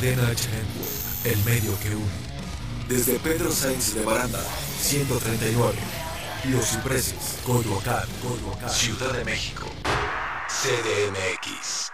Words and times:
Cadena 0.00 0.28
H 0.28 0.48
el 1.26 1.36
medio 1.44 1.78
que 1.80 1.94
une. 1.94 2.88
Desde 2.88 3.18
Pedro 3.18 3.52
Sainz 3.52 3.94
de 3.94 4.02
Baranda, 4.02 4.40
139. 4.80 5.74
Los 6.44 6.70
Cipreses, 6.70 7.38
Coyoacán, 7.44 8.08
Coyoacán, 8.22 8.70
Ciudad 8.70 9.12
de 9.12 9.26
México. 9.26 9.66
CDMX. 10.48 11.90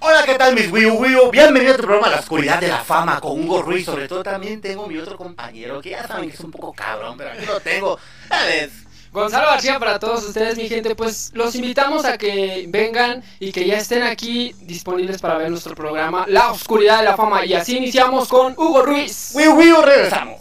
Hola, 0.00 0.24
¿qué 0.26 0.34
tal 0.34 0.56
mis 0.56 0.72
Wii 0.72 0.86
Wii? 0.86 1.30
Bienvenido 1.30 1.74
a 1.74 1.76
tu 1.76 1.82
programa 1.82 2.08
La 2.08 2.18
Oscuridad 2.18 2.58
de 2.58 2.66
la 2.66 2.82
Fama 2.82 3.20
con 3.20 3.40
Hugo 3.40 3.62
Ruiz. 3.62 3.86
Sobre 3.86 4.08
todo 4.08 4.24
también 4.24 4.60
tengo 4.60 4.88
mi 4.88 4.98
otro 4.98 5.16
compañero 5.16 5.80
que 5.80 5.90
ya 5.90 6.08
saben 6.08 6.28
que 6.28 6.34
es 6.34 6.40
un 6.40 6.50
poco 6.50 6.72
cabrón, 6.72 7.16
pero 7.16 7.30
aquí 7.30 7.46
lo 7.46 7.60
tengo. 7.60 8.00
¿Sabes? 8.28 8.72
Gonzalo 9.12 9.48
García 9.48 9.78
para 9.80 9.98
todos 9.98 10.24
ustedes, 10.24 10.56
mi 10.56 10.68
gente, 10.68 10.94
pues 10.94 11.32
los 11.34 11.56
invitamos 11.56 12.04
a 12.04 12.16
que 12.16 12.66
vengan 12.68 13.24
y 13.40 13.50
que 13.50 13.66
ya 13.66 13.76
estén 13.76 14.04
aquí 14.04 14.54
disponibles 14.60 15.20
para 15.20 15.36
ver 15.36 15.50
nuestro 15.50 15.74
programa 15.74 16.26
La 16.28 16.52
Oscuridad 16.52 16.98
de 16.98 17.06
la 17.06 17.16
Fama. 17.16 17.44
Y 17.44 17.54
así 17.54 17.76
iniciamos 17.76 18.28
con 18.28 18.52
Hugo 18.52 18.82
Ruiz. 18.82 19.32
Wii 19.34 19.48
Wii, 19.48 19.72
regresamos. 19.84 20.40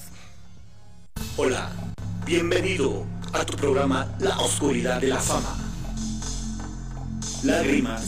Hola, 1.35 1.71
bienvenido 2.25 3.07
a 3.33 3.43
tu 3.43 3.57
programa 3.57 4.07
La 4.19 4.37
Oscuridad 4.37 5.01
de 5.01 5.07
la 5.07 5.17
Fama. 5.17 5.57
Lágrimas, 7.43 8.03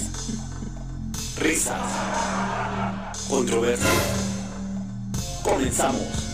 risas, 1.40 1.80
controversia. 3.28 3.90
Comenzamos. 5.42 6.31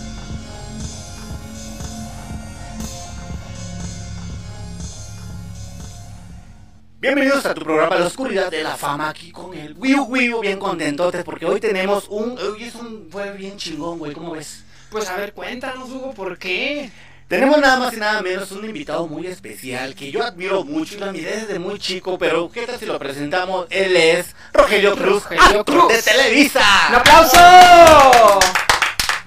Bienvenidos 7.00 7.46
a 7.46 7.54
tu 7.54 7.62
programa 7.62 7.96
La 7.96 8.08
Oscuridad 8.08 8.50
de 8.50 8.64
la 8.64 8.76
Fama 8.76 9.10
aquí 9.10 9.32
con 9.32 9.54
el 9.54 9.76
Wii 9.78 10.00
Wii, 10.00 10.34
bien 10.42 10.58
contentotes 10.58 11.24
porque 11.24 11.46
hoy 11.46 11.60
tenemos 11.60 12.08
un... 12.10 12.36
Hoy 12.40 12.64
es 12.64 12.74
un... 12.74 13.08
fue 13.12 13.34
bien 13.34 13.56
chingón, 13.56 14.00
güey, 14.00 14.14
¿cómo 14.14 14.32
ves? 14.32 14.64
Pues 14.90 15.08
a 15.08 15.16
ver, 15.16 15.34
cuéntanos, 15.34 15.92
Hugo, 15.92 16.16
¿por 16.16 16.40
qué? 16.40 16.90
Tenemos 17.28 17.60
nada 17.60 17.78
más 17.78 17.94
y 17.94 17.98
nada 17.98 18.24
menos 18.24 18.52
un 18.52 18.66
invitado 18.66 19.06
muy 19.06 19.28
especial 19.28 19.94
que 19.94 20.10
yo 20.10 20.24
admiro 20.24 20.64
mucho 20.64 20.96
y 20.96 21.00
lo 21.00 21.12
miré 21.12 21.42
desde 21.42 21.60
muy 21.60 21.78
chico, 21.78 22.18
pero 22.18 22.50
¿qué 22.52 22.66
tal 22.66 22.80
si 22.80 22.88
lo 22.88 22.98
presentamos? 22.98 23.68
Él 23.70 23.96
es 23.96 24.36
Rogelio 24.52 24.96
Cruz, 24.96 25.24
Rogelio 25.30 25.66
Cruz. 25.66 25.90
de 25.90 26.02
Televisa. 26.02 26.66
¡Un 26.90 26.96
aplauso! 26.96 28.40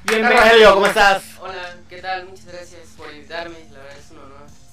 Bienvenido, 0.02 0.42
Rogelio, 0.42 0.74
¿cómo 0.74 0.86
estás? 0.86 1.22
Hola, 1.40 1.76
¿qué 1.88 1.98
tal? 1.98 2.26
Muchas 2.26 2.46
gracias 2.46 2.80
por 2.96 3.14
invitarme. 3.14 3.69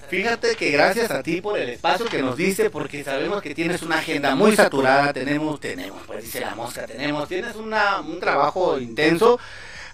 Fíjate 0.09 0.55
que 0.55 0.71
gracias 0.71 1.11
a 1.11 1.21
ti 1.21 1.41
por 1.41 1.59
el 1.59 1.69
espacio 1.69 2.05
que 2.05 2.21
nos 2.21 2.37
diste, 2.37 2.69
porque 2.69 3.03
sabemos 3.03 3.41
que 3.41 3.53
tienes 3.53 3.81
una 3.81 3.99
agenda 3.99 4.35
muy 4.35 4.55
saturada, 4.55 5.11
tenemos, 5.11 5.59
tenemos, 5.59 6.01
pues 6.07 6.23
dice 6.23 6.39
la 6.39 6.55
mosca, 6.55 6.85
tenemos, 6.85 7.27
tienes 7.27 7.55
una, 7.55 7.99
un 7.99 8.19
trabajo 8.19 8.79
intenso, 8.79 9.37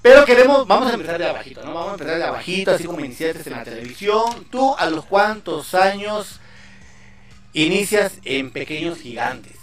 pero 0.04 0.24
queremos, 0.24 0.68
vamos 0.68 0.92
a 0.92 0.94
empezar 0.94 1.18
de 1.18 1.28
abajito, 1.28 1.64
¿no? 1.64 1.74
Vamos 1.74 1.90
a 1.90 1.94
empezar 1.94 2.18
de 2.18 2.24
abajito, 2.26 2.72
así 2.72 2.84
como 2.84 3.00
iniciaste 3.00 3.50
en 3.50 3.56
la 3.56 3.64
televisión. 3.64 4.46
¿Tú 4.52 4.76
a 4.78 4.88
los 4.90 5.06
cuántos 5.06 5.74
años 5.74 6.40
inicias 7.54 8.14
en 8.24 8.52
Pequeños 8.52 9.00
Gigantes? 9.00 9.58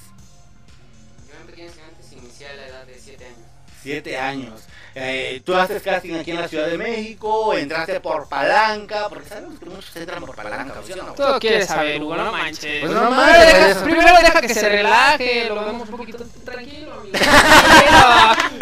Yo 1.29 1.35
en 1.41 1.47
Pequeños 1.47 1.75
Gigantes 1.75 2.13
inicié 2.13 2.49
a 2.49 2.55
la 2.55 2.67
edad 2.67 2.87
de 2.87 2.99
7 2.99 3.25
años. 3.25 3.39
Siete 3.83 4.19
años. 4.19 4.63
Eh, 5.03 5.41
tú 5.47 5.55
haces 5.57 5.83
casting 5.83 6.15
aquí 6.15 6.31
en 6.31 6.41
la 6.41 6.47
Ciudad 6.49 6.67
de 6.67 6.77
México, 6.77 7.55
entraste 7.55 8.01
por 8.01 8.29
palanca, 8.29 9.09
porque 9.09 9.31
sabemos 9.31 9.59
que 9.59 9.65
muchos 9.65 9.97
entran 9.97 10.23
por 10.23 10.37
palanca, 10.37 10.75
¿sí 10.87 10.93
o 10.93 10.97
no? 10.97 11.13
Todo 11.15 11.39
quieres 11.41 11.67
saber, 11.69 12.03
Hugo, 12.03 12.17
no 12.17 12.31
manches. 12.31 12.81
Pues 12.81 12.93
no 12.93 13.01
Primero 13.09 13.17
manches, 13.17 13.47
deja- 13.47 13.71
eso. 13.71 13.85
Primero 13.85 14.15
deja 14.23 14.41
que 14.43 14.55
se 14.55 14.69
relaje, 14.69 15.45
lo 15.49 15.65
vemos 15.65 15.89
un 15.89 15.97
poquito 15.97 16.25
tranquilo, 16.45 16.93
amigo. 17.01 17.19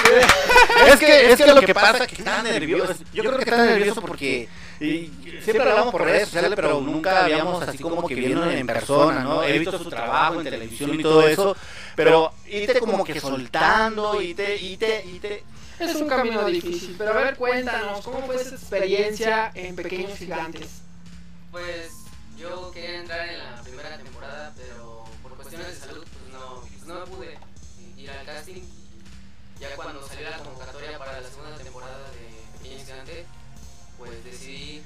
Es 0.87 0.97
que, 0.97 1.33
es 1.33 1.37
que 1.37 1.47
lo 1.47 1.61
que 1.61 1.75
pasa 1.75 2.05
es 2.05 2.09
que 2.09 2.15
está 2.17 2.43
nervioso. 2.43 2.95
Yo 3.13 3.23
creo 3.25 3.37
que 3.37 3.45
está 3.45 3.57
nervioso 3.65 4.01
porque 4.01 4.49
y, 4.81 5.11
siempre 5.43 5.69
hablamos 5.69 5.91
por 5.93 6.03
redes 6.03 6.29
sociales, 6.29 6.53
pero 6.55 6.81
nunca 6.81 7.25
habíamos 7.25 7.63
así 7.63 7.79
como 7.79 8.07
que 8.07 8.15
viendo 8.15 8.49
en 8.49 8.67
persona, 8.67 9.21
¿no? 9.21 9.43
He 9.43 9.59
visto 9.59 9.79
su 9.79 9.91
trabajo 9.91 10.41
en 10.41 10.45
televisión 10.45 10.95
y 10.99 11.03
todo 11.03 11.27
eso, 11.27 11.57
pero 11.97 12.33
irte 12.49 12.79
como 12.79 13.05
que 13.05 13.21
soltando, 13.21 14.23
y 14.23 14.35
te, 14.35 14.57
y 14.57 14.77
te, 14.77 15.05
y 15.05 15.19
te. 15.19 15.43
Es 15.79 15.95
un 15.95 16.09
camino 16.09 16.45
difícil, 16.45 16.95
pero 16.99 17.13
a 17.13 17.23
ver, 17.23 17.37
cuéntanos, 17.37 18.05
¿cómo 18.05 18.27
fue 18.27 18.37
esa 18.37 18.55
experiencia 18.55 19.51
en 19.55 19.77
Pequeños 19.77 20.19
Gigantes? 20.19 20.83
Pues 21.53 21.93
yo 22.37 22.71
quería 22.73 23.01
entrar 23.01 23.29
en 23.29 23.39
la 23.39 23.63
primera 23.63 23.97
temporada, 23.97 24.53
pero 24.57 25.05
por 25.23 25.35
cuestiones 25.37 25.69
de 25.69 25.87
salud, 25.87 26.05
pues 26.05 26.33
no, 26.33 26.61
pues 26.61 26.85
no 26.87 27.05
pude 27.05 27.39
ir 27.97 28.11
al 28.11 28.25
casting. 28.27 28.63
Ya 29.61 29.75
cuando 29.77 30.07
salió 30.07 30.31
la 30.31 30.39
convocatoria 30.39 30.99
para 30.99 31.21
la 31.21 31.29
segunda 31.29 31.57
temporada 31.57 31.99
de 32.11 32.59
Pequeños 32.59 32.85
Gigantes, 32.85 33.27
pues 33.99 34.25
decidí 34.25 34.83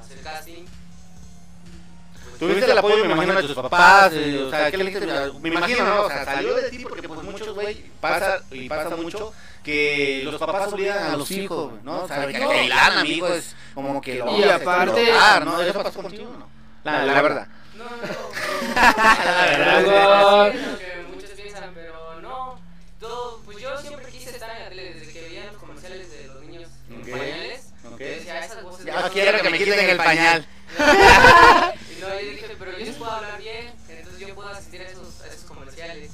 hacer 0.00 0.20
casting. 0.22 0.64
Pues, 0.64 2.38
Tuviste 2.38 2.70
el 2.70 2.78
apoyo, 2.78 3.04
me 3.04 3.12
imagino, 3.12 3.34
de 3.34 3.42
tus 3.42 3.56
papás, 3.56 4.12
eh, 4.14 4.44
o 4.44 4.50
sea, 4.50 4.70
¿qué 4.70 4.76
le 4.76 4.84
dijiste? 4.84 5.06
Me 5.40 5.48
imagino, 5.48 5.84
¿no? 5.84 6.02
O 6.02 6.08
sea, 6.08 6.24
salió 6.24 6.54
de 6.54 6.70
ti 6.70 6.84
porque 6.84 7.08
pues 7.08 7.22
muchos, 7.22 7.54
güey, 7.54 7.90
pasa, 8.00 8.42
y 8.50 8.68
pasa 8.68 8.96
mucho, 8.96 9.32
que 9.68 10.22
los 10.24 10.36
papás 10.40 10.72
obligan 10.72 11.12
a 11.12 11.16
los 11.16 11.30
hijos, 11.30 11.72
¿no? 11.82 12.04
O 12.04 12.08
sea, 12.08 12.26
que 12.26 12.38
No. 12.38 12.50
el 12.52 12.72
amigo 12.72 13.28
es 13.28 13.54
como 13.74 14.00
que 14.00 14.14
lo 14.16 14.36
Y 14.38 14.42
aparte- 14.44 15.12
¿no? 15.44 15.60
¿Eso 15.60 15.82
pasó 15.82 16.02
contigo, 16.02 16.34
no? 16.38 16.48
La, 16.84 17.04
la 17.04 17.20
verdad. 17.22 17.46
No, 17.76 17.84
no, 17.84 17.90
no. 17.90 18.74
La 18.74 19.46
verdad, 19.46 20.46
lo 20.54 20.78
que 20.78 21.04
muchos 21.14 21.30
piensan, 21.30 21.70
pero 21.74 22.20
no. 22.22 22.58
Todo, 22.98 23.42
pues 23.44 23.58
yo 23.58 23.76
siempre 23.78 24.06
quise 24.10 24.30
estar 24.30 24.50
en 24.56 24.62
la 24.64 24.68
tele 24.70 24.94
desde 24.94 25.12
que 25.12 25.20
veía 25.20 25.44
los 25.52 25.56
comerciales 25.56 26.10
de 26.10 26.26
los 26.28 26.40
niños 26.42 26.70
en 26.90 27.02
Ok. 27.02 27.10
pañales. 27.10 27.66
Ok. 27.92 28.00
Yo 28.00 28.06
decía, 28.06 28.40
esas 28.44 28.62
voces. 28.62 28.86
Ya 28.86 29.00
no 29.02 29.10
quiero 29.10 29.42
que 29.42 29.50
me 29.50 29.58
quiten 29.58 29.90
el 29.90 29.96
pañal. 29.98 30.46
Y 30.78 32.00
no, 32.00 32.08
yo 32.08 32.30
dije, 32.30 32.56
pero 32.58 32.72
yo 32.72 32.78
les 32.86 32.96
puedo 32.96 33.10
hablar 33.12 33.38
bien, 33.38 33.72
entonces 33.88 34.26
yo 34.26 34.34
puedo 34.34 34.48
asistir 34.48 34.80
a 34.80 34.84
esos, 34.84 35.20
a 35.20 35.26
esos 35.26 35.44
comerciales. 35.44 36.10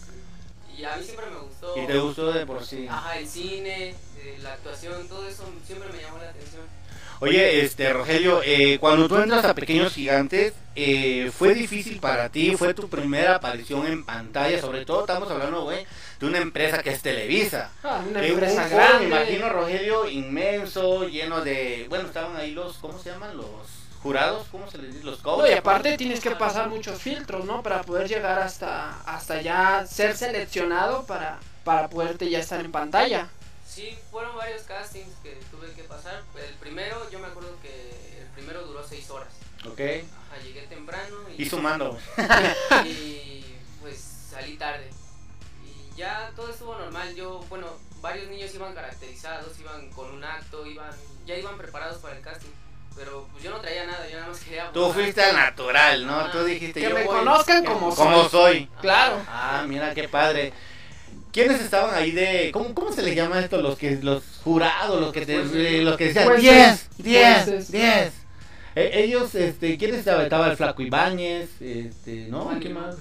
Y 0.77 0.85
a 0.85 0.97
mí 0.97 1.05
siempre 1.05 1.27
me. 1.27 1.34
Y 1.77 1.87
te 1.87 1.99
gustó 1.99 2.33
de 2.33 2.47
por 2.47 2.65
sí. 2.65 2.87
Ajá, 2.89 3.19
el 3.19 3.27
cine, 3.29 3.91
eh, 4.19 4.39
la 4.43 4.53
actuación, 4.55 5.09
todo 5.09 5.27
eso 5.29 5.45
siempre 5.67 5.89
me 5.93 6.01
llamó 6.03 6.19
la 6.19 6.31
atención. 6.31 6.62
Oye, 7.21 7.61
este, 7.65 7.93
Rogelio, 7.93 8.43
eh, 8.45 8.79
cuando 8.81 9.09
tú 9.09 9.17
entras 9.17 9.45
a 9.45 9.55
Pequeños 9.55 9.95
Gigantes, 9.95 10.53
eh, 10.75 11.31
¿fue 11.37 11.55
difícil 11.55 12.01
para 12.01 12.29
ti? 12.29 12.57
¿Fue 12.57 12.75
tu 12.75 12.89
primera 12.89 13.37
aparición 13.37 13.87
en 13.87 14.05
pantalla? 14.05 14.61
Sobre 14.61 14.85
todo 14.85 15.01
estamos 15.03 15.31
hablando, 15.31 15.62
güey, 15.62 15.87
de 16.21 16.27
una 16.27 16.39
empresa 16.39 16.83
que 16.83 16.91
es 16.91 17.01
Televisa. 17.03 17.71
Ah, 17.85 18.03
una 18.09 18.19
Eh, 18.21 18.33
un 18.33 18.39
empresa 18.41 18.65
foro, 18.65 18.77
grande. 18.77 19.06
Me 19.06 19.17
imagino, 19.17 19.49
Rogelio, 19.49 20.09
inmenso, 20.11 21.09
lleno 21.09 21.41
de... 21.43 21.87
Bueno, 21.89 22.09
estaban 22.09 22.37
ahí 22.37 22.51
los, 22.51 22.77
¿cómo 22.79 22.99
se 22.99 23.11
llaman? 23.11 23.37
Los 23.37 23.47
jurados, 24.03 24.47
¿cómo 24.51 24.69
se 24.71 24.79
les 24.79 24.93
dice? 24.93 25.05
Los 25.05 25.19
No, 25.25 25.37
coaches. 25.37 25.55
y 25.55 25.59
aparte 25.59 25.97
tienes 25.97 26.21
que 26.21 26.33
pasar 26.33 26.69
muchos 26.69 27.01
filtros, 27.01 27.45
¿no? 27.47 27.62
Para 27.62 27.83
poder 27.83 28.09
llegar 28.09 28.41
hasta, 28.41 29.01
hasta 29.03 29.41
ya 29.41 29.87
ser 29.87 30.17
seleccionado 30.17 31.05
para, 31.06 31.39
para 31.65 31.89
poderte 31.89 32.29
ya 32.31 32.39
estar 32.41 32.61
en 32.61 32.71
pantalla. 32.73 33.29
Sí, 33.67 33.99
fueron 34.11 34.37
varios 34.37 34.63
castings 34.63 35.15
que 35.23 35.33
tuve 35.51 35.73
que 35.73 35.83
pasar. 35.85 36.23
El 36.37 36.55
primero, 36.57 37.11
yo 37.11 37.19
me 37.19 37.27
acuerdo 37.27 37.57
que 37.61 38.19
el 38.21 38.27
primero 38.35 38.63
duró 38.67 38.87
seis 38.87 39.11
horas. 39.11 39.29
Ok. 39.67 39.81
Ajá, 39.81 40.43
llegué 40.44 40.62
temprano 40.67 41.17
y, 41.37 41.43
Y 41.43 41.49
sumando. 41.49 41.99
y 42.85 43.44
pues 43.81 43.99
salí 44.31 44.56
tarde. 44.56 44.91
Y 45.65 45.97
ya 45.97 46.31
todo 46.37 46.50
estuvo 46.50 46.77
normal. 46.77 47.15
Yo, 47.15 47.41
bueno, 47.49 47.67
varios 48.00 48.29
niños 48.29 48.55
iban 48.55 48.75
caracterizados, 48.75 49.59
iban 49.59 49.91
con 49.91 50.11
un 50.12 50.23
acto, 50.23 50.67
iban, 50.67 50.91
ya 51.27 51.35
iban 51.37 51.56
preparados 51.56 51.99
para 51.99 52.17
el 52.17 52.23
casting. 52.23 52.50
Pero 52.94 53.27
pues 53.33 53.43
yo 53.43 53.50
no 53.50 53.61
traía 53.61 53.87
nada, 53.87 54.09
yo 54.09 54.17
nada 54.19 54.29
más 54.29 54.38
quería. 54.38 54.71
Tú 54.71 54.93
fuiste 54.93 55.21
al 55.21 55.35
natural, 55.35 56.06
¿no? 56.06 56.31
Tú 56.31 56.44
dijiste, 56.44 56.81
Que 56.81 56.88
yo 56.91 56.94
me 56.94 57.05
voy 57.05 57.17
conozcan 57.17 57.65
como 57.65 57.91
soy. 57.93 58.05
como 58.05 58.29
soy. 58.29 58.67
Claro. 58.81 59.21
Ah, 59.27 59.65
mira 59.67 59.93
qué 59.94 60.09
padre. 60.09 60.53
¿Quiénes 61.35 61.61
estaban 61.61 61.93
ahí 61.97 62.13
de 62.13 62.51
cómo, 62.53 62.73
cómo 62.75 62.93
se 62.93 63.03
les 63.03 63.17
llama 63.17 63.41
esto 63.41 63.61
los 63.61 63.77
que 63.77 63.99
los 64.01 64.23
jurados, 64.45 65.01
los 65.01 65.13
que 65.13 65.27
te, 65.27 65.35
eh, 65.35 65.83
los 65.83 65.97
que 65.97 66.05
decían 66.05 66.27
Jueces. 66.27 66.89
10, 66.99 66.99
10, 66.99 67.45
Jueces. 67.45 67.73
10? 67.73 68.13
Eh, 68.77 68.91
ellos 69.03 69.35
este 69.35 69.77
quiénes 69.77 69.99
estaban? 69.99 70.23
Estaba 70.23 70.49
el 70.49 70.57
Flaco 70.57 70.81
Ibáñez, 70.81 71.61
este, 71.61 72.29
¿no? 72.29 72.45
Fanny 72.45 72.61
¿Qué 72.61 72.69
Lu, 72.69 72.75
más? 72.79 72.97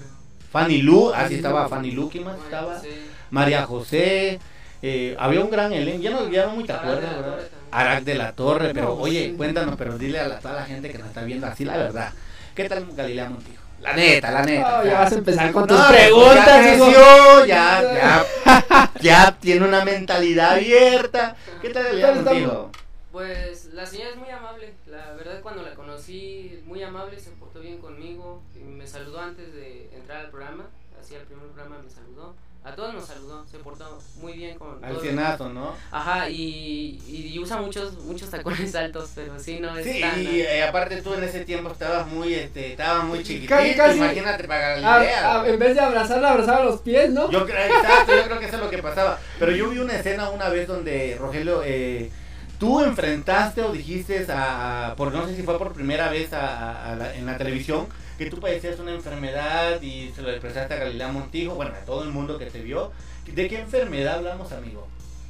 Fanny 0.51 0.81
Lu, 0.81 1.13
así 1.13 1.35
estaba 1.35 1.69
Fanny 1.69 1.91
Lu, 1.91 2.09
¿quién 2.09 2.23
más 2.23 2.39
estaba? 2.39 2.81
María 3.29 3.67
José, 3.67 4.39
eh, 4.81 5.15
había 5.19 5.41
un 5.41 5.51
gran 5.51 5.71
elenco, 5.71 6.01
ya 6.01 6.09
no, 6.09 6.27
ya 6.27 6.47
no 6.47 6.55
muy 6.55 6.63
te 6.63 6.73
Arac 6.73 6.85
de 6.85 6.89
acuerdas, 6.89 7.15
la 7.15 7.21
¿verdad? 7.21 7.47
Arac 7.69 8.03
de 8.03 8.15
la 8.15 8.31
Torre, 8.31 8.73
pero 8.73 8.97
oye, 8.97 9.35
cuéntanos, 9.37 9.75
pero 9.77 9.99
dile 9.99 10.19
a 10.19 10.27
la, 10.27 10.39
toda 10.39 10.55
la 10.55 10.65
gente 10.65 10.89
que 10.89 10.97
nos 10.97 11.07
está 11.07 11.23
viendo 11.23 11.45
así 11.45 11.65
la 11.65 11.77
verdad. 11.77 12.11
¿Qué 12.55 12.67
tal 12.67 12.87
Galilea 12.95 13.29
Montijo? 13.29 13.62
La 13.83 13.93
neta, 13.93 14.31
la 14.31 14.43
neta. 14.43 14.79
Oh, 14.79 14.85
ya 14.85 14.99
vas 14.99 15.11
a 15.11 15.15
empezar 15.15 15.51
con 15.51 15.67
tus 15.67 15.81
preguntas. 15.81 16.45
Ya 16.45 16.61
creció, 16.61 17.45
ya, 17.45 17.81
ya, 17.93 18.91
ya 19.01 19.37
tiene 19.39 19.67
una 19.67 19.83
mentalidad 19.83 20.53
abierta. 20.53 21.35
¿Qué 21.61 21.69
tal 21.69 21.87
está 21.87 22.13
Montijo? 22.13 22.71
Pues 23.11 23.65
la 23.73 23.85
señora 23.85 24.09
es 24.11 24.15
muy 24.15 24.29
amable, 24.29 24.73
la 24.87 25.11
verdad 25.11 25.41
cuando 25.41 25.61
la 25.61 25.75
conocí, 25.75 26.63
muy 26.65 26.81
amable, 26.81 27.19
se 27.19 27.29
portó 27.31 27.59
bien 27.59 27.77
conmigo, 27.77 28.41
y 28.55 28.63
me 28.63 28.87
saludó 28.87 29.19
antes 29.19 29.53
de 29.53 29.91
entrar 29.93 30.21
al 30.21 30.31
programa, 30.31 30.65
hacía 30.99 31.19
el 31.19 31.25
primer 31.25 31.45
programa 31.49 31.77
me 31.83 31.91
saludó, 31.91 32.33
a 32.65 32.75
todos 32.75 32.93
nos 32.93 33.05
saludó, 33.05 33.45
se 33.51 33.57
portó 33.59 33.99
muy 34.21 34.33
bien 34.33 34.57
con 34.57 34.83
Al 34.83 35.53
¿no? 35.53 35.75
Ajá, 35.91 36.29
y, 36.29 37.01
y 37.07 37.37
usa 37.39 37.57
muchos 37.57 37.93
muchos 37.99 38.29
tacones 38.29 38.73
altos, 38.75 39.11
pero 39.15 39.37
sí, 39.37 39.59
no 39.59 39.77
es 39.77 39.85
Sí, 39.85 39.99
tan... 39.99 40.21
y 40.21 40.41
eh, 40.41 40.63
aparte 40.63 41.01
tú 41.01 41.13
en 41.13 41.23
ese 41.23 41.41
tiempo 41.45 41.71
estabas 41.71 42.07
muy, 42.07 42.33
este, 42.33 42.71
estabas 42.71 43.03
muy 43.05 43.21
chiquitito, 43.21 43.53
Casi, 43.55 43.75
casi. 43.75 43.97
imagínate 43.97 44.43
para 44.45 44.77
la 44.77 44.95
Ah, 44.95 45.03
idea. 45.03 45.41
ah, 45.41 45.47
en 45.47 45.59
vez 45.59 45.75
de 45.75 45.81
abrazarla, 45.81 46.31
abrazaba 46.31 46.63
los 46.63 46.81
pies, 46.81 47.09
¿no? 47.11 47.29
Yo 47.29 47.45
creo, 47.45 47.57
exacto, 47.65 48.15
yo 48.15 48.23
creo 48.23 48.39
que 48.39 48.45
eso 48.45 48.55
es 48.55 48.61
lo 48.61 48.69
que 48.69 48.77
pasaba. 48.81 49.19
Pero 49.39 49.51
yo 49.51 49.69
vi 49.69 49.79
una 49.79 49.95
escena 49.95 50.29
una 50.29 50.47
vez 50.49 50.67
donde, 50.67 51.17
Rogelio, 51.19 51.61
eh, 51.65 52.09
tú 52.59 52.81
enfrentaste 52.81 53.61
o 53.61 53.73
dijiste, 53.73 54.25
a, 54.31 54.91
a- 54.91 54.95
por 54.95 55.11
no 55.13 55.27
sé 55.27 55.35
si 55.35 55.43
fue 55.43 55.57
por 55.57 55.73
primera 55.73 56.09
vez 56.09 56.31
a, 56.31 56.47
a- 56.47 56.91
a 56.93 56.95
la- 56.95 57.13
en 57.15 57.25
la 57.25 57.37
televisión, 57.37 57.87
que 58.17 58.27
tú 58.29 58.39
padecías 58.39 58.79
una 58.79 58.93
enfermedad 58.93 59.81
y 59.81 60.11
se 60.15 60.21
lo 60.21 60.29
expresaste 60.29 60.73
a 60.73 60.77
Galilea 60.77 61.11
Montijo, 61.11 61.55
bueno, 61.55 61.71
a 61.73 61.85
todo 61.85 62.03
el 62.03 62.09
mundo 62.09 62.37
que 62.37 62.45
te 62.47 62.61
vio. 62.61 62.91
¿De 63.25 63.47
qué 63.47 63.59
enfermedad 63.59 64.17
hablamos, 64.17 64.51
amigo? 64.51 64.87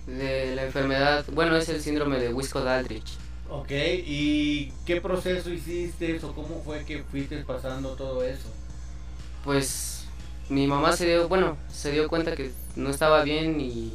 De 0.08 0.54
la 0.56 0.64
enfermedad, 0.66 1.24
bueno, 1.32 1.56
es 1.56 1.70
el 1.70 1.82
síndrome 1.82 2.20
de 2.20 2.34
Wisco-Aldrich. 2.34 3.18
Ok, 3.50 3.72
¿y 3.72 4.74
qué 4.86 5.00
proceso 5.00 5.50
hiciste 5.52 6.20
o 6.24 6.34
cómo 6.34 6.62
fue 6.66 6.84
que 6.86 7.04
fuiste 7.04 7.38
pasando 7.44 7.92
todo 7.96 8.24
eso? 8.24 8.50
Pues 9.44 10.06
mi 10.50 10.68
mamá 10.68 10.96
se 10.96 11.06
dio, 11.08 11.28
bueno, 11.28 11.58
se 11.72 11.92
dio 11.92 12.08
cuenta 12.08 12.36
que 12.36 12.52
no 12.76 12.90
estaba 12.90 13.24
bien 13.24 13.60
y 13.60 13.94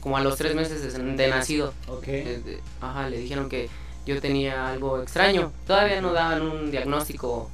como 0.00 0.16
a 0.16 0.22
los 0.22 0.36
tres 0.36 0.54
meses 0.54 0.92
de, 0.94 1.02
de 1.16 1.28
nacido, 1.28 1.72
Ok. 1.88 2.08
eh, 2.08 2.40
de- 2.44 2.60
ajá, 2.80 3.08
le 3.08 3.18
dijeron 3.18 3.48
que 3.48 3.68
yo 4.06 4.20
tenía 4.20 4.68
algo 4.68 5.00
extraño. 5.02 5.52
Todavía 5.66 6.00
no 6.00 6.12
daban 6.12 6.42
un 6.42 6.70
diagnóstico 6.70 7.50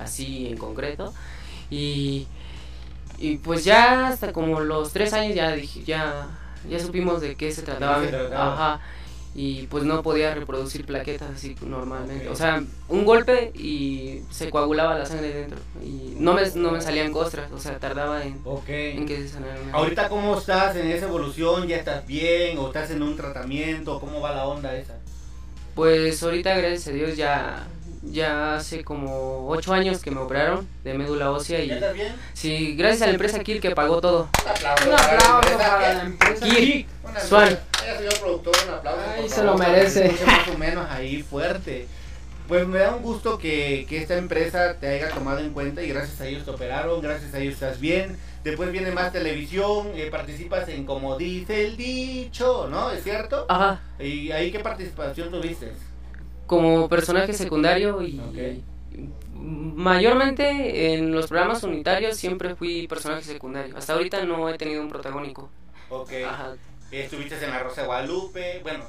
así 0.00 0.48
en 0.48 0.56
concreto 0.56 1.12
y, 1.70 2.26
y 3.18 3.36
pues 3.38 3.64
ya 3.64 4.08
hasta 4.08 4.32
como 4.32 4.60
los 4.60 4.92
tres 4.92 5.12
años 5.12 5.34
ya 5.34 5.52
dije, 5.52 5.84
ya, 5.84 6.28
ya 6.68 6.78
supimos 6.80 7.20
de 7.20 7.36
qué 7.36 7.52
se 7.52 7.62
trataba. 7.62 8.02
Ajá. 8.34 8.80
Y 9.32 9.68
pues 9.68 9.84
no 9.84 10.02
podía 10.02 10.34
reproducir 10.34 10.84
plaquetas 10.84 11.30
así 11.30 11.54
normalmente. 11.64 12.28
O 12.28 12.34
sea, 12.34 12.64
un 12.88 13.04
golpe 13.04 13.52
y 13.54 14.22
se 14.28 14.50
coagulaba 14.50 14.98
la 14.98 15.06
sangre 15.06 15.32
dentro. 15.32 15.58
Y 15.80 16.16
no 16.18 16.34
me, 16.34 16.42
no 16.56 16.72
me 16.72 16.80
salían 16.80 17.12
costras, 17.12 17.52
o 17.52 17.58
sea, 17.60 17.78
tardaba 17.78 18.24
en, 18.24 18.42
en 18.66 19.06
que 19.06 19.18
se 19.18 19.28
sanaran. 19.28 19.72
Ahorita, 19.72 20.08
¿cómo 20.08 20.36
estás 20.36 20.74
en 20.74 20.88
esa 20.88 21.06
evolución? 21.06 21.68
¿Ya 21.68 21.76
estás 21.76 22.04
bien? 22.08 22.58
¿O 22.58 22.66
estás 22.66 22.90
en 22.90 23.04
un 23.04 23.16
tratamiento? 23.16 24.00
¿Cómo 24.00 24.20
va 24.20 24.34
la 24.34 24.46
onda 24.46 24.74
esa? 24.74 24.98
Pues 25.76 26.20
ahorita, 26.24 26.56
gracias 26.56 26.88
a 26.88 26.90
Dios, 26.90 27.16
ya, 27.16 27.68
ya 28.02 28.56
hace 28.56 28.82
como 28.82 29.48
ocho 29.48 29.72
años 29.72 30.00
que 30.02 30.10
me 30.10 30.20
operaron 30.20 30.66
de 30.84 30.94
médula 30.94 31.30
ósea 31.30 31.58
¿Ya 31.58 31.64
y 31.64 31.70
estás 31.72 31.94
bien? 31.94 32.14
sí, 32.32 32.74
gracias 32.76 33.02
a 33.02 33.06
la 33.06 33.12
empresa 33.12 33.40
Kiel 33.40 33.60
que 33.60 33.72
pagó 33.72 34.00
todo. 34.00 34.28
Un 34.42 34.50
aplauso. 34.50 34.88
Un 34.88 34.94
aplauso 34.94 35.58
para 35.58 35.94
la 35.94 36.02
empresa. 36.02 36.46
Una 37.04 37.20
Swan. 37.20 37.58
Ya, 37.84 37.96
señor 37.98 38.20
productor, 38.20 38.54
un 38.66 38.74
aplauso. 38.74 39.00
Ay, 39.14 39.28
se 39.28 39.44
lo 39.44 39.58
merece. 39.58 40.12
Más 40.26 40.48
o 40.48 40.58
menos 40.58 40.90
ahí 40.90 41.22
fuerte. 41.22 41.86
Pues 42.48 42.66
me 42.66 42.78
da 42.80 42.96
un 42.96 43.02
gusto 43.02 43.38
que, 43.38 43.86
que 43.88 43.98
esta 43.98 44.16
empresa 44.16 44.74
te 44.80 44.88
haya 44.88 45.10
tomado 45.10 45.38
en 45.38 45.52
cuenta 45.52 45.82
y 45.82 45.88
gracias 45.88 46.20
a 46.20 46.26
ellos 46.26 46.44
te 46.44 46.50
operaron, 46.50 47.00
gracias 47.00 47.32
a 47.32 47.38
ellos 47.38 47.54
estás 47.54 47.78
bien. 47.78 48.18
Después 48.42 48.72
viene 48.72 48.90
más 48.90 49.12
televisión, 49.12 49.92
eh, 49.94 50.08
participas 50.10 50.68
en 50.68 50.84
como 50.84 51.16
dice 51.16 51.64
el 51.66 51.76
dicho, 51.76 52.66
¿no? 52.68 52.90
¿Es 52.90 53.04
cierto? 53.04 53.46
Ajá, 53.48 53.80
¿Y 54.00 54.32
ahí 54.32 54.50
qué 54.50 54.58
participación 54.60 55.30
tuviste? 55.30 55.72
Como 56.50 56.88
personaje 56.88 57.32
secundario 57.32 58.02
y 58.02 58.18
Ok. 58.18 58.98
mayormente 59.36 60.94
en 60.94 61.12
los 61.12 61.28
programas 61.28 61.62
unitarios 61.62 62.16
siempre 62.16 62.56
fui 62.56 62.88
personaje 62.88 63.22
secundario. 63.22 63.76
Hasta 63.76 63.92
ahorita 63.92 64.24
no 64.24 64.48
he 64.48 64.58
tenido 64.58 64.82
un 64.82 64.88
protagónico. 64.88 65.48
Ok. 65.88 66.10
Ajá, 66.26 66.56
Estuviste 66.90 67.36
en 67.44 67.50
la 67.52 67.60
Rosa 67.60 67.82
de 67.82 67.86
Guadalupe, 67.86 68.58
bueno, 68.64 68.84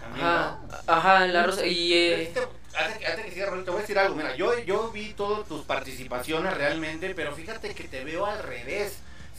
también, 0.00 0.26
ajá, 0.26 0.58
¿no? 0.66 0.92
ajá, 0.92 1.26
la 1.28 1.46
rosa 1.46 1.64
y 1.64 1.92
eh, 1.92 2.22
Este, 2.24 2.40
Antes 2.76 2.98
que, 2.98 3.06
antes 3.06 3.24
que 3.26 3.30
siga, 3.30 3.46
te 3.64 3.70
voy 3.70 3.78
a 3.78 3.80
decir 3.82 3.96
algo. 4.00 4.16
Mira, 4.16 4.34
yo, 4.34 4.58
yo 4.64 4.90
vi 4.90 5.12
todas 5.12 5.46
tus 5.46 5.62
participaciones 5.62 6.52
realmente, 6.54 7.14
pero 7.14 7.32
fíjate 7.32 7.72
que 7.76 7.84
te 7.84 8.02
veo 8.02 8.26
al 8.26 8.42
revés. 8.42 8.98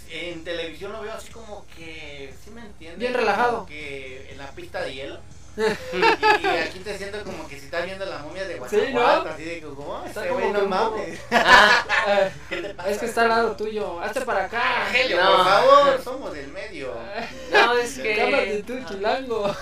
En 0.10 0.46
televisión 0.46 0.94
lo 0.94 1.02
veo 1.02 1.12
así 1.12 1.30
como 1.34 1.66
que, 1.76 2.34
¿sí 2.42 2.52
me 2.52 2.62
entiendes? 2.62 3.00
Bien 3.00 3.14
relajado. 3.14 3.54
Como 3.56 3.66
que 3.66 4.32
en 4.32 4.38
la 4.38 4.50
pista 4.52 4.82
de 4.82 4.94
hielo. 4.94 5.20
Y, 5.58 6.46
y 6.46 6.48
aquí 6.48 6.80
te 6.80 6.98
siento 6.98 7.24
como 7.24 7.48
que 7.48 7.60
si 7.60 7.66
estás 7.66 7.86
viendo 7.86 8.06
la 8.06 8.20
momia 8.20 8.46
de 8.46 8.56
Sí, 8.70 8.78
¿no? 8.94 9.02
Guanajuato, 9.02 9.30
así 9.30 9.44
de 9.44 9.60
que, 9.60 9.66
¿cómo? 9.66 10.04
Está 10.06 10.28
como 10.28 10.40
güey 10.40 10.52
que 10.52 10.60
no 10.60 10.66
mames. 10.68 11.20
Eh, 11.20 11.20
¿Qué 12.50 12.58
te 12.58 12.74
pasa? 12.74 12.90
es 12.90 12.98
que 12.98 13.06
está 13.06 13.22
al 13.24 13.30
lado 13.30 13.56
tuyo. 13.56 14.00
Hazte 14.02 14.22
para 14.22 14.46
acá. 14.46 14.86
Rogelio, 14.88 15.24
No. 15.24 15.36
por 15.38 15.46
favor, 15.46 16.02
somos 16.04 16.34
del 16.34 16.48
medio. 16.50 16.94
no 17.52 17.74
es 17.78 17.98
que 18.00 18.64
tú, 18.66 18.74
chilango. 18.88 19.56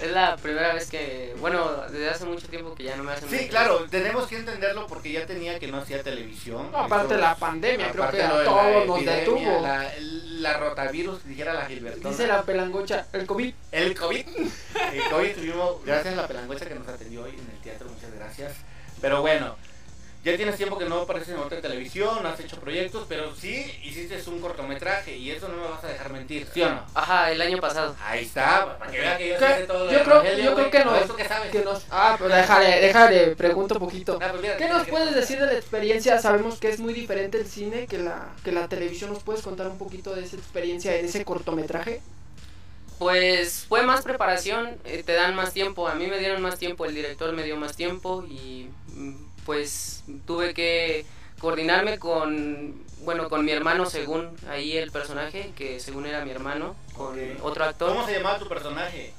es 0.00 0.10
la 0.12 0.36
primera 0.36 0.74
vez 0.74 0.88
que, 0.88 1.34
bueno, 1.40 1.82
desde 1.90 2.10
hace 2.10 2.24
mucho 2.24 2.46
tiempo 2.48 2.74
que 2.74 2.84
ya 2.84 2.96
no 2.96 3.04
me 3.04 3.12
hacen 3.12 3.28
Sí, 3.28 3.48
claro, 3.48 3.86
tenemos 3.90 4.26
que 4.26 4.36
entenderlo 4.36 4.86
porque 4.86 5.12
ya 5.12 5.26
tenía 5.26 5.58
que 5.58 5.66
no 5.68 5.78
hacía 5.78 6.02
televisión. 6.02 6.70
No, 6.72 6.78
aparte 6.78 7.16
la 7.16 7.34
pandemia, 7.36 7.90
creo 7.92 8.10
que 8.10 8.22
a 8.22 8.44
todos 8.44 8.86
nos 8.86 9.04
detuvo. 9.04 9.60
La, 9.62 9.92
la 9.98 10.56
rotavirus, 10.58 11.24
dijera 11.24 11.52
la 11.54 11.66
Gilbertona. 11.66 12.10
Dice 12.10 12.26
la 12.26 12.42
pelangocha, 12.42 13.06
el 13.12 13.26
COVID. 13.26 13.54
El 13.70 13.98
COVID. 13.98 14.26
El 15.04 15.10
COVID 15.10 15.34
tuvimos, 15.34 15.84
gracias 15.84 16.14
a 16.14 16.22
la 16.22 16.28
pelangüecha 16.28 16.66
que 16.66 16.74
nos 16.74 16.88
atendió 16.88 17.22
hoy 17.24 17.30
en 17.30 17.50
el 17.50 17.60
teatro, 17.62 17.88
muchas 17.88 18.12
gracias. 18.14 18.52
Pero 19.00 19.20
bueno, 19.20 19.56
ya 20.24 20.36
tienes 20.36 20.56
tiempo 20.56 20.78
que 20.78 20.84
no 20.84 21.00
apareces 21.00 21.30
en 21.30 21.38
otra 21.40 21.60
televisión, 21.60 22.22
no 22.22 22.28
has 22.28 22.38
hecho 22.38 22.56
proyectos, 22.60 23.06
pero 23.08 23.34
sí 23.34 23.66
hiciste 23.82 24.22
un 24.30 24.40
cortometraje 24.40 25.16
y 25.16 25.30
eso 25.32 25.48
no 25.48 25.56
me 25.56 25.68
vas 25.68 25.82
a 25.82 25.88
dejar 25.88 26.12
mentir, 26.12 26.46
¿sí 26.54 26.62
o 26.62 26.70
no? 26.70 26.86
Ajá, 26.94 27.32
el 27.32 27.40
año 27.42 27.58
pasado. 27.58 27.96
Ahí 28.04 28.24
está, 28.24 28.78
para 28.78 28.90
que 28.92 29.00
vea 29.00 29.18
que 29.18 29.28
yo 29.30 29.38
¿Qué? 29.38 29.46
sé 29.46 29.62
todo 29.64 29.84
lo 29.86 29.90
Yo 29.92 29.98
de 29.98 30.04
creo- 30.04 30.36
yo 30.38 30.54
creo 30.54 30.70
que 30.70 30.84
no. 30.84 30.94
Esto 30.96 31.16
que 31.16 31.24
sabes. 31.26 31.50
Que 31.50 31.64
nos... 31.64 31.84
Ah, 31.90 32.14
pero 32.18 32.32
déjale, 32.34 32.80
déjale, 32.80 33.36
pregunto 33.36 33.74
un 33.74 33.80
poquito. 33.80 34.18
Ah, 34.22 34.28
pues 34.30 34.40
mira, 34.42 34.56
¿Qué 34.56 34.68
nos 34.68 34.86
puedes 34.86 35.12
decir 35.14 35.40
de 35.40 35.46
la 35.46 35.54
experiencia? 35.54 36.18
Sabemos 36.20 36.58
que 36.60 36.68
es 36.70 36.78
muy 36.78 36.94
diferente 36.94 37.38
el 37.38 37.46
cine 37.46 37.86
que 37.88 37.98
la, 37.98 38.28
que 38.44 38.52
la 38.52 38.68
televisión. 38.68 39.12
¿Nos 39.12 39.24
puedes 39.24 39.42
contar 39.42 39.66
un 39.66 39.78
poquito 39.78 40.14
de 40.14 40.22
esa 40.24 40.36
experiencia 40.36 40.94
en 40.96 41.06
ese 41.06 41.24
cortometraje? 41.24 42.00
Pues 43.02 43.64
fue 43.68 43.82
más 43.82 44.02
preparación, 44.02 44.76
eh, 44.84 45.02
te 45.04 45.12
dan 45.14 45.34
más 45.34 45.52
tiempo. 45.52 45.88
A 45.88 45.96
mí 45.96 46.06
me 46.06 46.18
dieron 46.20 46.40
más 46.40 46.56
tiempo, 46.56 46.84
el 46.84 46.94
director 46.94 47.32
me 47.32 47.42
dio 47.42 47.56
más 47.56 47.74
tiempo 47.74 48.24
y 48.30 48.70
mm, 48.94 49.14
pues 49.44 50.04
tuve 50.24 50.54
que 50.54 51.04
coordinarme 51.40 51.98
con, 51.98 52.80
bueno, 53.00 53.28
con 53.28 53.44
mi 53.44 53.50
hermano 53.50 53.86
según 53.86 54.30
ahí 54.48 54.76
el 54.76 54.92
personaje, 54.92 55.50
que 55.56 55.80
según 55.80 56.06
era 56.06 56.24
mi 56.24 56.30
hermano, 56.30 56.76
con 56.96 57.18
otro 57.42 57.64
actor, 57.64 57.88
¿Cómo 57.88 58.06
se 58.06 58.12
llamaba 58.18 58.38
tu 58.38 58.46
personaje? 58.48 59.12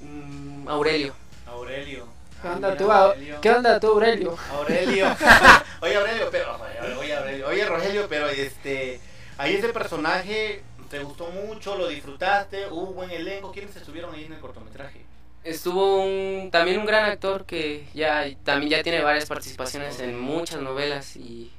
mm, 0.00 0.66
Aurelio. 0.66 1.14
Aurelio. 1.46 2.06
¿Qué 2.40 2.48
onda 2.48 2.76
tú, 2.78 2.84
Au- 2.90 3.10
Aurelio. 3.10 3.40
¿Qué 3.42 3.50
onda 3.50 3.78
tú, 3.78 3.86
Aurelio? 3.88 4.38
Aurelio. 4.52 5.06
oye, 5.82 5.96
Aurelio, 5.96 6.28
pero. 6.30 6.58
Oye, 6.98 7.14
Aurelio. 7.14 7.46
Oye, 7.46 7.64
Rogelio, 7.66 8.06
pero 8.08 8.26
este. 8.30 9.00
Ahí 9.36 9.56
ese 9.56 9.68
personaje 9.68 10.62
te 10.88 10.98
gustó 11.00 11.28
mucho, 11.30 11.76
lo 11.76 11.88
disfrutaste, 11.88 12.66
hubo 12.68 12.86
buen 12.92 13.10
elenco. 13.10 13.52
¿Quiénes 13.52 13.74
estuvieron 13.76 14.14
ahí 14.14 14.24
en 14.24 14.32
el 14.32 14.40
cortometraje? 14.40 15.04
Estuvo 15.44 16.02
un, 16.02 16.50
también 16.50 16.80
un 16.80 16.86
gran 16.86 17.08
actor 17.08 17.44
que 17.46 17.86
ya 17.94 18.24
también 18.44 18.70
ya 18.70 18.82
tiene 18.82 19.00
varias 19.02 19.26
participaciones 19.26 20.00
en 20.00 20.18
muchas 20.18 20.60
novelas 20.60 21.14
y, 21.16 21.52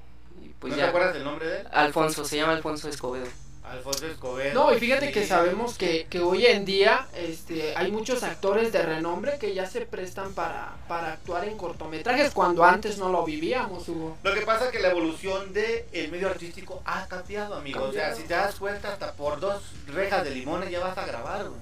y 0.43 0.50
pues 0.60 0.72
¿No 0.72 0.75
te 0.75 0.81
ya. 0.81 0.89
acuerdas 0.89 1.13
del 1.13 1.24
nombre 1.24 1.48
de 1.48 1.60
él? 1.62 1.67
Alfonso, 1.72 2.25
se 2.25 2.36
llama 2.36 2.53
Alfonso 2.53 2.89
Escobedo. 2.89 3.27
Alfonso 3.72 4.08
Escobedo. 4.08 4.54
No, 4.54 4.74
y 4.74 4.80
fíjate 4.80 5.12
que 5.12 5.26
sabemos 5.26 5.78
que, 5.78 6.08
que 6.10 6.20
hoy 6.20 6.46
en 6.46 6.66
día 6.66 7.08
este, 7.16 7.76
hay 7.76 7.92
muchos 7.92 8.24
actores 8.24 8.72
de 8.72 8.82
renombre 8.82 9.38
que 9.40 9.54
ya 9.54 9.66
se 9.66 9.82
prestan 9.82 10.34
para, 10.34 10.76
para 10.88 11.14
actuar 11.14 11.46
en 11.46 11.58
cortometrajes 11.58 12.32
cuando 12.32 12.64
antes 12.64 12.98
no 12.98 13.10
lo 13.10 13.24
vivíamos, 13.24 13.88
Hugo. 13.90 14.18
Lo 14.24 14.34
que 14.34 14.42
pasa 14.42 14.66
es 14.66 14.72
que 14.72 14.80
la 14.80 14.90
evolución 14.90 15.54
del 15.54 15.84
el 15.92 16.12
medio 16.12 16.28
artístico 16.30 16.82
ha 16.86 17.08
cambiado, 17.08 17.56
amigo. 17.56 17.80
O 17.84 17.92
sea, 17.92 18.10
Cambiado. 18.10 18.22
si 18.22 18.28
te 18.28 18.34
das 18.34 18.56
cuenta, 18.56 18.94
hasta 18.94 19.14
por 19.14 19.40
dos 19.40 19.62
rejas 19.88 20.24
de 20.24 20.32
limones 20.32 20.70
ya 20.70 20.80
vas 20.80 20.98
a 20.98 21.06
grabar, 21.06 21.46
güey. 21.48 21.62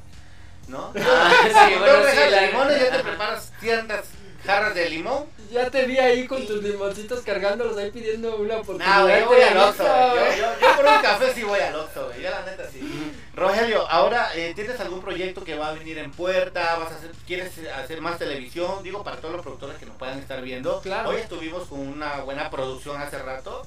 ¿No? 0.68 0.94
Ah, 1.00 1.32
sí, 1.44 1.76
bueno, 1.78 1.94
dos 1.94 2.06
rejas 2.06 2.32
de 2.32 2.48
limones 2.48 2.80
ya 2.80 2.98
te 2.98 3.04
preparas 3.04 3.52
ciertas 3.60 4.06
jarras 4.46 4.75
de 4.75 4.90
limón. 4.90 5.25
Ya 5.52 5.70
te 5.70 5.86
vi 5.86 5.98
ahí 5.98 6.28
con 6.28 6.46
tus 6.46 6.62
limoncitos 6.62 7.22
cargándolos 7.22 7.78
ahí 7.78 7.92
pidiendo 7.92 8.38
una 8.38 8.58
oportunidad. 8.58 8.98
No, 8.98 9.04
güey, 9.04 9.20
yo 9.22 9.28
voy 9.28 9.42
al 9.42 9.58
Oxxo, 9.58 9.84
güey. 9.84 10.38
Yo, 10.38 10.44
yo, 10.44 10.60
yo 10.62 10.75
por 10.75 10.86
un 10.86 11.02
café 11.02 11.34
sí 11.34 11.44
voy 11.44 11.60
al 11.60 11.75
Oxxo, 11.75 12.06
güey. 12.08 12.22
Yo 12.22 12.30
la 12.30 12.46
neta 12.46 12.70
sí. 12.72 13.14
Rogelio, 13.36 13.88
ahora, 13.90 14.30
eh, 14.36 14.54
¿tienes 14.56 14.80
algún 14.80 15.02
proyecto 15.02 15.44
que 15.44 15.56
va 15.56 15.70
a 15.70 15.74
venir 15.74 15.98
en 15.98 16.12
puerta? 16.12 16.78
¿Vas 16.78 16.92
a 16.92 16.96
hacer, 16.96 17.12
¿Quieres 17.28 17.52
hacer 17.78 18.02
más 18.02 18.18
televisión? 18.18 18.84
Digo, 18.84 19.04
para 19.04 19.18
todos 19.18 19.34
los 19.34 19.44
productores 19.44 19.78
que 19.78 19.86
nos 19.86 19.96
puedan 19.98 20.20
estar 20.20 20.42
viendo. 20.42 20.82
Claro. 20.82 21.10
Hoy 21.10 21.18
estuvimos 21.18 21.68
con 21.68 21.80
una 21.80 22.22
buena 22.22 22.50
producción 22.50 23.02
hace 23.02 23.20
rato. 23.20 23.66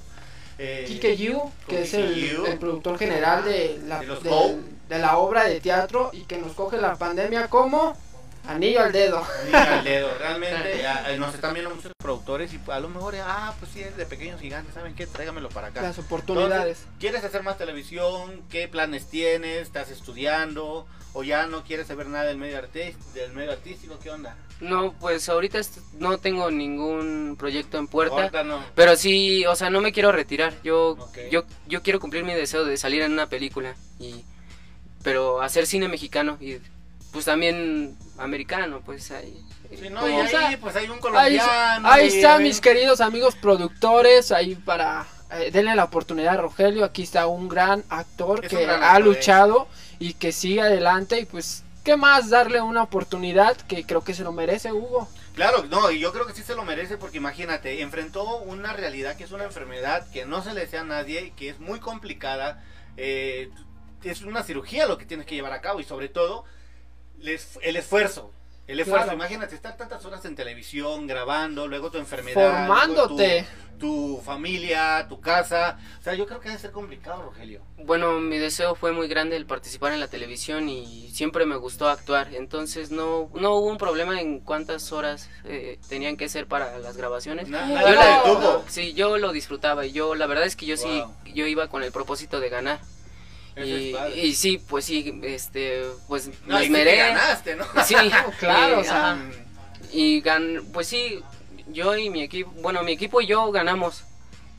Eh, 0.58 0.84
Quique 0.88 1.16
Yu, 1.16 1.40
que 1.68 1.82
es 1.82 1.94
el, 1.94 2.58
productor 2.58 2.98
general 2.98 3.44
de 3.44 3.80
la, 3.86 4.00
de 4.00 4.98
la 4.98 5.18
obra 5.18 5.44
de 5.44 5.60
teatro 5.60 6.10
y 6.12 6.22
que 6.22 6.38
nos 6.38 6.52
coge 6.52 6.78
la 6.78 6.96
pandemia 6.96 7.46
como 7.46 7.96
Anillo 8.48 8.80
al 8.82 8.92
dedo. 8.92 9.24
Ni 9.46 9.54
al 9.54 9.84
dedo. 9.84 10.08
Realmente 10.18 10.86
a- 10.86 11.06
a- 11.06 11.16
nos 11.16 11.34
están 11.34 11.52
viendo 11.54 11.74
muchos 11.74 11.92
productores 11.98 12.52
y 12.54 12.60
a 12.70 12.80
lo 12.80 12.88
mejor, 12.88 13.14
ah, 13.22 13.54
pues 13.58 13.70
sí, 13.72 13.80
es 13.82 13.96
de 13.96 14.06
pequeños 14.06 14.40
gigantes, 14.40 14.74
¿saben 14.74 14.94
qué? 14.94 15.06
Tráigamelo 15.06 15.48
para 15.50 15.68
acá. 15.68 15.82
Las 15.82 15.98
oportunidades. 15.98 16.78
Entonces, 16.78 16.98
¿Quieres 16.98 17.24
hacer 17.24 17.42
más 17.42 17.58
televisión? 17.58 18.42
¿Qué 18.50 18.66
planes 18.68 19.08
tienes? 19.08 19.62
¿Estás 19.62 19.90
estudiando? 19.90 20.86
¿O 21.14 21.22
ya 21.24 21.46
no 21.46 21.64
quieres 21.64 21.86
saber 21.86 22.06
nada 22.06 22.24
del 22.24 22.36
medio, 22.36 22.60
del 23.14 23.32
medio 23.32 23.52
artístico? 23.52 23.98
¿Qué 24.02 24.10
onda? 24.10 24.36
No, 24.60 24.92
pues 25.00 25.28
ahorita 25.28 25.58
no 25.94 26.18
tengo 26.18 26.50
ningún 26.50 27.36
proyecto 27.38 27.78
en 27.78 27.86
puerta. 27.86 28.42
No. 28.44 28.62
Pero 28.74 28.96
sí, 28.96 29.44
o 29.46 29.54
sea, 29.56 29.70
no 29.70 29.80
me 29.80 29.92
quiero 29.92 30.10
retirar. 30.12 30.54
Yo, 30.62 30.96
yo, 31.30 31.44
yo 31.66 31.82
quiero 31.82 32.00
cumplir 32.00 32.24
mi 32.24 32.34
deseo 32.34 32.64
de 32.64 32.76
salir 32.76 33.02
en 33.02 33.12
una 33.12 33.28
película. 33.28 33.74
Y, 33.98 34.24
pero 35.02 35.40
hacer 35.42 35.66
cine 35.66 35.88
mexicano 35.88 36.36
y 36.40 36.58
pues 37.12 37.24
también 37.24 37.96
americano, 38.18 38.80
pues 38.84 39.10
ahí. 39.10 39.44
Sí, 39.70 39.90
no, 39.90 40.00
como- 40.00 40.08
y 40.12 40.20
ahí, 40.20 40.28
sea, 40.28 40.58
pues 40.60 40.76
hay 40.76 40.86
un 40.86 40.92
Ahí, 40.92 40.98
colombiano. 41.00 41.90
ahí 41.90 42.06
y- 42.06 42.16
están 42.16 42.42
mis 42.42 42.60
queridos 42.60 43.00
amigos 43.00 43.34
productores, 43.36 44.32
ahí 44.32 44.54
para 44.54 45.06
eh, 45.30 45.50
denle 45.52 45.74
la 45.76 45.84
oportunidad 45.84 46.34
a 46.34 46.36
Rogelio, 46.38 46.84
aquí 46.86 47.02
está 47.02 47.26
un 47.26 47.48
gran 47.48 47.84
actor 47.90 48.42
Es 48.44 48.50
que 48.50 48.62
gran 48.64 48.82
ha 48.82 48.96
eh. 48.96 49.00
luchado 49.00 49.68
y 49.98 50.14
que 50.14 50.32
sigue 50.32 50.62
adelante 50.62 51.20
y 51.20 51.26
pues 51.26 51.64
qué 51.84 51.98
más 51.98 52.30
darle 52.30 52.62
una 52.62 52.82
oportunidad 52.82 53.54
que 53.56 53.84
creo 53.84 54.02
que 54.02 54.14
se 54.14 54.22
lo 54.24 54.32
merece 54.32 54.72
Hugo. 54.72 55.06
Claro, 55.34 55.64
no, 55.70 55.90
y 55.90 56.00
yo 56.00 56.12
creo 56.14 56.26
que 56.26 56.32
sí 56.32 56.42
se 56.42 56.54
lo 56.54 56.64
merece 56.64 56.96
porque 56.96 57.18
imagínate, 57.18 57.82
enfrentó 57.82 58.38
una 58.38 58.72
realidad 58.72 59.16
que 59.16 59.24
es 59.24 59.30
una 59.32 59.44
enfermedad 59.44 60.06
que 60.12 60.24
no 60.24 60.42
se 60.42 60.54
le 60.54 60.62
desea 60.62 60.80
a 60.80 60.84
nadie, 60.84 61.32
que 61.36 61.50
es 61.50 61.60
muy 61.60 61.78
complicada, 61.78 62.64
eh, 62.96 63.50
es 64.02 64.22
una 64.22 64.42
cirugía 64.42 64.86
lo 64.86 64.96
que 64.96 65.04
tienes 65.04 65.26
que 65.26 65.34
llevar 65.34 65.52
a 65.52 65.60
cabo 65.60 65.78
y 65.80 65.84
sobre 65.84 66.08
todo 66.08 66.44
les- 67.20 67.58
el 67.62 67.76
esfuerzo. 67.76 68.32
El 68.66 68.80
esfuerzo, 68.80 69.04
Claro. 69.06 69.18
imagínate 69.18 69.54
estar 69.54 69.78
tantas 69.78 70.04
horas 70.04 70.22
en 70.26 70.34
televisión, 70.36 71.06
grabando, 71.06 71.66
luego 71.66 71.90
tu 71.90 71.96
enfermedad, 71.96 72.66
Formándote. 72.66 73.46
Tu, 73.78 74.16
tu 74.16 74.22
familia, 74.22 75.06
tu 75.08 75.22
casa. 75.22 75.78
O 75.98 76.02
sea, 76.02 76.12
yo 76.12 76.26
creo 76.26 76.38
que 76.40 76.48
debe 76.50 76.60
ser 76.60 76.70
complicado, 76.72 77.22
Rogelio. 77.22 77.62
Bueno, 77.78 78.20
mi 78.20 78.36
deseo 78.36 78.74
fue 78.74 78.92
muy 78.92 79.08
grande 79.08 79.36
el 79.36 79.46
participar 79.46 79.94
en 79.94 80.00
la 80.00 80.08
televisión 80.08 80.68
y 80.68 81.08
siempre 81.12 81.46
me 81.46 81.56
gustó 81.56 81.88
actuar. 81.88 82.34
Entonces 82.34 82.90
no, 82.90 83.30
no 83.32 83.54
hubo 83.54 83.68
un 83.68 83.78
problema 83.78 84.20
en 84.20 84.40
cuántas 84.40 84.92
horas 84.92 85.30
eh, 85.44 85.78
tenían 85.88 86.18
que 86.18 86.28
ser 86.28 86.46
para 86.46 86.78
las 86.78 86.98
grabaciones. 86.98 87.46
Yo 87.46 87.52
nada 87.52 87.90
la- 87.94 88.16
detuvo. 88.22 88.64
Sí, 88.68 88.92
yo 88.92 89.16
lo 89.16 89.32
disfrutaba 89.32 89.86
y 89.86 89.92
yo 89.92 90.14
la 90.14 90.26
verdad 90.26 90.44
es 90.44 90.56
que 90.56 90.66
yo 90.66 90.76
sí, 90.76 91.02
yo 91.32 91.46
iba 91.46 91.68
con 91.68 91.82
el 91.82 91.90
propósito 91.90 92.38
de 92.38 92.50
ganar. 92.50 92.80
Y, 93.64 94.34
sí, 94.34 94.58
pues 94.68 94.84
sí, 94.84 95.20
este, 95.22 95.82
pues 96.06 96.28
No, 96.46 96.54
me 96.54 96.56
y 96.56 96.58
sí 96.58 96.64
esmeré. 96.66 96.96
ganaste, 96.96 97.56
¿no? 97.56 97.64
Sí, 97.84 97.94
Claro, 98.38 98.74
eh, 98.76 98.80
o 98.80 98.84
sea, 98.84 99.12
ajá. 99.12 99.22
Y 99.92 100.20
gan, 100.20 100.64
pues 100.72 100.86
sí, 100.86 101.20
yo 101.68 101.96
y 101.96 102.10
mi 102.10 102.22
equipo, 102.22 102.50
bueno, 102.62 102.82
mi 102.82 102.92
equipo 102.92 103.20
y 103.20 103.26
yo 103.26 103.50
ganamos. 103.52 104.04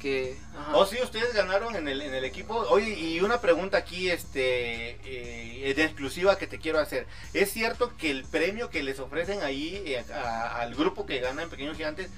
Que, 0.02 0.38
ajá. 0.58 0.78
Oh, 0.78 0.86
sí, 0.86 0.98
ustedes 1.04 1.34
ganaron 1.34 1.76
en 1.76 1.88
el, 1.90 2.02
en 2.02 2.14
el 2.14 2.24
equipo. 2.24 2.56
Oye, 2.70 2.98
y 2.98 3.20
una 3.20 3.42
pregunta 3.42 3.78
aquí, 3.78 4.10
este, 4.10 4.98
eh, 5.04 5.74
de 5.76 5.84
exclusiva 5.84 6.38
que 6.38 6.48
te 6.48 6.58
quiero 6.58 6.80
hacer. 6.80 7.06
¿Es 7.34 7.52
cierto 7.52 7.92
que 7.98 8.10
el 8.10 8.24
premio 8.24 8.70
que 8.70 8.82
les 8.82 9.00
ofrecen 9.00 9.42
ahí 9.44 9.84
eh, 9.86 10.02
a- 10.14 10.62
al 10.62 10.74
grupo 10.74 11.06
que 11.06 11.20
gana 11.20 11.44
en 11.44 11.50
Pequeños 11.50 11.76
Gigantes, 11.76 12.10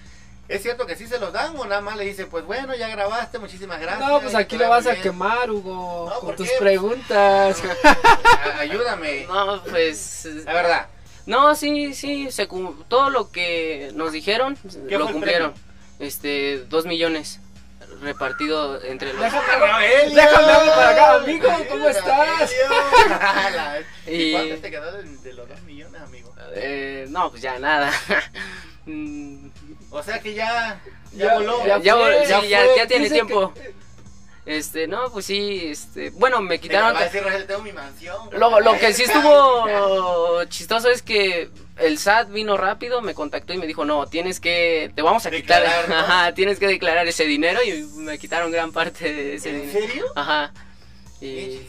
es 0.56 0.62
cierto 0.64 0.86
que 0.86 0.96
sí 0.96 1.08
se 1.08 1.20
los 1.20 1.32
dan 1.34 1.56
o 1.58 1.66
nada 1.66 1.82
más 1.82 1.96
le 1.98 2.04
dicen, 2.06 2.30
pues 2.30 2.46
bueno, 2.46 2.76
ya 2.76 2.88
grabaste, 2.90 3.40
muchísimas 3.40 3.80
gracias. 3.80 4.08
No, 4.08 4.20
pues 4.22 4.36
aquí 4.36 4.58
lo 4.58 4.64
va 4.66 4.78
vas 4.78 4.88
a 4.88 4.92
bien"? 4.92 5.04
quemar 5.04 5.50
Hugo 5.52 6.08
No, 6.10 6.20
con 6.20 6.28
¿por 6.30 6.36
tus 6.36 6.50
qué? 6.50 6.56
preguntas. 6.60 7.62
Ayúdame. 8.60 9.26
No, 9.28 9.62
pues, 9.64 10.28
La 10.46 10.54
verdad. 10.54 10.88
no, 11.26 11.56
sí, 11.56 11.94
sí, 11.94 12.32
se 12.32 12.48
cum- 12.48 12.84
todo 12.88 13.10
lo 13.10 13.32
que 13.32 13.92
nos 13.94 14.12
dijeron 14.12 14.58
¿Qué 14.90 14.98
lo 14.98 15.12
cumplieron. 15.12 15.54
Este, 16.00 16.60
dos 16.70 16.86
millones 16.86 17.40
repartido 18.02 18.82
entre 18.84 19.14
los. 19.14 19.22
Déjame, 19.22 19.46
déjame 20.16 20.52
hablar 20.54 20.66
para 20.76 20.90
acá, 20.90 21.14
amigo, 21.16 21.48
¿cómo 21.70 21.88
estás? 21.88 22.52
¿Y 24.08 24.12
Y- 24.14 24.32
cuánto 24.32 24.56
te 24.58 24.72
quedó 24.72 24.92
de, 24.94 25.04
de 25.04 25.34
los 25.34 25.48
dos 25.48 25.62
millones, 25.62 26.02
amigo? 26.02 26.34
Eh, 26.56 27.06
no, 27.10 27.30
pues 27.30 27.44
ya 27.44 27.60
nada. 27.60 27.92
O 29.92 30.02
sea 30.02 30.20
que 30.20 30.34
ya, 30.34 30.82
ya, 31.14 31.26
Ya- 31.28 31.34
voló. 31.36 31.66
ya 31.66 31.80
ya, 31.80 31.96
fue, 31.96 32.26
ya 32.28 32.42
ya, 32.44 32.60
fue. 32.66 32.76
ya 32.78 32.88
tiene 32.88 33.04
Dice 33.04 33.16
tiempo. 33.16 33.54
Este, 34.44 34.88
no, 34.88 35.12
pues 35.12 35.26
sí, 35.28 35.68
este, 35.68 36.10
bueno, 36.12 36.42
me 36.42 36.60
quitaron. 36.60 36.98
decir, 36.98 37.22
tengo 37.46 37.62
mi 37.62 37.72
mansión. 37.74 38.18
Lo, 38.32 38.60
lo 38.60 38.80
que 38.80 38.92
sí 38.92 39.04
estuvo 39.04 40.44
chistoso 40.50 40.90
es 40.90 41.04
que 41.04 41.50
el 41.78 42.00
SAT 42.00 42.30
vino 42.32 42.58
rápido, 42.58 43.02
me 43.02 43.14
contactó 43.14 43.54
y 43.54 43.58
me 43.60 43.68
dijo, 43.68 43.86
no, 43.86 44.08
tienes 44.08 44.40
que, 44.40 44.92
te 44.96 45.04
vamos 45.04 45.26
a 45.28 45.32
quitar, 45.32 45.64
ajá, 45.64 46.34
tienes 46.34 46.58
que 46.58 46.66
declarar 46.68 47.08
ese 47.08 47.26
dinero 47.26 47.62
y 47.64 47.84
me 47.98 48.18
quitaron 48.18 48.52
gran 48.52 48.72
parte 48.72 49.14
de 49.14 49.36
ese 49.36 49.50
¿En 49.50 49.62
dinero. 49.68 49.80
serio? 49.88 50.06
Ajá. 50.16 50.52
Y 51.22 51.62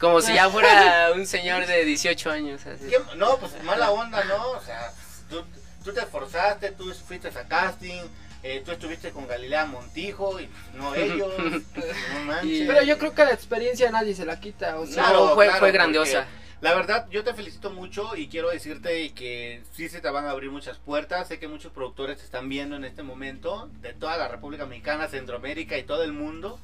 como 0.00 0.22
si 0.22 0.32
ya 0.32 0.48
fuera 0.48 1.10
un 1.14 1.26
señor 1.26 1.66
de 1.66 1.84
18 1.84 2.30
años. 2.30 2.62
así. 2.64 2.86
¿Qué- 2.88 2.98
No, 3.16 3.36
pues 3.36 3.52
mala 3.62 3.90
onda, 3.90 4.24
¿no? 4.24 4.52
O 4.52 4.60
sea, 4.62 4.90
tú, 5.28 5.44
tú 5.86 5.92
te 5.92 6.00
esforzaste, 6.00 6.72
tú 6.72 6.92
fuiste 6.92 7.28
a 7.28 7.48
casting, 7.48 8.02
eh, 8.42 8.60
tú 8.64 8.72
estuviste 8.72 9.12
con 9.12 9.26
Galilea 9.28 9.66
Montijo 9.66 10.40
y 10.40 10.46
pues, 10.48 10.74
no 10.74 10.94
ellos. 10.96 11.32
no 11.38 12.24
manches. 12.26 12.66
Pero 12.66 12.82
yo 12.82 12.98
creo 12.98 13.14
que 13.14 13.24
la 13.24 13.32
experiencia 13.32 13.90
nadie 13.90 14.14
se 14.14 14.26
la 14.26 14.40
quita. 14.40 14.78
O 14.80 14.86
sea, 14.86 15.04
Claro, 15.04 15.34
fue, 15.34 15.46
claro, 15.46 15.60
fue 15.60 15.72
grandiosa. 15.72 16.26
La 16.60 16.74
verdad, 16.74 17.06
yo 17.10 17.22
te 17.22 17.34
felicito 17.34 17.70
mucho 17.70 18.16
y 18.16 18.28
quiero 18.28 18.48
decirte 18.48 19.12
que 19.12 19.62
sí 19.72 19.88
se 19.88 20.00
te 20.00 20.10
van 20.10 20.24
a 20.24 20.30
abrir 20.30 20.50
muchas 20.50 20.78
puertas. 20.78 21.28
Sé 21.28 21.38
que 21.38 21.48
muchos 21.48 21.70
productores 21.70 22.18
te 22.18 22.24
están 22.24 22.48
viendo 22.48 22.74
en 22.76 22.84
este 22.84 23.02
momento, 23.02 23.70
de 23.80 23.92
toda 23.92 24.16
la 24.16 24.26
República 24.26 24.66
Mexicana, 24.66 25.06
Centroamérica 25.06 25.78
y 25.78 25.84
todo 25.84 26.02
el 26.02 26.12
mundo. 26.12 26.58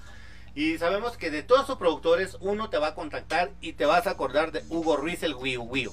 Y 0.55 0.79
sabemos 0.79 1.17
que 1.17 1.31
de 1.31 1.43
todos 1.43 1.67
sus 1.67 1.77
productores, 1.77 2.39
uno 2.41 2.71
te 2.71 2.79
va 2.79 2.89
a 2.89 2.95
contactar 2.95 3.51
y 3.61 3.75
te 3.75 3.87
vas 3.87 4.07
a 4.07 4.11
acordar 4.11 4.51
de 4.51 4.65
Hugo 4.69 4.97
Ruiz, 4.97 5.23
el 5.23 5.35
Wiu 5.35 5.63
Wiu. 5.63 5.93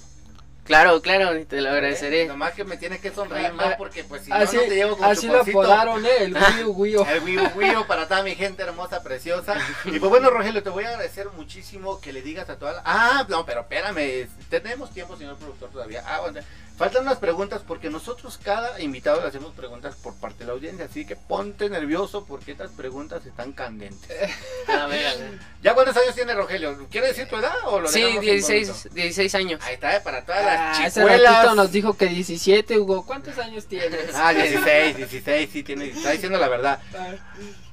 Claro, 0.64 1.02
claro, 1.02 1.46
te 1.48 1.62
lo 1.62 1.70
¿Eh? 1.70 1.72
agradeceré. 1.72 2.28
Nomás 2.28 2.54
que 2.54 2.64
me 2.64 2.78
tienes 2.78 3.02
que 3.02 3.12
sonreír 3.12 3.48
Ah, 3.48 3.54
más 3.54 3.66
ah, 3.68 3.76
porque 3.78 4.04
pues 4.04 4.24
si 4.24 4.32
así 4.32 4.56
no, 4.56 4.62
no 4.62 4.68
te 4.68 4.76
llevo 4.76 4.98
con 4.98 5.06
así 5.10 5.28
lo 5.28 5.42
apodaron, 5.42 6.06
¿eh? 6.06 6.10
El 6.20 6.36
Wii 6.36 6.64
Wii. 6.66 6.96
El 7.10 7.24
Wiu 7.24 7.42
Wiu 7.56 7.88
para 7.88 8.08
toda 8.08 8.22
mi 8.22 8.36
gente 8.36 8.62
hermosa, 8.62 9.02
preciosa. 9.02 9.56
Y 9.86 10.00
pues 10.00 10.10
bueno, 10.10 10.30
Rogelio, 10.30 10.62
te 10.62 10.70
voy 10.70 10.84
a 10.84 10.90
agradecer 10.90 11.28
muchísimo 11.36 12.00
que 12.00 12.14
le 12.14 12.22
digas 12.22 12.50
a 12.50 12.58
toda 12.58 12.74
la... 12.74 12.82
Ah, 12.86 13.26
no, 13.30 13.46
pero 13.46 13.62
espérame, 13.62 14.28
tenemos 14.50 14.92
tiempo, 14.92 15.18
señor 15.18 15.38
productor, 15.38 15.70
todavía. 15.70 16.04
Ah, 16.06 16.20
bueno, 16.22 16.40
faltan 16.80 17.04
unas 17.04 17.20
preguntas 17.20 17.62
porque 17.68 17.90
nosotros 17.92 18.40
cada 18.42 18.80
invitado 18.82 19.20
le 19.22 19.28
hacemos 19.28 19.54
preguntas 19.54 19.96
por 20.02 20.16
parte 20.16 20.40
de 20.40 20.46
la 20.46 20.54
audiencia, 20.54 20.86
así 20.86 21.06
que 21.06 21.16
ponte 21.16 21.70
nervioso 21.70 22.26
porque 22.26 22.54
estas 22.54 22.72
preguntas 22.72 23.24
están 23.26 23.52
candentes. 23.52 24.32
A 24.68 24.88
ver, 24.88 25.06
a 25.08 25.16
ver. 25.16 25.40
¿Ya 25.62 25.74
cuántos 25.74 25.98
años 25.98 26.16
tiene 26.16 26.34
Rogelio? 26.34 26.88
¿Quiere 26.90 27.08
decir 27.08 27.28
tu 27.28 27.36
edad 27.36 27.54
o 27.66 27.80
lo 27.82 27.90
Sí, 27.90 28.02
dejamos 28.02 28.22
16, 28.24 28.68
incógnito? 28.70 28.96
16 28.96 29.36
años. 29.36 29.62
Ahí 29.64 29.74
está, 29.74 29.96
eh, 29.96 30.02
para 30.02 30.24
todas 30.26 30.44
las 30.46 30.80
Ah, 30.80 30.88
ese 30.88 31.00
chicuelas. 31.02 31.34
ratito 31.36 31.56
nos 31.56 31.72
dijo 31.72 31.98
que 31.98 32.06
17, 32.08 32.80
Hugo. 32.80 33.06
¿Cuántos 33.06 33.38
años 33.40 33.66
tienes? 33.68 34.16
Ah, 34.16 34.32
16, 34.34 34.96
16, 34.98 35.50
sí, 35.52 35.64
tiene, 35.64 35.86
está 35.90 36.12
diciendo 36.12 36.38
la 36.40 36.48
verdad. 36.48 36.80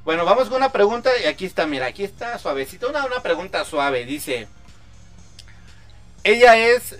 Bueno, 0.04 0.24
vamos 0.24 0.48
con 0.48 0.56
una 0.56 0.72
pregunta 0.72 1.10
y 1.22 1.26
aquí 1.26 1.44
está, 1.46 1.66
mira, 1.66 1.86
aquí 1.86 2.02
está 2.02 2.38
suavecita, 2.38 2.86
una, 2.88 3.04
una 3.06 3.22
pregunta 3.22 3.64
suave, 3.64 4.04
dice, 4.04 4.48
ella 6.24 6.56
es 6.56 6.96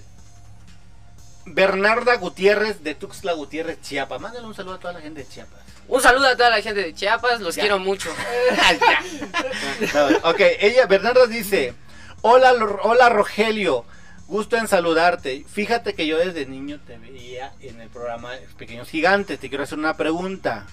Bernarda 1.47 2.17
Gutiérrez 2.17 2.83
de 2.83 2.95
Tuxtla 2.95 3.33
Gutiérrez, 3.33 3.81
Chiapas. 3.81 4.21
Mándale 4.21 4.47
un 4.47 4.55
saludo 4.55 4.75
a 4.75 4.79
toda 4.81 4.93
la 4.95 5.01
gente 5.01 5.21
de 5.21 5.29
Chiapas. 5.29 5.61
Un 5.89 6.03
saludo 6.03 6.27
a 6.27 6.37
toda 6.37 6.51
la 6.51 6.61
gente 6.61 6.83
de 6.83 6.93
Chiapas, 6.95 7.41
los 7.41 7.55
Ya. 7.55 7.63
quiero 7.63 7.79
mucho. 7.79 8.11
No, 9.95 10.31
ok, 10.31 10.41
ella, 10.61 10.87
Bernarda 10.87 11.27
dice, 11.27 11.75
hola, 12.23 12.53
hola 12.83 13.09
Rogelio, 13.11 13.85
gusto 14.27 14.57
en 14.57 14.67
saludarte. 14.69 15.45
Fíjate 15.49 15.95
que 15.95 16.07
yo 16.07 16.19
desde 16.19 16.47
niño 16.47 16.81
te 16.87 16.99
veía 16.99 17.53
en 17.61 17.81
el 17.81 17.89
programa 17.91 18.31
Pequeños 18.59 18.89
Gigantes. 18.89 19.39
Te 19.39 19.49
quiero 19.49 19.65
hacer 19.65 19.79
una 19.79 19.97
pregunta. 19.97 20.67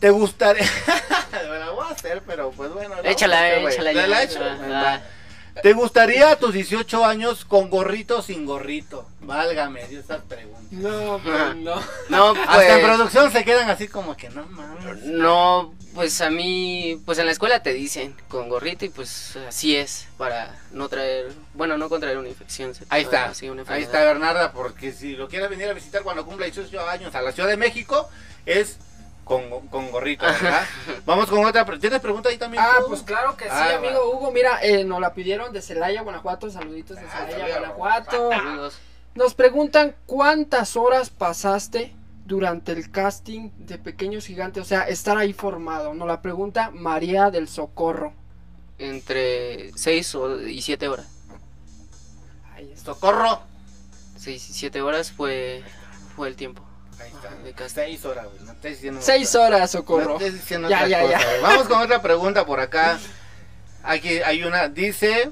¿Te 0.00 0.10
gustaría? 0.10 0.64
La 1.32 1.70
voy 1.70 1.86
a 1.86 1.90
hacer, 1.90 2.22
pero 2.26 2.50
pues 2.52 2.72
bueno. 2.72 2.94
la 3.02 3.10
Échala, 3.10 3.54
échala 3.56 3.92
¿La- 3.92 5.02
¿Te 5.62 5.72
gustaría 5.72 6.30
a 6.30 6.36
tus 6.36 6.52
18 6.52 7.04
años 7.04 7.44
con 7.44 7.70
gorrito 7.70 8.18
o 8.18 8.22
sin 8.22 8.46
gorrito? 8.46 9.06
Válgame 9.20 9.86
Dios 9.88 10.04
esas 10.04 10.22
preguntas. 10.22 10.58
No, 10.70 11.20
pues 11.22 11.56
no. 11.56 11.74
No, 12.08 12.30
Hasta 12.30 12.74
en 12.74 12.80
pues. 12.80 12.84
producción 12.84 13.32
se 13.32 13.44
quedan 13.44 13.68
así 13.70 13.88
como 13.88 14.16
que 14.16 14.30
no 14.30 14.46
mames. 14.46 15.04
No, 15.04 15.74
pues 15.94 16.20
a 16.20 16.30
mí, 16.30 17.00
pues 17.04 17.18
en 17.18 17.26
la 17.26 17.32
escuela 17.32 17.62
te 17.62 17.72
dicen 17.72 18.14
con 18.28 18.48
gorrito 18.48 18.84
y 18.84 18.88
pues 18.88 19.36
así 19.48 19.76
es, 19.76 20.06
para 20.16 20.56
no 20.70 20.88
traer, 20.88 21.32
bueno, 21.54 21.76
no 21.76 21.88
contraer 21.88 22.18
una 22.18 22.28
infección. 22.28 22.72
Ahí 22.88 23.02
está, 23.02 23.34
Sí, 23.34 23.48
una 23.48 23.64
ahí 23.66 23.82
está 23.82 24.04
Bernarda, 24.04 24.52
porque 24.52 24.92
si 24.92 25.16
lo 25.16 25.28
quieres 25.28 25.50
venir 25.50 25.68
a 25.68 25.72
visitar 25.72 26.02
cuando 26.02 26.24
cumpla 26.24 26.46
18 26.46 26.88
años 26.88 27.14
a 27.14 27.22
la 27.22 27.32
Ciudad 27.32 27.48
de 27.48 27.56
México, 27.56 28.08
es 28.46 28.78
con, 29.28 29.68
con 29.68 29.90
gorrito, 29.90 30.24
¿verdad? 30.24 30.64
Vamos 31.06 31.26
con 31.28 31.44
otra. 31.44 31.64
¿Tienes 31.78 32.00
pregunta 32.00 32.30
ahí 32.30 32.38
también? 32.38 32.62
Ah, 32.66 32.78
tú? 32.80 32.88
pues 32.88 33.02
claro 33.02 33.36
que 33.36 33.44
sí, 33.44 33.50
Ah, 33.52 33.76
amigo 33.76 34.10
Hugo. 34.12 34.32
Mira, 34.32 34.58
eh, 34.62 34.84
nos 34.84 35.00
la 35.00 35.12
pidieron 35.14 35.52
de 35.52 35.62
Celaya, 35.62 36.02
Guanajuato. 36.02 36.50
Saluditos 36.50 36.96
de 36.96 37.02
Ah, 37.06 37.26
Celaya. 37.28 37.58
Guanajuato. 37.58 38.30
Saludos. 38.32 38.78
Nos 39.14 39.34
preguntan 39.34 39.94
cuántas 40.06 40.76
horas 40.76 41.10
pasaste 41.10 41.94
durante 42.24 42.72
el 42.72 42.90
casting 42.90 43.50
de 43.58 43.78
Pequeños 43.78 44.26
Gigantes, 44.26 44.62
o 44.62 44.66
sea, 44.66 44.82
estar 44.82 45.16
ahí 45.18 45.32
formado. 45.32 45.94
Nos 45.94 46.08
la 46.08 46.20
pregunta 46.22 46.70
María 46.72 47.30
del 47.30 47.48
Socorro. 47.48 48.12
Entre 48.78 49.72
6 49.76 50.16
y 50.48 50.62
7 50.62 50.88
horas. 50.88 51.06
Socorro. 52.82 53.40
6 54.16 54.50
y 54.50 54.52
7 54.52 54.82
horas 54.82 55.10
fue, 55.12 55.62
fue 56.16 56.28
el 56.28 56.36
tiempo. 56.36 56.62
Ahí 57.00 57.12
está. 57.48 57.68
Seis 57.68 58.04
horas, 58.04 58.26
güey. 58.26 58.44
No 58.44 58.52
estés 58.52 58.72
diciendo 58.76 59.00
Seis 59.02 59.28
otra- 59.34 59.46
horas, 59.46 59.60
No 59.60 59.66
Socorro. 59.68 60.18
diciendo 60.18 60.68
Ya, 60.68 60.76
otra 60.84 60.88
ya, 60.88 61.00
cosa, 61.02 61.18
ya. 61.18 61.40
Vamos 61.42 61.68
con 61.68 61.78
otra 61.80 62.02
pregunta 62.02 62.44
por 62.46 62.60
acá. 62.60 62.98
Aquí 63.82 64.18
hay 64.22 64.42
una. 64.44 64.68
Dice 64.68 65.30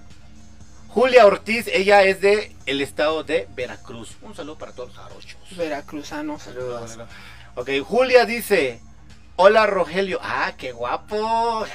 Julia 0.88 1.26
Ortiz. 1.26 1.66
Ella 1.68 2.02
es 2.04 2.20
de 2.20 2.54
el 2.66 2.80
estado 2.80 3.24
de 3.24 3.48
Veracruz. 3.54 4.16
Un 4.22 4.34
saludo 4.34 4.58
para 4.58 4.72
todos 4.72 4.90
los 4.90 4.98
jarochos. 4.98 5.36
Veracruzanos. 5.56 6.42
Saludos. 6.42 6.98
Ok, 7.54 7.70
Julia 7.84 8.24
dice. 8.26 8.80
Hola 9.38 9.66
Rogelio. 9.66 10.18
Ah, 10.22 10.54
qué 10.56 10.72
guapo. 10.72 11.66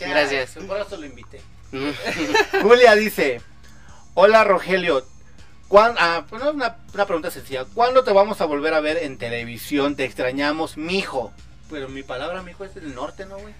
Gracias. 0.00 0.52
Por 0.66 0.78
eso 0.80 0.96
lo 0.96 1.04
invité. 1.06 1.42
Julia 2.62 2.94
dice, 2.94 3.40
hola 4.14 4.44
Rogelio, 4.44 5.04
¿cuán- 5.04 5.13
ah, 5.72 6.24
pues, 6.28 6.42
una, 6.42 6.76
una 6.92 7.06
pregunta 7.06 7.30
sencilla, 7.30 7.64
¿cuándo 7.74 8.04
te 8.04 8.12
vamos 8.12 8.40
a 8.40 8.44
volver 8.44 8.74
a 8.74 8.80
ver 8.80 8.98
en 8.98 9.18
televisión? 9.18 9.96
Te 9.96 10.04
extrañamos, 10.04 10.76
mijo. 10.76 11.32
Pero 11.70 11.88
mi 11.88 12.02
palabra, 12.02 12.42
mijo, 12.42 12.64
es 12.64 12.74
del 12.74 12.94
norte, 12.94 13.26
¿no, 13.26 13.38
güey? 13.38 13.54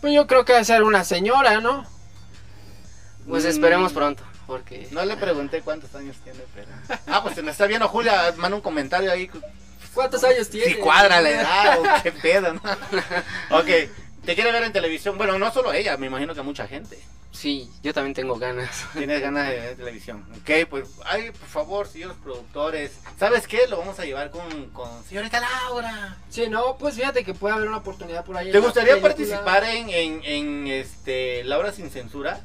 Pues 0.00 0.14
yo 0.14 0.26
creo 0.26 0.44
que 0.44 0.54
va 0.54 0.60
a 0.60 0.64
ser 0.64 0.82
una 0.82 1.04
señora, 1.04 1.60
¿no? 1.60 1.86
Pues 3.28 3.44
Mm, 3.44 3.48
esperemos 3.48 3.92
pronto, 3.92 4.22
porque... 4.46 4.88
No 4.90 5.04
le 5.04 5.16
pregunté 5.16 5.60
cuántos 5.60 5.94
años 5.94 6.16
tiene, 6.24 6.40
pero... 6.54 6.68
Ah, 7.06 7.22
pues 7.22 7.34
se 7.34 7.42
nos 7.42 7.52
está 7.52 7.66
viendo 7.66 7.86
Julia, 7.88 8.34
manda 8.36 8.56
un 8.56 8.62
comentario 8.62 9.12
ahí. 9.12 9.30
¿Cuántos 9.94 10.24
años 10.24 10.48
tiene? 10.48 10.72
Si 10.72 10.74
cuadra 10.76 11.20
la 11.20 11.30
edad 11.30 11.78
o 11.80 12.02
qué 12.02 12.12
pedo, 12.12 12.54
¿no? 12.54 12.60
ok, 13.50 13.68
te 14.24 14.34
quiere 14.34 14.52
ver 14.52 14.62
en 14.64 14.72
televisión. 14.72 15.16
Bueno, 15.18 15.38
no 15.38 15.52
solo 15.52 15.72
ella, 15.72 15.96
me 15.96 16.06
imagino 16.06 16.34
que 16.34 16.42
mucha 16.42 16.66
gente. 16.66 16.98
Sí, 17.32 17.70
yo 17.82 17.94
también 17.94 18.14
tengo 18.14 18.36
ganas. 18.36 18.86
Tienes 18.92 19.20
ganas 19.20 19.48
de 19.48 19.56
ver 19.56 19.76
televisión. 19.76 20.26
Ok, 20.40 20.68
pues, 20.68 20.88
ay, 21.04 21.30
por 21.30 21.48
favor, 21.48 21.86
señores 21.86 22.16
productores. 22.22 22.98
¿Sabes 23.18 23.46
qué? 23.46 23.66
Lo 23.68 23.78
vamos 23.78 23.98
a 24.00 24.04
llevar 24.04 24.30
con, 24.30 24.70
con 24.70 25.04
señorita 25.04 25.40
Laura. 25.40 26.18
Sí, 26.28 26.48
no, 26.48 26.76
pues 26.76 26.96
fíjate 26.96 27.24
que 27.24 27.34
puede 27.34 27.54
haber 27.54 27.68
una 27.68 27.78
oportunidad 27.78 28.24
por 28.24 28.36
ahí. 28.36 28.50
¿Te 28.50 28.58
gustaría 28.58 28.94
película. 28.94 29.14
participar 29.14 29.64
en, 29.64 29.90
en, 29.90 30.20
en, 30.24 30.66
este 30.66 31.44
Laura 31.44 31.72
sin 31.72 31.90
censura? 31.90 32.40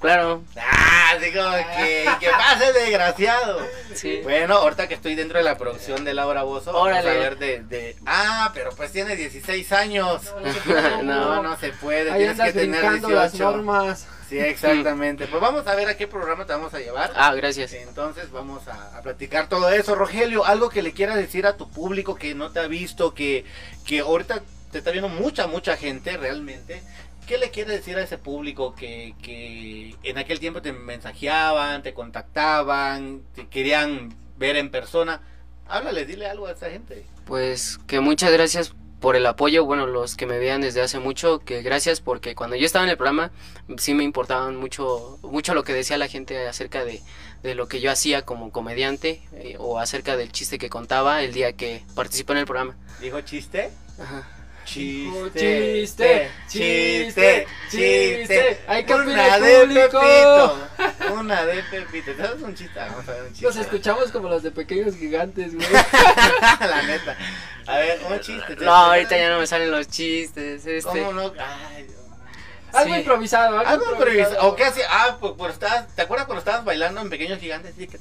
Claro, 0.00 0.44
Ah, 0.56 1.12
así 1.16 1.32
como 1.32 1.50
que, 1.76 2.08
que 2.20 2.30
pase 2.30 2.72
desgraciado. 2.72 3.60
sí. 3.94 4.20
Bueno, 4.22 4.54
ahorita 4.56 4.86
que 4.86 4.94
estoy 4.94 5.14
dentro 5.16 5.38
de 5.38 5.44
la 5.44 5.58
producción 5.58 6.04
de 6.04 6.14
Laura 6.14 6.42
Bozo, 6.44 6.72
vamos 6.72 6.88
a 6.88 7.00
Órale. 7.00 7.18
ver 7.18 7.38
de, 7.38 7.60
de... 7.64 7.96
Ah, 8.06 8.50
pero 8.54 8.70
pues 8.76 8.92
tiene 8.92 9.16
16 9.16 9.72
años. 9.72 10.22
No, 11.02 11.02
No, 11.02 11.42
no 11.42 11.56
se 11.58 11.70
puede, 11.72 12.10
Ahí 12.12 12.18
tienes 12.20 12.40
que 12.40 12.52
tener 12.52 12.80
brincando 12.80 13.08
las 13.10 13.32
18. 13.32 13.50
normas. 13.50 14.06
Sí, 14.28 14.38
exactamente. 14.38 15.26
Pues 15.26 15.40
vamos 15.40 15.66
a 15.66 15.74
ver 15.74 15.88
a 15.88 15.96
qué 15.96 16.06
programa 16.06 16.44
te 16.46 16.52
vamos 16.52 16.72
a 16.74 16.78
llevar. 16.78 17.10
Ah, 17.16 17.34
gracias. 17.34 17.72
Entonces 17.72 18.30
vamos 18.30 18.68
a, 18.68 18.98
a 18.98 19.02
platicar 19.02 19.48
todo 19.48 19.70
eso. 19.70 19.94
Rogelio, 19.94 20.44
algo 20.44 20.68
que 20.68 20.82
le 20.82 20.92
quieras 20.92 21.16
decir 21.16 21.46
a 21.46 21.56
tu 21.56 21.68
público 21.70 22.14
que 22.14 22.34
no 22.34 22.50
te 22.52 22.60
ha 22.60 22.66
visto, 22.66 23.14
que, 23.14 23.44
que 23.86 24.00
ahorita 24.00 24.42
te 24.70 24.78
está 24.78 24.90
viendo 24.90 25.08
mucha, 25.08 25.46
mucha 25.46 25.76
gente 25.78 26.16
realmente. 26.18 26.82
¿Qué 27.28 27.36
le 27.36 27.50
quieres 27.50 27.74
decir 27.74 27.98
a 27.98 28.02
ese 28.02 28.16
público 28.16 28.74
que, 28.74 29.14
que 29.20 29.94
en 30.02 30.16
aquel 30.16 30.40
tiempo 30.40 30.62
te 30.62 30.72
mensajeaban, 30.72 31.82
te 31.82 31.92
contactaban, 31.92 33.20
te 33.34 33.48
querían 33.48 34.14
ver 34.38 34.56
en 34.56 34.70
persona? 34.70 35.20
Háblale, 35.66 36.06
dile 36.06 36.26
algo 36.26 36.46
a 36.46 36.52
esa 36.52 36.70
gente. 36.70 37.04
Pues 37.26 37.76
que 37.86 38.00
muchas 38.00 38.32
gracias 38.32 38.74
por 38.98 39.14
el 39.14 39.26
apoyo, 39.26 39.66
bueno, 39.66 39.86
los 39.86 40.16
que 40.16 40.24
me 40.24 40.38
vean 40.38 40.62
desde 40.62 40.80
hace 40.80 41.00
mucho, 41.00 41.40
que 41.40 41.60
gracias 41.60 42.00
porque 42.00 42.34
cuando 42.34 42.56
yo 42.56 42.64
estaba 42.64 42.86
en 42.86 42.90
el 42.90 42.96
programa 42.96 43.30
sí 43.76 43.92
me 43.92 44.04
importaban 44.04 44.56
mucho, 44.56 45.18
mucho 45.22 45.52
lo 45.52 45.64
que 45.64 45.74
decía 45.74 45.98
la 45.98 46.08
gente 46.08 46.48
acerca 46.48 46.82
de, 46.82 47.02
de 47.42 47.54
lo 47.54 47.68
que 47.68 47.80
yo 47.80 47.90
hacía 47.90 48.22
como 48.22 48.50
comediante 48.52 49.20
eh, 49.34 49.56
o 49.58 49.78
acerca 49.78 50.16
del 50.16 50.32
chiste 50.32 50.56
que 50.56 50.70
contaba 50.70 51.22
el 51.22 51.34
día 51.34 51.52
que 51.52 51.84
participé 51.94 52.32
en 52.32 52.38
el 52.38 52.46
programa. 52.46 52.74
¿Dijo 53.02 53.20
chiste? 53.20 53.70
Ajá. 54.00 54.26
Chiste, 54.68 55.80
Chiste, 55.80 56.30
chiste, 56.46 57.46
chiste. 57.70 58.60
Hay 58.66 58.84
que 58.84 58.92
Una 58.94 59.38
de 59.38 59.60
público. 59.60 60.00
Pepito. 60.00 61.14
Una 61.14 61.44
de 61.46 61.62
Pepito. 61.62 62.10
¿Sabes 62.18 62.42
un 62.42 62.54
chiste? 62.54 62.78
Vamos 62.78 63.08
a 63.08 63.12
ver 63.12 63.22
un 63.22 63.28
chiste. 63.28 63.46
Nos 63.46 63.56
escuchamos 63.56 64.12
como 64.12 64.28
los 64.28 64.42
de 64.42 64.50
pequeños 64.50 64.94
gigantes, 64.96 65.54
güey. 65.54 65.66
La 65.72 66.82
neta. 66.82 67.16
A 67.66 67.78
ver, 67.78 67.98
un 68.10 68.20
chiste. 68.20 68.56
No, 68.56 68.74
ahorita 68.74 69.16
ya 69.16 69.30
no 69.30 69.38
me 69.38 69.46
salen 69.46 69.70
los 69.70 69.88
chistes. 69.88 70.66
Este. 70.66 70.82
¿Cómo 70.82 71.14
no? 71.14 71.32
Ay, 71.38 71.84
Dios. 71.84 71.98
Algo 72.72 72.94
Sí. 72.94 73.00
improvisado, 73.00 73.58
algo, 73.58 73.70
Algo 73.70 73.92
improvisado. 73.92 74.48
¿O 74.48 74.56
qué 74.56 74.64
hacía? 74.64 74.84
Ah, 74.90 75.16
pues, 75.20 75.32
pues 75.36 75.52
estabas, 75.54 75.88
¿te 75.94 76.02
acuerdas 76.02 76.26
cuando 76.26 76.40
estabas 76.40 76.64
bailando 76.64 77.00
en 77.00 77.10
Pequeños 77.10 77.38
Gigantes? 77.40 77.74
Sí, 77.76 77.86
que- 77.86 77.98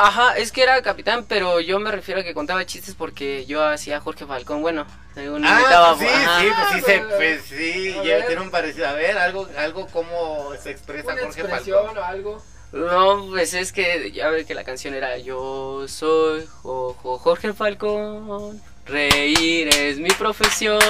Ajá, 0.00 0.36
es 0.36 0.52
que 0.52 0.62
era 0.62 0.80
capitán, 0.82 1.24
pero 1.28 1.58
yo 1.60 1.80
me 1.80 1.90
refiero 1.90 2.20
a 2.20 2.24
que 2.24 2.32
contaba 2.32 2.64
chistes 2.64 2.94
porque 2.94 3.46
yo 3.46 3.64
hacía 3.64 3.98
Jorge 4.00 4.26
Falcón, 4.26 4.60
bueno, 4.62 4.86
según 5.14 5.44
Ah, 5.44 5.96
sí, 5.98 6.04
ajá. 6.06 6.40
sí, 6.40 6.46
pues 6.56 6.68
sí, 6.72 6.80
se, 6.82 6.96
Ah, 6.98 7.06
pues 7.16 7.42
sí, 7.42 7.92
ya 7.94 8.02
ver. 8.02 8.26
tiene 8.28 8.42
un 8.42 8.50
parecido. 8.50 8.86
A 8.88 8.92
ver, 8.92 9.18
algo, 9.18 9.48
algo 9.58 9.86
como 9.88 10.52
se 10.62 10.70
expresa 10.70 11.12
Una 11.12 11.22
Jorge 11.22 11.40
expresión 11.40 11.78
Falcón. 11.86 11.98
o 11.98 12.04
algo. 12.04 12.42
No, 12.70 13.26
pues 13.30 13.54
es 13.54 13.72
que 13.72 14.12
ya 14.12 14.28
ve 14.28 14.44
que 14.44 14.54
la 14.54 14.62
canción 14.62 14.94
era 14.94 15.16
Yo 15.18 15.86
soy 15.88 16.46
Jojo 16.62 17.18
Jorge 17.18 17.52
Falcón, 17.54 18.62
reír 18.88 19.68
es 19.74 19.98
mi 19.98 20.10
profesión. 20.10 20.80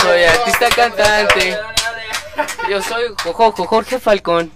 Soy 0.00 0.24
artista 0.24 0.68
cantante. 0.70 1.58
Yo 2.68 2.82
soy 2.82 3.04
Jorge 3.32 3.98
Falcón. 3.98 4.52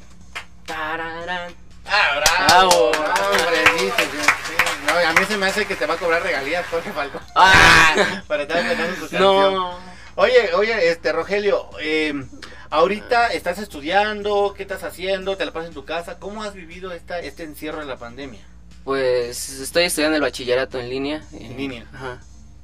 Tararán. 0.66 1.54
Ah, 1.87 2.11
bravo. 2.16 2.46
Bravo. 2.46 2.92
No, 2.92 3.26
hombre, 3.26 3.64
sí, 3.78 3.92
sí, 3.96 4.04
sí. 4.12 4.54
No, 4.87 5.09
a 5.09 5.12
mí 5.12 5.24
se 5.26 5.37
me 5.37 5.46
hace 5.46 5.64
que 5.66 5.76
te 5.76 5.87
va 5.87 5.94
a 5.94 5.96
cobrar 5.96 6.22
regalías 6.22 6.66
Jorge 6.68 6.92
Falcón. 6.92 7.22
Ah, 7.35 8.22
Para 8.28 8.42
estar 8.42 8.62
cantando 8.62 8.94
tu 8.94 9.00
canción. 9.00 9.54
no. 9.54 10.00
Oye, 10.16 10.52
oye, 10.54 10.90
este 10.90 11.12
Rogelio, 11.12 11.70
eh, 11.80 12.12
ahorita 12.68 13.28
estás 13.28 13.59
estudiando, 13.59 14.52
¿qué 14.54 14.62
estás 14.64 14.83
haciendo? 14.83 15.37
¿Te 15.37 15.46
la 15.46 15.52
pasas 15.52 15.68
en 15.68 15.74
tu 15.74 15.85
casa? 15.85 16.18
¿Cómo 16.18 16.42
has 16.42 16.52
vivido 16.52 16.92
esta, 16.92 17.20
este 17.20 17.44
encierro 17.44 17.78
de 17.78 17.87
la 17.87 17.96
pandemia? 17.96 18.40
Pues 18.85 19.51
estoy 19.61 19.85
estudiando 19.85 20.16
el 20.16 20.23
bachillerato 20.23 20.79
en 20.79 20.88
línea. 20.88 21.23
En 21.33 21.57
línea. 21.57 21.87
Ajá. 21.93 22.21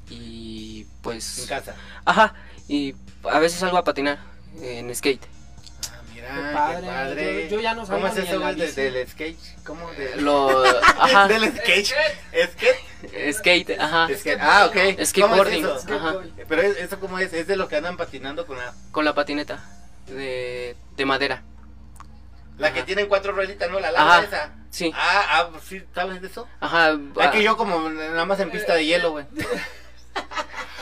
Y 0.09 0.87
pues. 1.03 1.41
En 1.41 1.47
casa. 1.47 1.75
Ajá. 2.05 2.35
Y 2.69 2.95
a 3.31 3.39
veces 3.39 3.61
salgo 3.61 3.77
a 3.77 3.85
patinar 3.85 4.19
en 4.61 4.95
skate. 4.95 5.23
Ah, 5.25 6.01
mira, 6.13 6.29
Qué 6.29 6.35
qué 6.49 6.53
padre. 6.55 6.87
padre. 6.87 7.49
Yo- 7.51 7.57
yo 7.57 7.63
ya 7.63 7.75
no 7.75 7.83
¿Cómo 7.83 7.93
salgo 8.09 8.09
es 8.09 8.17
eso, 8.65 8.81
del 8.81 9.09
skate? 9.09 9.39
¿Cómo? 9.65 9.91
De, 9.93 10.17
Lo. 10.23 10.65
Ajá. 10.65 11.29
¿Del 11.29 11.45
skate? 11.53 11.87
¿Skate? 11.87 13.33
Skate, 13.35 13.79
ajá. 13.81 14.09
Skate. 14.19 14.39
Ah, 14.41 14.67
ok. 14.67 15.05
Skateboarding. 15.05 15.63
¿Cómo 15.65 15.77
es 15.77 15.85
eso? 15.85 15.95
Ajá. 15.95 16.15
Pero 16.49 16.63
es- 16.63 16.77
eso 16.79 16.99
cómo 16.99 17.19
es, 17.19 17.33
es 17.33 17.47
de 17.47 17.57
lo 17.57 17.69
que 17.69 17.77
andan 17.77 17.97
patinando 17.97 18.47
con 18.47 18.57
la, 18.59 18.75
Con 18.91 19.05
la 19.05 19.15
patineta 19.15 19.63
de, 20.07 20.77
de 20.97 21.05
madera. 21.05 21.43
La 22.59 22.73
que 22.73 22.83
tienen 22.83 23.07
cuatro 23.07 23.33
rueditas, 23.33 23.71
¿no? 23.71 23.79
La 23.81 23.91
larga 23.91 24.15
Ajá. 24.19 24.25
esa. 24.25 24.53
Sí. 24.71 24.93
Ah, 24.95 25.25
ah, 25.31 25.51
sí, 25.65 25.83
¿sabes 25.95 26.21
de 26.21 26.29
eso? 26.29 26.47
Ajá. 26.61 26.97
Es 27.21 27.29
que 27.31 27.43
yo 27.43 27.57
como 27.57 27.89
nada 27.89 28.25
más 28.25 28.41
en 28.41 28.51
pista 28.51 28.75
de 28.75 28.85
hielo, 28.85 29.13
güey. 29.13 29.27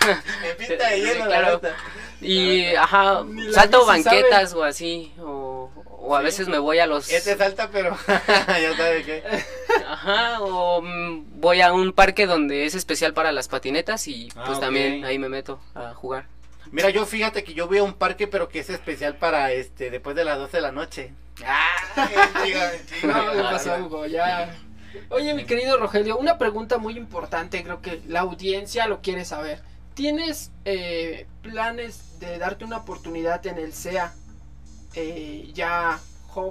en 0.04 0.56
pista 0.56 0.88
de 0.90 0.96
Sí, 0.96 1.02
hielo, 1.02 1.20
la 1.20 1.26
claro. 1.26 1.54
neta. 1.62 1.76
Y, 2.20 2.74
ajá, 2.74 3.22
Ni 3.24 3.44
la 3.44 3.52
salto 3.52 3.86
bici 3.86 4.02
sabe. 4.02 4.16
banquetas 4.22 4.54
o 4.54 4.64
así. 4.64 5.12
O, 5.20 5.70
o 6.06 6.16
a 6.16 6.20
veces 6.20 6.48
me 6.48 6.58
voy 6.58 6.78
a 6.78 6.86
los. 6.86 7.10
Este 7.10 7.36
salta, 7.36 7.68
pero 7.70 7.96
ya 8.06 8.76
sabe 8.76 9.02
qué. 9.04 9.22
Ajá, 9.88 10.40
o 10.40 10.80
mm, 10.82 11.40
voy 11.40 11.60
a 11.60 11.72
un 11.72 11.92
parque 11.92 12.26
donde 12.26 12.66
es 12.66 12.74
especial 12.74 13.14
para 13.14 13.32
las 13.32 13.48
patinetas 13.48 14.06
y 14.08 14.28
Ah, 14.36 14.44
pues 14.46 14.58
ok. 14.58 14.64
también 14.64 15.04
ahí 15.04 15.18
me 15.18 15.28
meto 15.28 15.60
a 15.74 15.94
jugar. 15.94 16.26
Mira, 16.70 16.90
yo 16.90 17.06
fíjate 17.06 17.44
que 17.44 17.54
yo 17.54 17.68
voy 17.68 17.78
a 17.78 17.82
un 17.84 17.94
parque, 17.94 18.26
pero 18.26 18.48
que 18.48 18.58
es 18.58 18.70
especial 18.70 19.16
para 19.16 19.52
este 19.52 19.90
después 19.90 20.16
de 20.16 20.24
las 20.24 20.38
12 20.38 20.56
de 20.56 20.60
la 20.60 20.72
noche. 20.72 21.12
Ah. 21.44 21.76
Oye, 25.08 25.34
mi 25.34 25.44
querido 25.44 25.76
Rogelio, 25.76 26.16
una 26.16 26.38
pregunta 26.38 26.78
muy 26.78 26.96
importante, 26.96 27.62
creo 27.62 27.82
que 27.82 28.02
la 28.06 28.20
audiencia 28.20 28.86
lo 28.86 29.00
quiere 29.00 29.24
saber. 29.24 29.62
¿Tienes 29.94 30.50
eh, 30.64 31.26
planes 31.42 32.18
de 32.20 32.38
darte 32.38 32.64
una 32.64 32.78
oportunidad 32.78 33.46
en 33.46 33.58
el 33.58 33.72
SEA 33.72 34.14
eh, 34.94 35.50
ya 35.52 36.00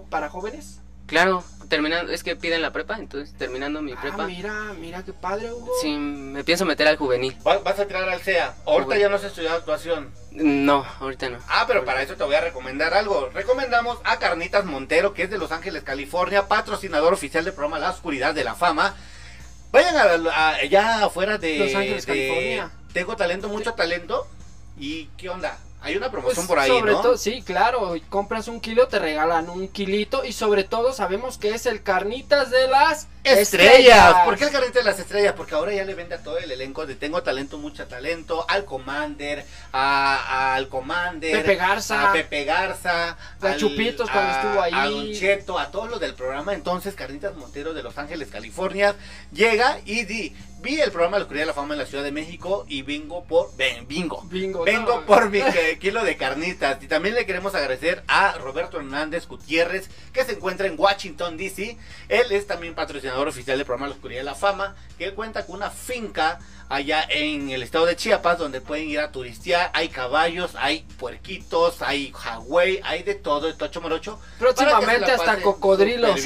para 0.09 0.29
jóvenes? 0.29 0.82
Claro, 1.13 1.43
terminando, 1.69 2.11
es 2.11 2.23
que 2.23 2.35
piden 2.35 2.61
la 2.61 2.71
prepa, 2.71 2.97
entonces 2.97 3.35
terminando 3.37 3.81
mi 3.81 3.93
Ah, 3.93 3.97
prepa, 4.01 4.25
mira, 4.25 4.53
mira 4.79 5.03
qué 5.03 5.13
padre, 5.13 5.51
Hugo. 5.51 5.71
sí, 5.81 5.91
me 5.95 6.43
pienso 6.43 6.65
meter 6.65 6.87
al 6.87 6.97
juvenil. 6.97 7.37
Va- 7.47 7.59
Vas 7.59 7.79
a 7.79 7.85
tirar 7.85 8.09
al 8.09 8.19
CEA. 8.19 8.55
Ahorita 8.65 8.97
ya 8.97 9.09
no 9.09 9.15
has 9.15 9.23
estudiado 9.23 9.57
actuación. 9.57 10.11
No, 10.31 10.85
ahorita 10.99 11.29
no. 11.29 11.37
Ah, 11.47 11.65
pero 11.67 11.85
para 11.85 12.01
eso 12.01 12.15
te 12.15 12.23
voy 12.23 12.35
a 12.35 12.41
recomendar 12.41 12.93
algo. 12.93 13.29
Recomendamos 13.33 13.99
a 14.03 14.17
Carnitas 14.17 14.65
Montero, 14.65 15.13
que 15.13 15.23
es 15.23 15.29
de 15.29 15.37
Los 15.37 15.51
Ángeles, 15.51 15.83
California, 15.83 16.47
patrocinador 16.47 17.13
oficial 17.13 17.45
del 17.45 17.53
programa 17.53 17.79
La 17.79 17.91
Oscuridad 17.91 18.33
de 18.33 18.43
la 18.43 18.55
Fama. 18.55 18.95
Vayan 19.71 19.95
a, 19.95 20.49
a- 20.49 20.63
ya 20.65 21.05
afuera 21.05 21.37
de 21.37 21.57
Los 21.59 21.75
Ángeles, 21.75 22.05
de 22.05 22.11
California. 22.13 22.71
Tengo 22.93 23.15
talento, 23.15 23.47
mucho 23.49 23.73
talento. 23.73 24.27
¿Y 24.77 25.05
qué 25.17 25.29
onda? 25.29 25.57
Hay 25.83 25.97
una 25.97 26.09
Pues, 26.09 26.21
promoción 26.21 26.47
por 26.47 26.59
ahí, 26.59 26.69
sobre 26.69 26.93
¿no? 26.93 27.01
todo, 27.01 27.17
sí, 27.17 27.41
claro, 27.43 27.93
compras 28.09 28.47
un 28.47 28.61
kilo, 28.61 28.87
te 28.87 28.99
regalan 28.99 29.49
un 29.49 29.67
kilito 29.67 30.23
y 30.23 30.31
sobre 30.31 30.63
todo 30.63 30.93
sabemos 30.93 31.37
que 31.37 31.53
es 31.53 31.65
el 31.65 31.83
carnitas 31.83 32.49
de 32.51 32.67
las 32.69 33.07
Estrellas. 33.25 34.15
¿Por 34.25 34.37
qué 34.37 34.43
el 34.45 34.51
carrito 34.51 34.79
de 34.79 34.83
las 34.85 34.99
estrellas? 34.99 35.33
Porque 35.37 35.55
ahora 35.55 35.73
ya 35.73 35.85
le 35.85 35.93
vende 35.93 36.15
a 36.15 36.21
todo 36.23 36.37
el 36.39 36.51
elenco 36.51 36.85
de 36.85 36.95
Tengo 36.95 37.23
Talento, 37.23 37.57
Mucho 37.57 37.87
Talento, 37.87 38.45
al 38.49 38.65
Commander, 38.65 39.45
a, 39.71 40.53
al 40.55 40.67
Commander, 40.67 41.31
Pepe 41.41 41.55
Garza. 41.55 42.09
a 42.09 42.13
Pepe 42.13 42.43
Garza, 42.43 43.17
A 43.41 43.55
Chupitos 43.55 44.09
cuando 44.09 44.31
estuvo 44.33 44.61
ahí. 44.61 44.73
a 44.73 44.85
Don 44.89 45.11
Cheto, 45.13 45.57
a 45.57 45.71
todos 45.71 45.89
los 45.89 45.99
del 46.01 46.15
programa. 46.15 46.53
Entonces, 46.53 46.95
Carnitas 46.95 47.35
Montero 47.35 47.73
de 47.73 47.81
Los 47.83 47.97
Ángeles, 47.97 48.27
California, 48.29 48.93
llega 49.31 49.79
y 49.85 50.03
di, 50.03 50.35
vi 50.63 50.79
el 50.79 50.91
programa 50.91 51.17
la 51.17 51.23
Oscuridad 51.23 51.43
de 51.43 51.47
la 51.47 51.53
Fama 51.53 51.73
en 51.73 51.79
la 51.79 51.85
Ciudad 51.85 52.05
de 52.05 52.13
México 52.13 52.65
y 52.69 52.83
vengo 52.83 53.25
por, 53.25 53.55
ven, 53.57 53.85
bingo. 53.85 54.23
Bingo, 54.29 54.63
Vengo 54.63 55.01
no. 55.01 55.05
por 55.05 55.29
mi 55.29 55.41
kilo 55.79 56.03
de 56.05 56.15
carnitas. 56.15 56.81
Y 56.81 56.87
también 56.87 57.15
le 57.15 57.25
queremos 57.25 57.53
agradecer 57.53 58.01
a 58.07 58.37
Roberto 58.37 58.77
Hernández 58.77 59.27
Gutiérrez, 59.27 59.89
que 60.13 60.23
se 60.23 60.31
encuentra 60.31 60.67
en 60.67 60.79
Washington, 60.79 61.35
D.C. 61.35 61.77
Él 62.07 62.31
es 62.31 62.47
también 62.47 62.75
patrocinador 62.75 63.27
oficial 63.27 63.57
del 63.57 63.65
programa 63.65 63.89
La 63.89 63.95
Oscuridad 63.95 64.21
de 64.21 64.25
la 64.25 64.35
Fama, 64.35 64.75
que 64.97 65.13
cuenta 65.13 65.45
con 65.45 65.57
una 65.57 65.69
finca 65.69 66.39
allá 66.73 67.05
en 67.07 67.51
el 67.51 67.61
estado 67.61 67.85
de 67.85 67.95
Chiapas, 67.95 68.39
donde 68.39 68.59
pueden 68.59 68.89
ir 68.89 68.99
a 68.99 69.11
turistear. 69.11 69.69
Hay 69.73 69.89
caballos, 69.89 70.51
hay 70.55 70.85
puerquitos, 70.97 71.83
hay 71.83 72.11
Hawái, 72.11 72.79
hay 72.83 73.03
de 73.03 73.13
todo, 73.13 73.47
de 73.47 73.53
tocho 73.53 73.79
morocho. 73.79 74.19
Próximamente 74.39 75.11
hasta 75.11 75.39
cocodrilos. 75.41 76.19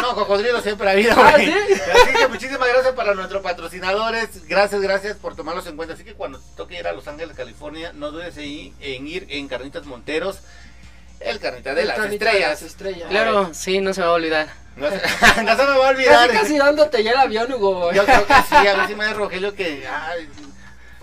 No, 0.00 0.14
cocodrilos 0.14 0.62
siempre 0.62 0.88
ha 0.88 0.92
habido. 0.92 1.12
¿Ah, 1.16 1.34
sí? 1.36 1.52
Así 1.52 2.16
que 2.16 2.28
muchísimas 2.28 2.68
gracias 2.68 2.94
para 2.94 3.14
nuestros 3.14 3.42
patrocinadores. 3.42 4.46
Gracias, 4.46 4.80
gracias 4.80 5.16
por 5.16 5.34
tomarlos 5.34 5.66
en 5.66 5.76
cuenta. 5.76 5.94
Así 5.94 6.04
que 6.04 6.14
cuando 6.14 6.38
te 6.38 6.56
toque 6.56 6.78
ir 6.78 6.86
a 6.86 6.92
Los 6.92 7.08
Ángeles, 7.08 7.36
California, 7.36 7.92
no 7.92 8.12
dudes 8.12 8.36
en 8.36 9.06
ir 9.08 9.26
en 9.30 9.48
Carnitas 9.48 9.84
Monteros. 9.84 10.38
El 11.20 11.38
carnita 11.40 11.74
de 11.74 11.82
El 11.82 11.88
las 11.88 11.96
carnita 11.96 12.24
de 12.24 12.30
estrellas. 12.30 12.50
las 12.50 12.62
estrellas. 12.62 13.08
Claro, 13.08 13.50
sí, 13.54 13.80
no 13.80 13.92
se 13.94 14.00
me 14.00 14.06
va 14.06 14.12
a 14.12 14.16
olvidar. 14.16 14.48
No 14.76 14.90
se, 14.90 14.96
no 15.42 15.56
se 15.56 15.62
me 15.64 15.78
va 15.78 15.86
a 15.86 15.88
olvidar. 15.90 16.28
Casi 16.28 16.38
casi 16.38 16.58
dándote 16.58 17.02
ya 17.02 17.12
el 17.12 17.16
avión, 17.16 17.50
Hugo. 17.50 17.92
Yo 17.92 18.04
creo 18.04 18.26
que 18.26 18.34
sí, 18.46 18.54
a 18.66 18.76
mí 18.76 18.82
sí 18.86 18.94
me 18.94 19.06
da 19.06 19.14
Rogelio 19.14 19.54
que. 19.54 19.86
ay, 19.88 20.28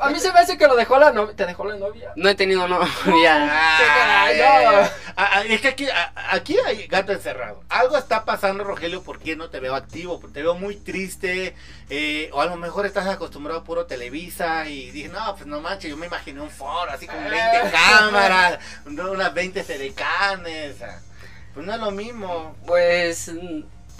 A 0.04 0.10
mí 0.10 0.20
se 0.20 0.34
me 0.34 0.39
hace 0.39 0.58
que 0.58 0.68
lo 0.68 0.76
dejó 0.76 1.00
la 1.00 1.12
novia. 1.12 1.36
¿Te 1.36 1.46
dejó 1.46 1.66
la 1.66 1.76
novia? 1.76 2.12
No 2.16 2.30
he 2.30 2.36
tenido 2.36 2.68
novia. 2.68 2.89
ay, 3.06 4.38
no. 4.38 4.80
Ah, 5.16 5.30
ah, 5.36 5.44
es 5.48 5.62
que 5.62 5.68
aquí, 5.70 5.88
ah, 5.89 6.12
aquí 6.32 6.58
hay 6.66 6.88
gato 6.88 7.12
encerrado. 7.13 7.63
Algo 7.70 7.98
está 7.98 8.26
pasando, 8.26 8.63
Rogelio, 8.63 9.04
¿por 9.04 9.20
qué 9.20 9.36
no 9.36 9.50
te 9.50 9.60
veo 9.60 9.76
activo? 9.76 10.20
Porque 10.20 10.34
te 10.34 10.42
veo 10.42 10.56
muy 10.56 10.76
triste. 10.76 11.56
eh, 11.89 12.30
o 12.34 12.42
a 12.42 12.46
lo 12.46 12.56
mejor 12.58 12.86
estás 12.86 13.08
acostumbrado 13.08 13.60
a 13.62 13.63
puro 13.63 13.86
Televisa 13.86 14.68
y 14.68 14.92
dije, 14.92 15.10
no, 15.10 15.36
pues 15.36 15.46
no 15.46 15.62
manches, 15.62 15.89
yo 15.92 15.98
me 15.98 16.08
imaginé 16.08 16.42
un 16.42 16.50
foro 16.50 16.92
así 16.92 17.06
con 17.08 17.16
20 17.24 17.72
cámaras, 17.72 18.60
unas 18.86 19.34
20 19.34 19.63
sedecanes. 19.63 20.76
Pues 21.54 21.66
no 21.66 21.74
es 21.74 21.80
lo 21.80 21.92
mismo. 21.92 22.56
Pues, 22.66 23.32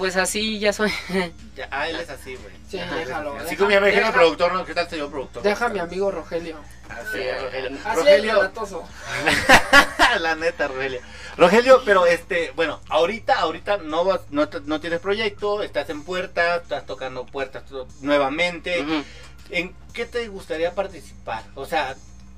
pues 0.04 0.18
así 0.18 0.60
ya 0.60 0.74
soy. 0.74 0.92
Ya, 1.56 1.70
ah, 1.72 1.88
él 1.88 1.96
es 1.98 2.10
así, 2.10 2.36
güey. 2.36 2.54
Sí, 2.68 2.78
es 2.78 2.92
déjalo, 2.92 3.36
Así 3.38 3.56
como 3.56 3.70
mi 3.70 3.76
amigo 3.76 3.96
deja- 3.96 4.08
el 4.08 4.13
productor, 4.13 4.52
¿no? 4.54 4.66
¿Qué 4.66 4.74
tal 4.74 4.89
señor 4.89 5.10
productor? 5.10 5.44
Deja 5.44 5.68
a 5.68 5.70
mi 5.70 5.80
amigo 5.80 6.12
Rogelio. 6.12 6.58
Así 6.89 7.22
es, 7.22 7.42
Rogelio. 7.42 7.70
Así 7.86 7.89
es, 7.89 7.96
Rogelio, 7.96 8.52
la 10.20 10.36
neta, 10.36 10.68
Rogelio. 10.68 11.00
Rogelio, 11.38 11.82
pero 11.86 12.06
este, 12.06 12.52
bueno, 12.58 12.82
ahorita, 12.89 13.36
ahorita 13.39 13.78
no 13.78 14.04
vas, 14.04 14.20
no, 14.32 14.50
te- 14.50 14.60
no 14.62 14.82
tienes 14.82 15.00
proyecto, 15.00 15.63
estás 15.63 15.89
en 15.89 16.04
puertas, 16.04 16.63
estás 16.63 16.86
tocando 16.86 17.26
puertas 17.26 17.63
nuevamente. 18.02 18.86
¿En 19.52 19.74
qué 19.94 20.06
te 20.06 20.28
gustaría 20.28 20.76
participar? 20.76 21.44
O 21.56 21.66
sea, 21.66 21.96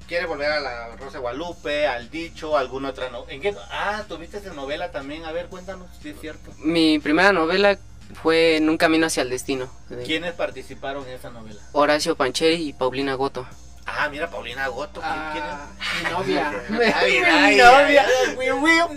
¿quieres 0.08 0.28
volver 0.28 0.52
a 0.52 0.60
la 0.60 0.96
Rosa 0.98 1.14
de 1.14 1.20
Guadalupe, 1.20 1.88
al 1.88 2.10
Dicho, 2.10 2.58
alguna 2.58 2.90
otra 2.90 3.10
no? 3.10 3.26
¿En 3.30 3.42
qué? 3.42 3.56
Ah, 3.72 4.04
tuviste 4.08 4.38
esa 4.38 4.54
novela 4.54 4.92
también, 4.92 5.26
a 5.26 5.32
ver, 5.32 5.48
cuéntanos 5.48 5.88
si 6.02 6.10
es 6.10 6.20
cierto. 6.20 6.52
Mi 6.60 7.00
primera 7.00 7.32
novela 7.34 7.78
fue 8.22 8.58
En 8.58 8.70
un 8.70 8.78
camino 8.78 9.08
hacia 9.08 9.24
el 9.24 9.30
destino. 9.30 9.70
de 9.90 10.04
¿Quiénes 10.04 10.34
participaron 10.34 11.08
en 11.08 11.16
esa 11.16 11.30
novela? 11.32 11.60
Horacio 11.72 12.16
Pancheri 12.16 12.70
y 12.70 12.74
Paulina 12.74 13.16
Goto. 13.16 13.48
Ah, 13.88 14.08
mira, 14.10 14.30
Paulina 14.30 14.68
Goto, 14.68 15.00
¿quién- 15.02 15.32
quién 15.34 15.44
es? 15.44 15.52
Ah, 15.52 16.04
mi 16.04 16.10
novia. 16.12 16.64
Ay, 16.96 17.58
mi 17.58 18.46
novia. 18.46 18.88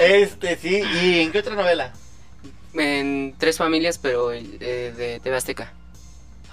Este, 0.00 0.56
sí, 0.56 0.82
¿y 1.02 1.20
en 1.20 1.32
qué 1.32 1.38
otra 1.38 1.54
novela? 1.54 1.92
En 2.74 3.34
tres 3.38 3.56
familias, 3.56 3.98
pero 3.98 4.32
eh, 4.32 4.42
de 4.96 5.20
TV 5.22 5.36
Azteca. 5.36 5.72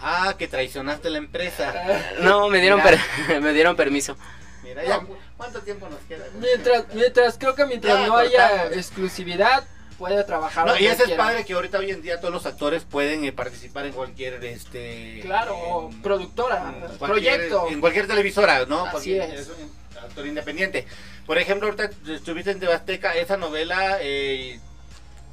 Ah, 0.08 0.36
que 0.38 0.48
traicionaste 0.48 1.10
la 1.10 1.18
empresa. 1.18 1.74
No, 2.22 2.48
me 2.48 2.62
dieron, 2.62 2.80
per- 2.82 3.00
me 3.42 3.54
dieron 3.54 3.76
permiso. 3.76 4.16
Mira, 4.64 4.84
ya, 4.84 5.00
¿cuánto 5.36 5.62
tiempo 5.62 5.90
nos 5.90 6.00
queda? 6.02 6.26
Mientras, 6.40 6.86
mientras, 6.94 7.38
creo 7.40 7.56
que 7.56 7.66
mientras 7.66 8.00
Ya, 8.02 8.08
no 8.08 8.16
haya 8.18 8.50
cortamos. 8.50 8.78
exclusividad, 8.78 9.64
puede 9.98 10.24
trabajar. 10.24 10.68
No, 10.68 10.78
y 10.78 10.86
ese 10.86 11.04
es 11.06 11.12
padre 11.14 11.44
que 11.44 11.54
ahorita 11.54 11.80
hoy 11.80 11.90
en 11.90 12.04
día 12.04 12.20
todos 12.20 12.32
los 12.34 12.46
actores 12.46 12.84
pueden 12.84 13.26
eh, 13.26 13.32
participar 13.32 13.88
en 13.88 13.94
cualquier 13.94 14.44
este 14.46 15.22
Claro, 15.24 15.90
en- 15.92 16.02
productora, 16.04 16.58
en 16.92 16.98
cualquier- 16.98 17.08
proyecto. 17.38 17.68
en 17.70 17.82
cualquier 17.82 18.06
televisora, 18.08 18.66
¿no? 18.68 18.86
Así 18.86 19.18
Porque 19.18 19.34
es. 19.36 19.40
es 19.42 19.48
un 19.50 19.98
actor 19.98 20.28
independiente. 20.28 20.86
Por 21.26 21.40
ejemplo, 21.40 21.68
ahorita 21.68 21.90
estuviste 22.14 22.52
en 22.52 22.60
Tebasteca, 22.60 23.16
esa 23.16 23.38
novela 23.38 23.98
eh, 24.02 24.60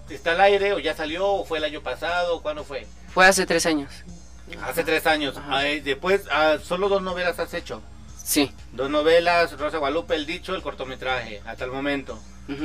está 0.08 0.32
al 0.32 0.40
aire 0.40 0.72
o 0.72 0.78
ya 0.78 0.94
salió 0.94 1.26
o 1.26 1.44
fue 1.44 1.58
el 1.58 1.64
año 1.64 1.82
pasado, 1.82 2.40
¿cuándo 2.40 2.64
fue? 2.64 2.86
Fue 3.12 3.26
hace 3.26 3.44
tres 3.44 3.66
años. 3.66 3.90
Hace 4.62 4.84
tres 4.84 5.06
años. 5.06 5.34
Después, 5.84 6.22
ah, 6.30 6.56
solo 6.62 6.88
dos 6.88 7.02
novelas 7.02 7.38
has 7.38 7.54
hecho. 7.54 7.82
Sí. 8.22 8.52
Dos 8.72 8.88
novelas, 8.90 9.58
Rosa 9.58 9.78
Guadalupe, 9.78 10.14
El 10.14 10.26
Dicho, 10.26 10.54
el 10.54 10.62
cortometraje, 10.62 11.42
hasta 11.46 11.64
el 11.64 11.70
momento. 11.70 12.18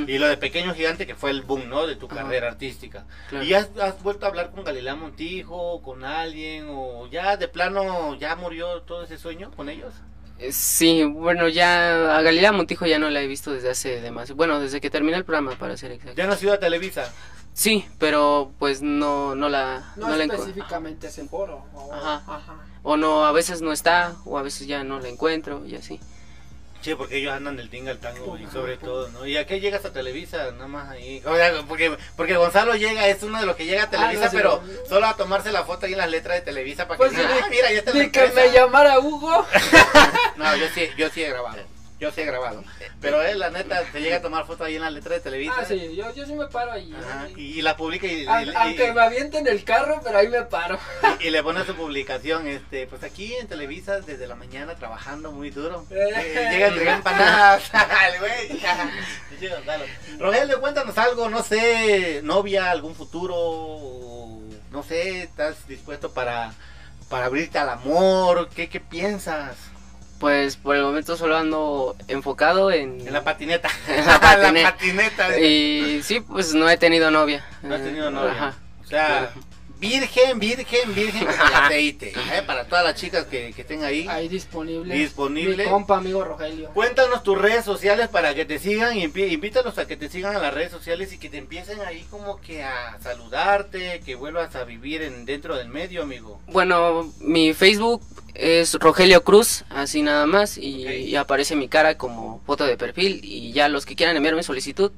Y 0.06 0.18
lo 0.18 0.26
de 0.26 0.36
Pequeño 0.36 0.74
Gigante, 0.74 1.06
que 1.06 1.14
fue 1.14 1.30
el 1.30 1.42
boom, 1.42 1.68
¿no? 1.68 1.86
De 1.86 1.96
tu 1.96 2.08
carrera 2.08 2.48
artística. 2.48 3.04
Claro. 3.30 3.44
¿Y 3.44 3.54
has, 3.54 3.70
has 3.80 4.02
vuelto 4.02 4.26
a 4.26 4.28
hablar 4.28 4.50
con 4.50 4.64
Galilea 4.64 4.96
Montijo, 4.96 5.80
con 5.82 6.04
alguien, 6.04 6.66
o 6.68 7.06
ya 7.06 7.36
de 7.36 7.48
plano 7.48 8.14
ya 8.16 8.34
murió 8.36 8.82
todo 8.82 9.04
ese 9.04 9.16
sueño 9.18 9.50
con 9.52 9.68
ellos? 9.68 9.94
Eh, 10.38 10.52
Sí, 10.52 11.04
bueno, 11.04 11.48
ya 11.48 12.16
a 12.18 12.22
Galilea 12.22 12.52
Montijo 12.52 12.86
ya 12.86 12.98
no 12.98 13.08
la 13.08 13.22
he 13.22 13.26
visto 13.26 13.52
desde 13.52 13.70
hace 13.70 14.00
demasiado. 14.00 14.36
Bueno, 14.36 14.60
desde 14.60 14.80
que 14.80 14.90
terminé 14.90 15.16
el 15.16 15.24
programa, 15.24 15.52
para 15.56 15.76
ser 15.76 15.92
exacto. 15.92 16.16
Ya 16.16 16.26
no 16.26 16.32
has 16.32 16.42
ido 16.42 16.52
a 16.52 16.58
Televisa. 16.58 17.12
Sí, 17.58 17.84
pero 17.98 18.52
pues 18.60 18.82
no, 18.82 19.34
no 19.34 19.48
la, 19.48 19.92
No, 19.96 20.06
no 20.10 20.16
la 20.16 20.22
específicamente 20.24 21.08
ese 21.08 21.24
foro. 21.26 21.64
o- 21.74 21.92
Ajá. 21.92 22.22
ajá. 22.28 22.54
O 22.84 22.96
no, 22.96 23.26
a 23.26 23.32
veces 23.32 23.60
no 23.62 23.72
está, 23.72 24.14
o 24.24 24.38
a 24.38 24.42
veces 24.42 24.68
ya 24.68 24.84
no 24.84 25.00
la 25.00 25.08
encuentro 25.08 25.66
y 25.66 25.74
así. 25.74 25.98
Sí, 26.82 26.94
porque 26.94 27.16
ellos 27.16 27.32
andan 27.32 27.56
del 27.56 27.68
tinga 27.68 27.90
al 27.90 27.98
tango 27.98 28.38
y 28.38 28.46
sobre 28.46 28.76
todo, 28.76 29.08
¿no? 29.08 29.26
¿Y 29.26 29.36
a 29.36 29.44
qué 29.44 29.58
llegas 29.58 29.84
a 29.84 29.92
Televisa? 29.92 30.52
Nada 30.52 30.68
más 30.68 30.88
ahí. 30.90 31.20
O 31.26 31.34
sea, 31.34 31.64
porque, 31.66 31.98
porque 32.16 32.36
Gonzalo 32.36 32.76
llega, 32.76 33.08
es 33.08 33.24
uno 33.24 33.40
de 33.40 33.46
los 33.46 33.56
que 33.56 33.66
llega 33.66 33.82
a 33.82 33.90
Televisa, 33.90 34.26
no, 34.26 34.30
sí, 34.30 34.36
pero 34.36 34.62
solo 34.88 35.06
a 35.08 35.16
tomarse 35.16 35.50
la 35.50 35.64
foto 35.64 35.86
ahí 35.86 35.92
en 35.94 35.98
las 35.98 36.10
letras 36.10 36.36
de 36.36 36.42
Televisa 36.42 36.86
para 36.86 36.98
Pues 36.98 37.10
que 37.10 37.16
sí, 37.16 37.22
digan, 37.22 37.38
ah, 37.42 37.46
mira, 37.50 37.72
ya 37.72 37.78
está 37.80 37.90
la 37.92 37.98
Ni 38.04 38.10
que 38.10 38.24
empresa". 38.24 38.46
me 38.48 38.52
llamara 38.56 39.00
Hugo. 39.00 39.44
No, 40.36 40.54
yo 40.56 40.66
sí, 40.72 40.88
yo 40.96 41.10
sí 41.10 41.24
he 41.24 41.28
grabado. 41.30 41.56
Yo 42.00 42.12
sí 42.12 42.20
he 42.20 42.26
grabado. 42.26 42.62
Pero 43.00 43.20
él, 43.22 43.40
la 43.40 43.50
neta, 43.50 43.82
te 43.90 44.00
llega 44.00 44.18
a 44.18 44.22
tomar 44.22 44.46
foto 44.46 44.62
ahí 44.62 44.76
en 44.76 44.82
las 44.82 44.92
letras 44.92 45.14
de 45.16 45.20
Televisa. 45.20 45.54
Ah, 45.58 45.64
sí, 45.64 45.96
yo, 45.96 46.14
yo 46.14 46.26
sí 46.26 46.32
me 46.32 46.46
paro 46.46 46.70
ahí. 46.70 46.94
Ajá, 46.96 47.26
y, 47.36 47.58
y 47.58 47.62
la 47.62 47.76
publica 47.76 48.06
y, 48.06 48.22
y- 48.22 48.26
aunque 48.54 48.92
me 48.92 49.00
avienten 49.02 49.48
el 49.48 49.64
carro, 49.64 50.00
pero 50.04 50.16
ahí 50.18 50.28
me 50.28 50.42
paro. 50.42 50.78
y- 51.18 51.26
y 51.26 51.30
le 51.30 51.42
pone 51.42 51.64
su 51.64 51.74
publicación, 51.74 52.46
este, 52.46 52.86
pues 52.86 53.02
aquí 53.02 53.34
en 53.34 53.48
Televisa 53.48 54.00
desde 54.00 54.28
la 54.28 54.36
mañana 54.36 54.76
trabajando 54.76 55.32
muy 55.32 55.50
duro. 55.50 55.86
Eh. 55.90 56.08
Eh, 56.38 56.48
llega 56.52 56.66
a 56.66 56.68
entregar 56.68 56.96
empanadas. 56.98 57.62
Rogelio, 60.18 60.60
cuéntanos 60.60 60.96
algo, 60.98 61.28
no 61.28 61.42
sé, 61.42 62.20
novia, 62.22 62.70
algún 62.70 62.94
futuro, 62.94 64.40
no 64.70 64.82
sé, 64.82 65.22
¿estás 65.22 65.66
dispuesto 65.66 66.12
para, 66.12 66.52
para 67.08 67.26
abrirte 67.26 67.58
al 67.58 67.70
amor? 67.70 68.48
¿Qué, 68.54 68.68
qué 68.68 68.80
piensas? 68.80 69.56
Pues 70.18 70.56
por 70.56 70.74
el 70.76 70.82
momento 70.82 71.16
solo 71.16 71.36
ando 71.36 71.96
enfocado 72.08 72.72
en... 72.72 73.00
En 73.06 73.12
la 73.12 73.22
patineta. 73.22 73.68
En 73.88 74.04
la 74.06 74.20
patineta. 74.20 74.52
la 74.62 74.72
patineta. 74.72 75.38
Y 75.40 76.00
sí, 76.02 76.20
pues 76.20 76.54
no 76.54 76.68
he 76.68 76.76
tenido 76.76 77.10
novia. 77.10 77.44
No 77.62 77.74
has 77.74 77.82
tenido 77.82 78.08
Eh, 78.08 78.12
novia. 78.12 78.32
Ajá. 78.32 78.54
O 78.82 78.86
sea, 78.88 79.32
virgen, 79.78 80.40
virgen, 80.40 80.92
virgen 80.94 81.22
el 81.28 81.54
aceite. 81.54 82.08
¿eh? 82.10 82.42
Para 82.44 82.64
todas 82.64 82.84
las 82.84 82.94
chicas 82.96 83.26
que, 83.26 83.52
que 83.52 83.60
estén 83.62 83.84
ahí. 83.84 84.06
Ahí 84.08 84.26
disponible. 84.28 84.92
Disponible. 84.94 85.64
Mi 85.64 85.70
compa, 85.70 85.98
amigo 85.98 86.24
Rogelio. 86.24 86.70
Cuéntanos 86.70 87.22
tus 87.22 87.38
redes 87.38 87.64
sociales 87.64 88.08
para 88.08 88.34
que 88.34 88.44
te 88.44 88.58
sigan 88.58 88.96
y 88.96 89.04
invítalos 89.04 89.78
a 89.78 89.86
que 89.86 89.96
te 89.96 90.08
sigan 90.08 90.34
a 90.34 90.40
las 90.40 90.52
redes 90.52 90.72
sociales 90.72 91.12
y 91.12 91.18
que 91.18 91.28
te 91.28 91.38
empiecen 91.38 91.80
ahí 91.82 92.04
como 92.10 92.40
que 92.40 92.64
a 92.64 92.98
saludarte, 93.02 94.00
que 94.04 94.14
vuelvas 94.16 94.56
a 94.56 94.64
vivir 94.64 95.02
en 95.02 95.24
dentro 95.26 95.56
del 95.56 95.68
medio, 95.68 96.02
amigo. 96.02 96.40
Bueno, 96.48 97.12
mi 97.20 97.54
Facebook 97.54 98.02
es 98.38 98.74
Rogelio 98.74 99.24
Cruz, 99.24 99.64
así 99.68 100.02
nada 100.02 100.24
más, 100.26 100.58
y, 100.58 101.16
aparece 101.16 101.56
mi 101.56 101.68
cara 101.68 101.98
como 101.98 102.40
foto 102.46 102.64
de 102.64 102.76
perfil. 102.76 103.20
Y 103.22 103.52
ya 103.52 103.68
los 103.68 103.84
que 103.84 103.96
quieran 103.96 104.16
enviarme 104.16 104.44
solicitud, 104.44 104.92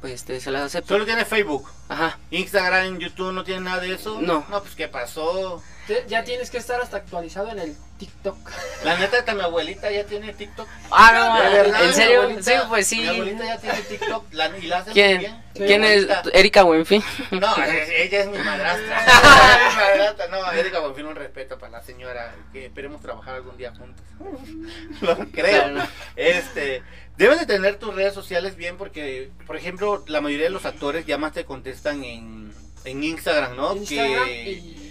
pues 0.00 0.12
este, 0.12 0.40
se 0.40 0.52
las 0.52 0.62
acepto. 0.62 0.94
Solo 0.94 1.04
tienes 1.04 1.26
Facebook, 1.26 1.68
Ajá. 1.88 2.18
Instagram, 2.30 2.98
YouTube, 2.98 3.32
¿no 3.32 3.42
tienes 3.42 3.64
nada 3.64 3.82
de 3.82 3.94
eso? 3.94 4.20
No. 4.22 4.46
No, 4.48 4.62
pues 4.62 4.76
¿qué 4.76 4.86
pasó? 4.86 5.60
Te- 5.86 6.04
Ya 6.08 6.24
tienes 6.24 6.50
que 6.50 6.58
estar 6.58 6.80
hasta 6.80 6.96
actualizado 6.96 7.50
en 7.50 7.58
el 7.58 7.76
TikTok. 7.98 8.36
La 8.84 8.96
neta, 8.98 9.18
hasta 9.18 9.34
mi 9.34 9.42
abuelita 9.42 9.90
ya 9.90 10.04
tiene 10.04 10.32
TikTok. 10.32 10.66
Ah, 10.90 11.12
De 11.12 11.18
no, 11.48 11.50
verdad, 11.54 11.80
¿en 11.82 11.88
mi 11.88 11.92
serio? 11.94 12.22
abuelita- 12.22 12.42
Sí, 12.42 12.66
pues 12.68 12.86
sí. 12.86 13.00
Mi 13.00 13.08
abuelita 13.08 13.44
ya 13.44 13.58
tiene 13.58 13.80
TikTok 13.82 14.32
la- 14.32 14.58
y 14.58 14.62
la 14.62 14.78
hace 14.78 14.86
muy 14.90 14.94
¿Quién? 14.94 15.18
bien. 15.18 15.44
¿Quién 15.54 15.84
es? 15.84 16.06
Erika 16.32 16.62
Buenfin. 16.64 17.02
No, 17.32 17.56
es- 17.64 17.88
ella 17.90 18.20
es 18.20 18.26
mi 18.28 18.38
madrastra. 18.38 18.98
Es 19.04 19.74
mi 19.74 19.76
madrastra. 19.76 20.26
No, 20.28 20.52
Erika 20.52 20.80
Bonfil, 20.80 21.04
un 21.06 21.14
respeto 21.16 21.58
para 21.58 21.72
la 21.72 21.82
señora. 21.82 22.34
Que 22.52 22.66
esperemos 22.66 23.00
trabajar 23.02 23.34
algún 23.36 23.56
día 23.56 23.72
juntos. 23.76 24.04
Lo 25.02 25.16
creo. 25.30 25.62
Claro. 25.72 25.88
Este, 26.16 26.82
debes 27.16 27.38
de 27.40 27.46
tener 27.46 27.76
tus 27.76 27.94
redes 27.94 28.14
sociales 28.14 28.56
bien 28.56 28.76
porque, 28.76 29.30
por 29.46 29.56
ejemplo, 29.56 30.02
la 30.08 30.20
mayoría 30.20 30.46
de 30.46 30.50
los 30.50 30.64
actores 30.64 31.06
ya 31.06 31.18
más 31.18 31.32
te 31.32 31.44
contestan 31.44 32.02
en, 32.04 32.52
en 32.84 33.04
Instagram, 33.04 33.54
¿no? 33.56 33.76
Instagram 33.76 34.24
Que- 34.26 34.50
y 34.50 34.83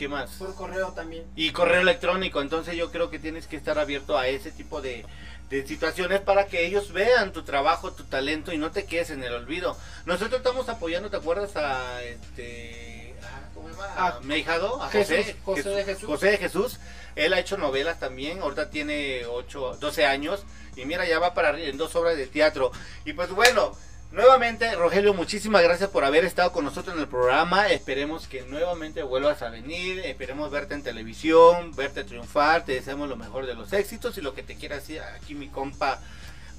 qué 0.00 0.08
más. 0.08 0.30
por 0.30 0.54
correo 0.54 0.92
también. 0.92 1.24
y 1.36 1.52
correo 1.52 1.82
electrónico. 1.82 2.40
Entonces 2.40 2.74
yo 2.74 2.90
creo 2.90 3.10
que 3.10 3.18
tienes 3.18 3.46
que 3.46 3.56
estar 3.56 3.78
abierto 3.78 4.18
a 4.18 4.26
ese 4.26 4.50
tipo 4.50 4.80
de, 4.80 5.04
de 5.50 5.66
situaciones 5.66 6.20
para 6.20 6.46
que 6.46 6.66
ellos 6.66 6.92
vean 6.92 7.32
tu 7.32 7.42
trabajo, 7.42 7.92
tu 7.92 8.04
talento 8.04 8.52
y 8.52 8.58
no 8.58 8.70
te 8.70 8.86
quedes 8.86 9.10
en 9.10 9.22
el 9.22 9.34
olvido. 9.34 9.76
Nosotros 10.06 10.38
estamos 10.38 10.68
apoyando, 10.68 11.10
¿te 11.10 11.18
acuerdas 11.18 11.54
a 11.56 12.02
este... 12.02 13.14
ah, 13.22 13.42
¿Cómo 13.54 13.68
se 13.68 13.74
llama? 13.74 13.86
A 13.96 14.84
A 14.84 14.86
a 14.86 14.90
Jesús, 14.90 15.16
José, 15.16 15.36
José 15.44 15.70
de 15.70 15.84
Jesús. 15.84 16.08
José 16.08 16.30
de 16.30 16.36
Jesús. 16.38 16.80
Él 17.14 17.34
ha 17.34 17.40
hecho 17.40 17.58
novelas 17.58 17.98
también, 18.00 18.40
ahorita 18.40 18.70
tiene 18.70 19.26
8, 19.26 19.78
12 19.80 20.06
años 20.06 20.44
y 20.76 20.86
mira, 20.86 21.06
ya 21.06 21.18
va 21.18 21.34
para 21.34 21.58
en 21.60 21.76
dos 21.76 21.94
obras 21.96 22.16
de 22.16 22.26
teatro. 22.26 22.72
Y 23.04 23.12
pues 23.12 23.30
bueno, 23.30 23.72
nuevamente 24.12 24.74
Rogelio, 24.74 25.14
muchísimas 25.14 25.62
gracias 25.62 25.90
por 25.90 26.04
haber 26.04 26.24
estado 26.24 26.52
con 26.52 26.64
nosotros 26.64 26.94
en 26.94 27.02
el 27.02 27.08
programa. 27.08 27.68
Esperemos 27.68 28.26
que 28.26 28.42
nuevamente 28.42 29.02
vuelvas 29.02 29.42
a 29.42 29.50
venir, 29.50 30.00
esperemos 30.00 30.50
verte 30.50 30.74
en 30.74 30.82
televisión, 30.82 31.74
verte 31.74 32.04
triunfar, 32.04 32.64
te 32.64 32.72
deseamos 32.72 33.08
lo 33.08 33.16
mejor 33.16 33.46
de 33.46 33.54
los 33.54 33.72
éxitos 33.72 34.18
y 34.18 34.20
lo 34.20 34.34
que 34.34 34.42
te 34.42 34.56
quiera 34.56 34.76
decir 34.76 35.00
aquí 35.00 35.34
mi 35.34 35.48
compa 35.48 36.00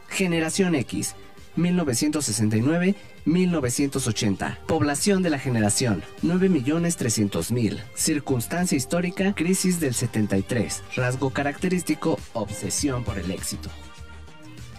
Generación 0.09 0.75
X, 0.75 1.15
1969-1980. 1.59 4.59
Población 4.67 5.23
de 5.23 5.31
la 5.31 5.39
generación, 5.39 6.03
9.300.000. 6.23 7.79
Circunstancia 7.95 8.77
histórica, 8.77 9.33
crisis 9.35 9.81
del 9.81 9.95
73. 9.95 10.83
Rasgo 10.97 11.31
característico, 11.31 12.19
obsesión 12.33 13.05
por 13.05 13.19
el 13.19 13.31
éxito. 13.31 13.71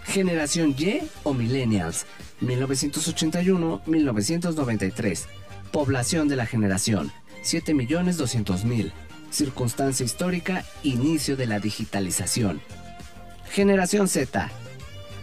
Generación 0.04 0.74
Y 0.76 1.00
o 1.22 1.32
Millennials, 1.34 2.06
1981-1993. 2.40 5.26
Población 5.70 6.26
de 6.28 6.36
la 6.36 6.46
generación, 6.46 7.12
7.200.000. 7.44 8.90
Circunstancia 9.30 10.04
histórica, 10.04 10.64
inicio 10.82 11.36
de 11.36 11.46
la 11.46 11.60
digitalización. 11.60 12.60
Generación 13.50 14.08
Z, 14.08 14.50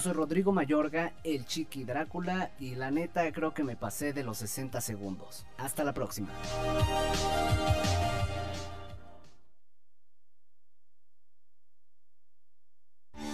Soy 0.00 0.12
Rodrigo 0.12 0.52
Mayorga, 0.52 1.12
el 1.24 1.46
Chiqui 1.46 1.84
Drácula, 1.84 2.50
y 2.58 2.74
la 2.74 2.90
neta 2.90 3.30
creo 3.32 3.52
que 3.52 3.62
me 3.62 3.76
pasé 3.76 4.12
de 4.12 4.24
los 4.24 4.38
60 4.38 4.80
segundos. 4.80 5.44
Hasta 5.58 5.84
la 5.84 5.92
próxima. 5.92 6.30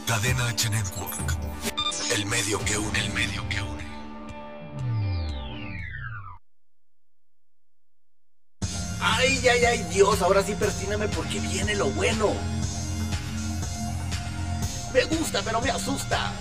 Cadena 0.06 0.48
H 0.48 0.70
Network. 0.70 1.36
El 2.14 2.26
medio 2.26 2.58
que 2.64 2.78
une, 2.78 2.98
el 2.98 3.12
medio 3.12 3.48
que 3.48 3.62
une. 3.62 3.86
Ay, 9.00 9.48
ay, 9.48 9.64
ay, 9.64 9.82
Dios, 9.92 10.22
ahora 10.22 10.42
sí 10.42 10.54
persíname 10.54 11.08
porque 11.08 11.38
viene 11.40 11.74
lo 11.74 11.90
bueno. 11.90 12.32
Me 14.92 15.04
gusta, 15.04 15.42
pero 15.42 15.60
me 15.60 15.70
asusta. 15.70 16.32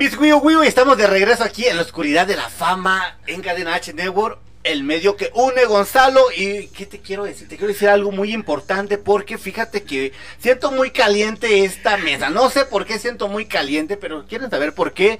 Mis 0.00 0.16
Wiu 0.16 0.38
Wiu, 0.38 0.62
estamos 0.62 0.96
de 0.96 1.06
regreso 1.06 1.44
aquí 1.44 1.66
en 1.66 1.76
la 1.76 1.82
oscuridad 1.82 2.26
de 2.26 2.34
la 2.34 2.48
fama 2.48 3.18
en 3.26 3.42
Cadena 3.42 3.74
H 3.74 3.92
Network. 3.92 4.38
el 4.64 4.82
medio 4.82 5.14
que 5.14 5.30
une 5.34 5.66
Gonzalo 5.66 6.22
y 6.34 6.68
qué 6.68 6.86
te 6.86 7.00
quiero 7.00 7.24
decir 7.24 7.48
te 7.48 7.58
quiero 7.58 7.70
decir 7.70 7.90
algo 7.90 8.10
muy 8.10 8.32
importante 8.32 8.96
porque 8.96 9.36
fíjate 9.36 9.82
que 9.82 10.14
siento 10.38 10.70
muy 10.70 10.90
caliente 10.90 11.66
esta 11.66 11.98
mesa. 11.98 12.30
No 12.30 12.48
sé 12.48 12.64
por 12.64 12.86
qué 12.86 12.98
siento 12.98 13.28
muy 13.28 13.44
caliente 13.44 13.98
pero 13.98 14.24
quieren 14.26 14.48
saber 14.48 14.72
por 14.72 14.94
qué 14.94 15.18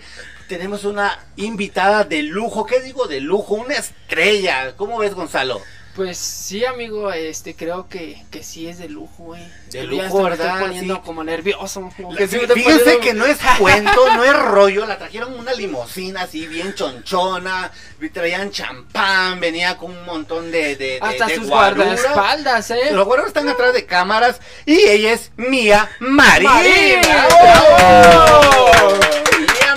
tenemos 0.48 0.86
una 0.86 1.26
invitada 1.36 2.04
de 2.04 2.22
lujo. 2.22 2.64
Qué 2.64 2.80
digo 2.80 3.06
de 3.06 3.20
lujo 3.20 3.56
una 3.56 3.74
estrella. 3.74 4.78
Cómo 4.78 4.96
ves 4.96 5.12
Gonzalo 5.12 5.60
Pues 5.96 6.18
sí, 6.18 6.64
amigo, 6.64 7.10
este 7.12 7.56
creo 7.56 7.88
que, 7.88 8.22
que 8.30 8.44
sí 8.44 8.68
es 8.68 8.78
de 8.78 8.88
lujo, 8.88 9.24
güey. 9.24 9.42
De 9.70 9.84
Yo 9.86 9.90
ya 9.96 10.04
lujo, 10.04 10.22
me 10.22 10.30
¿verdad? 10.30 10.46
Estoy 10.46 10.62
poniendo 10.68 10.94
Sí. 10.94 11.00
como 11.04 11.24
nervioso. 11.24 11.90
como 11.96 12.12
La- 12.12 12.18
que 12.18 12.28
sí 12.28 12.36
me 12.36 12.42
estoy 12.42 12.62
Fíjense 12.62 12.78
poniendo- 12.84 13.04
que 13.04 13.14
no 13.14 13.26
es 13.26 13.38
cuento, 13.58 14.14
no 14.14 14.24
es 14.24 14.32
rollo. 14.38 14.86
La 14.86 14.98
trajeron 14.98 15.36
una 15.38 15.52
limusina 15.52 16.22
así 16.22 16.46
bien 16.46 16.74
chonchona. 16.74 17.72
Traían 18.14 18.50
champán, 18.50 19.40
venía 19.40 19.76
con 19.76 19.90
un 19.90 20.04
montón 20.06 20.50
de, 20.52 20.76
de, 20.76 20.76
de- 20.76 20.98
Hasta 21.02 21.26
de 21.26 21.34
sus 21.36 21.48
guardaespaldas, 21.48 22.70
¿eh? 22.70 22.90
Los 22.92 23.04
guardaespaldas 23.06 23.26
están 23.28 23.48
atrás 23.48 23.74
de 23.74 23.84
cámaras 23.86 24.40
y 24.66 24.78
ella 24.88 25.12
es 25.12 25.30
Mía 25.36 25.88
¡Bravo! 26.00 26.50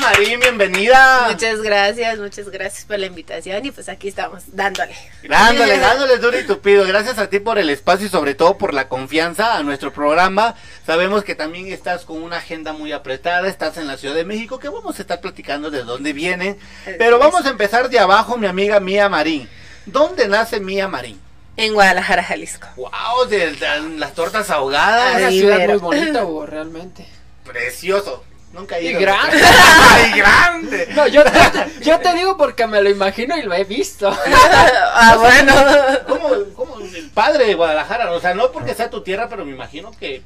Mía 0.03 0.11
Marín, 0.11 0.39
bienvenida. 0.41 1.27
Muchas 1.29 1.61
gracias, 1.61 2.19
muchas 2.19 2.49
gracias 2.49 2.83
por 2.83 2.99
la 2.99 3.05
invitación 3.05 3.65
y 3.65 3.71
pues 3.71 3.87
aquí 3.87 4.09
estamos 4.09 4.43
dándole. 4.47 4.93
Dándole, 5.27 5.79
dándole 5.79 6.17
duro 6.17 6.37
y 6.37 6.43
tupido. 6.43 6.85
Gracias 6.85 7.19
a 7.19 7.29
ti 7.29 7.39
por 7.39 7.57
el 7.57 7.69
espacio 7.69 8.07
y 8.07 8.09
sobre 8.09 8.35
todo 8.35 8.57
por 8.57 8.73
la 8.73 8.89
confianza 8.89 9.55
a 9.55 9.63
nuestro 9.63 9.93
programa. 9.93 10.55
Sabemos 10.85 11.23
que 11.23 11.35
también 11.35 11.71
estás 11.71 12.03
con 12.03 12.21
una 12.21 12.37
agenda 12.37 12.73
muy 12.73 12.91
apretada, 12.91 13.47
estás 13.47 13.77
en 13.77 13.87
la 13.87 13.95
Ciudad 13.95 14.15
de 14.15 14.25
México, 14.25 14.59
que 14.59 14.67
vamos 14.67 14.99
a 14.99 15.01
estar 15.01 15.21
platicando 15.21 15.71
de 15.71 15.83
dónde 15.83 16.11
vienen. 16.11 16.57
Pero 16.97 17.17
vamos 17.17 17.45
a 17.45 17.49
empezar 17.49 17.89
de 17.89 17.99
abajo, 17.99 18.37
mi 18.37 18.47
amiga 18.47 18.81
Mía 18.81 19.07
Marín. 19.07 19.47
¿Dónde 19.85 20.27
nace 20.27 20.59
Mía 20.59 20.89
Marín? 20.89 21.19
En 21.55 21.73
Guadalajara, 21.73 22.23
Jalisco. 22.23 22.67
Wow, 22.75 23.25
de, 23.29 23.53
de 23.53 23.79
las 23.97 24.13
tortas 24.13 24.49
ahogadas. 24.49 25.15
Una 25.15 25.29
ciudad 25.29 25.67
muy 25.69 25.77
bonita, 25.77 26.25
Hugo, 26.25 26.45
realmente. 26.45 27.07
Precioso. 27.45 28.25
Nunca 28.53 28.77
he 28.77 28.85
Y 28.85 28.93
grande. 28.93 29.37
¡Ay, 29.41 30.11
grande! 30.19 30.87
No, 30.95 31.07
yo, 31.07 31.23
yo 31.23 31.51
te, 31.51 31.83
yo 31.83 31.99
te 31.99 32.13
digo 32.13 32.37
porque 32.37 32.67
me 32.67 32.81
lo 32.81 32.89
imagino 32.89 33.35
y 33.35 33.41
lo 33.41 33.53
he 33.53 33.63
visto. 33.63 34.15
ah, 34.25 35.17
bueno. 35.19 35.53
¿Cómo, 36.07 36.29
cómo 36.55 36.79
el 36.79 37.09
padre 37.09 37.47
de 37.47 37.55
Guadalajara? 37.55 38.11
O 38.11 38.21
sea, 38.21 38.35
no 38.35 38.51
porque 38.51 38.75
sea 38.75 38.89
tu 38.89 39.01
tierra, 39.01 39.27
pero 39.27 39.43
me 39.43 39.51
imagino 39.51 39.91
que... 39.99 40.21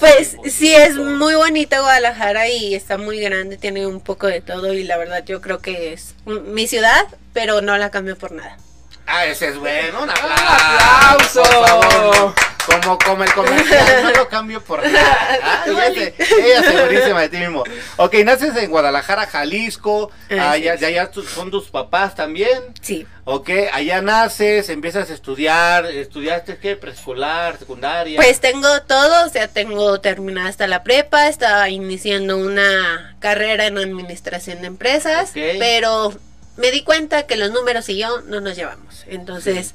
Pues 0.00 0.36
sí, 0.50 0.74
es 0.74 0.96
muy 0.96 1.34
bonita 1.34 1.80
Guadalajara 1.80 2.48
y 2.48 2.74
está 2.74 2.98
muy 2.98 3.18
grande, 3.20 3.56
tiene 3.56 3.86
un 3.86 4.00
poco 4.00 4.26
de 4.26 4.42
todo 4.42 4.74
y 4.74 4.84
la 4.84 4.98
verdad 4.98 5.24
yo 5.24 5.40
creo 5.40 5.60
que 5.60 5.94
es 5.94 6.14
mi 6.26 6.68
ciudad, 6.68 7.06
pero 7.32 7.62
no 7.62 7.78
la 7.78 7.90
cambio 7.90 8.18
por 8.18 8.32
nada. 8.32 8.58
Ah, 9.06 9.24
ese 9.24 9.48
es 9.48 9.56
bueno, 9.56 10.02
un 10.02 10.10
¡Aplauso! 10.10 11.42
Por 11.42 11.66
favor, 11.66 12.34
como, 12.68 12.98
como 12.98 13.24
el 13.24 13.32
comercial, 13.32 14.02
no 14.04 14.10
lo 14.12 14.28
cambio 14.28 14.62
por 14.62 14.82
nada. 14.86 15.16
Ah, 15.42 15.64
ella, 15.66 15.92
se- 15.94 16.14
ella 16.46 16.62
segurísima 16.62 17.20
de 17.22 17.28
ti 17.28 17.36
mismo. 17.38 17.64
Ok, 17.96 18.14
naces 18.24 18.54
en 18.56 18.70
Guadalajara, 18.70 19.26
Jalisco. 19.26 20.10
Allá, 20.30 20.74
ya 20.76 21.10
tu- 21.10 21.22
son 21.22 21.50
tus 21.50 21.68
papás 21.70 22.14
también. 22.14 22.62
Sí. 22.80 23.06
Ok, 23.24 23.50
allá 23.72 24.00
naces, 24.02 24.68
empiezas 24.68 25.10
a 25.10 25.14
estudiar. 25.14 25.86
¿Estudiaste 25.86 26.58
qué? 26.58 26.76
¿Preescolar, 26.76 27.58
secundaria? 27.58 28.16
Pues 28.20 28.40
tengo 28.40 28.82
todo, 28.82 29.26
o 29.26 29.28
sea, 29.28 29.48
tengo 29.48 30.00
terminada 30.00 30.48
hasta 30.48 30.66
la 30.66 30.82
prepa, 30.82 31.28
estaba 31.28 31.68
iniciando 31.68 32.36
una 32.36 33.16
carrera 33.20 33.66
en 33.66 33.78
administración 33.78 34.60
de 34.60 34.66
empresas, 34.68 35.30
Ok. 35.30 35.36
pero 35.58 36.14
me 36.56 36.70
di 36.70 36.82
cuenta 36.82 37.24
que 37.26 37.36
los 37.36 37.50
números 37.50 37.88
y 37.88 37.98
yo 37.98 38.20
no 38.22 38.40
nos 38.40 38.56
llevamos. 38.56 39.04
Entonces, 39.06 39.74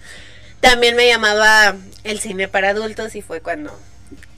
también 0.63 0.95
me 0.95 1.07
llamaba 1.07 1.75
el 2.05 2.19
cine 2.21 2.47
para 2.47 2.69
adultos 2.69 3.15
y 3.15 3.21
fue 3.21 3.41
cuando 3.41 3.77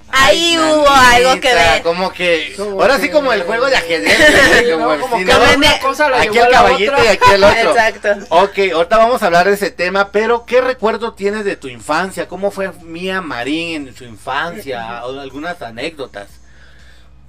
ahí 0.09 0.55
Ay, 0.55 0.57
hubo 0.57 0.85
mamita, 0.85 1.11
algo 1.11 1.41
que 1.41 1.53
ver. 1.53 1.81
Como 1.83 2.11
que. 2.11 2.55
Ahora 2.57 2.99
sí, 2.99 3.09
como 3.09 3.31
el 3.31 3.43
juego 3.43 3.67
de 3.67 3.75
ajedrez. 3.75 4.17
Sí, 4.59 4.71
como 4.71 4.95
¿no? 4.95 5.01
Como 5.01 5.17
que 5.17 5.25
¿no? 5.25 5.53
una 5.55 5.79
cosa 5.79 6.09
la 6.09 6.21
Aquí 6.21 6.37
el 6.37 6.43
la 6.45 6.49
caballito 6.49 6.91
otra. 6.93 7.05
y 7.05 7.07
aquí 7.09 7.31
el 7.31 7.43
otro. 7.43 7.69
Exacto. 7.69 8.09
Ok, 8.29 8.57
ahorita 8.73 8.97
vamos 8.97 9.21
a 9.21 9.25
hablar 9.27 9.47
de 9.47 9.53
ese 9.53 9.69
tema, 9.69 10.11
pero 10.11 10.45
¿qué 10.47 10.61
recuerdo 10.61 11.13
tienes 11.13 11.45
de 11.45 11.57
tu 11.57 11.67
infancia? 11.67 12.27
¿Cómo 12.27 12.49
fue 12.49 12.71
Mía 12.81 13.21
Marín 13.21 13.87
en 13.89 13.95
su 13.95 14.03
infancia? 14.03 15.05
O 15.05 15.19
algunas 15.19 15.61
anécdotas. 15.61 16.27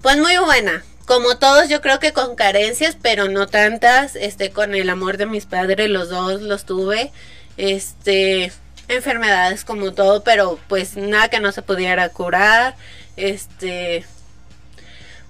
Pues 0.01 0.17
muy 0.17 0.39
buena. 0.39 0.83
Como 1.05 1.37
todos, 1.37 1.69
yo 1.69 1.83
creo 1.83 1.99
que 2.01 2.13
con 2.15 2.35
carencias, 2.35 2.97
pero 3.01 3.29
no 3.29 3.47
tantas. 3.47 4.17
Este, 4.17 4.51
con 4.51 4.75
el 4.75 4.89
amor 4.89 5.19
de 5.19 5.27
mis 5.27 5.45
padres, 5.45 5.91
los 5.91 6.09
dos 6.09 6.41
los 6.41 6.65
tuve. 6.65 7.13
Este, 7.59 8.53
enfermedades 8.89 9.65
como 9.65 9.93
todo, 9.93 10.23
pero 10.25 10.59
pues 10.69 10.97
nada 10.97 11.29
que 11.29 11.41
no 11.41 11.53
se 11.53 11.63
pudiera 11.63 12.09
curar. 12.11 12.75
Este, 13.17 14.05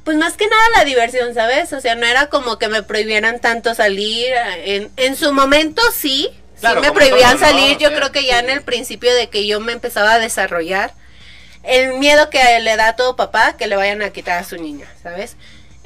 pues 0.05 0.17
más 0.17 0.35
que 0.35 0.47
nada 0.47 0.63
la 0.77 0.85
diversión, 0.85 1.35
¿sabes? 1.35 1.73
O 1.73 1.81
sea, 1.81 1.95
no 1.97 2.07
era 2.07 2.29
como 2.29 2.59
que 2.59 2.69
me 2.69 2.83
prohibieran 2.83 3.41
tanto 3.41 3.75
salir. 3.75 4.29
En, 4.65 4.91
en 4.97 5.17
su 5.17 5.33
momento 5.33 5.83
sí, 5.95 6.31
Claro, 6.61 6.81
sí 6.81 6.81
me 6.81 6.93
prohibían 6.93 7.39
todo, 7.39 7.39
¿no? 7.39 7.39
salir. 7.39 7.77
O 7.77 7.79
Yo 7.79 7.89
sea, 7.89 7.97
creo 7.99 8.13
que 8.13 8.25
ya 8.25 8.39
en 8.41 8.51
el 8.51 8.63
principio 8.63 9.15
de 9.15 9.29
que 9.29 9.47
yo 9.47 9.61
me 9.61 9.73
empezaba 9.73 10.15
a 10.15 10.19
desarrollar 10.19 10.93
el 11.63 11.95
miedo 11.95 12.31
que 12.31 12.61
le 12.61 12.77
da 12.77 12.89
a 12.89 12.97
todo 12.97 13.17
papá 13.17 13.57
que 13.57 13.67
le 13.67 13.77
vayan 13.77 14.03
a 14.03 14.11
quitar 14.11 14.39
a 14.39 14.45
su 14.45 14.57
niña, 14.57 14.87
¿sabes? 15.03 15.37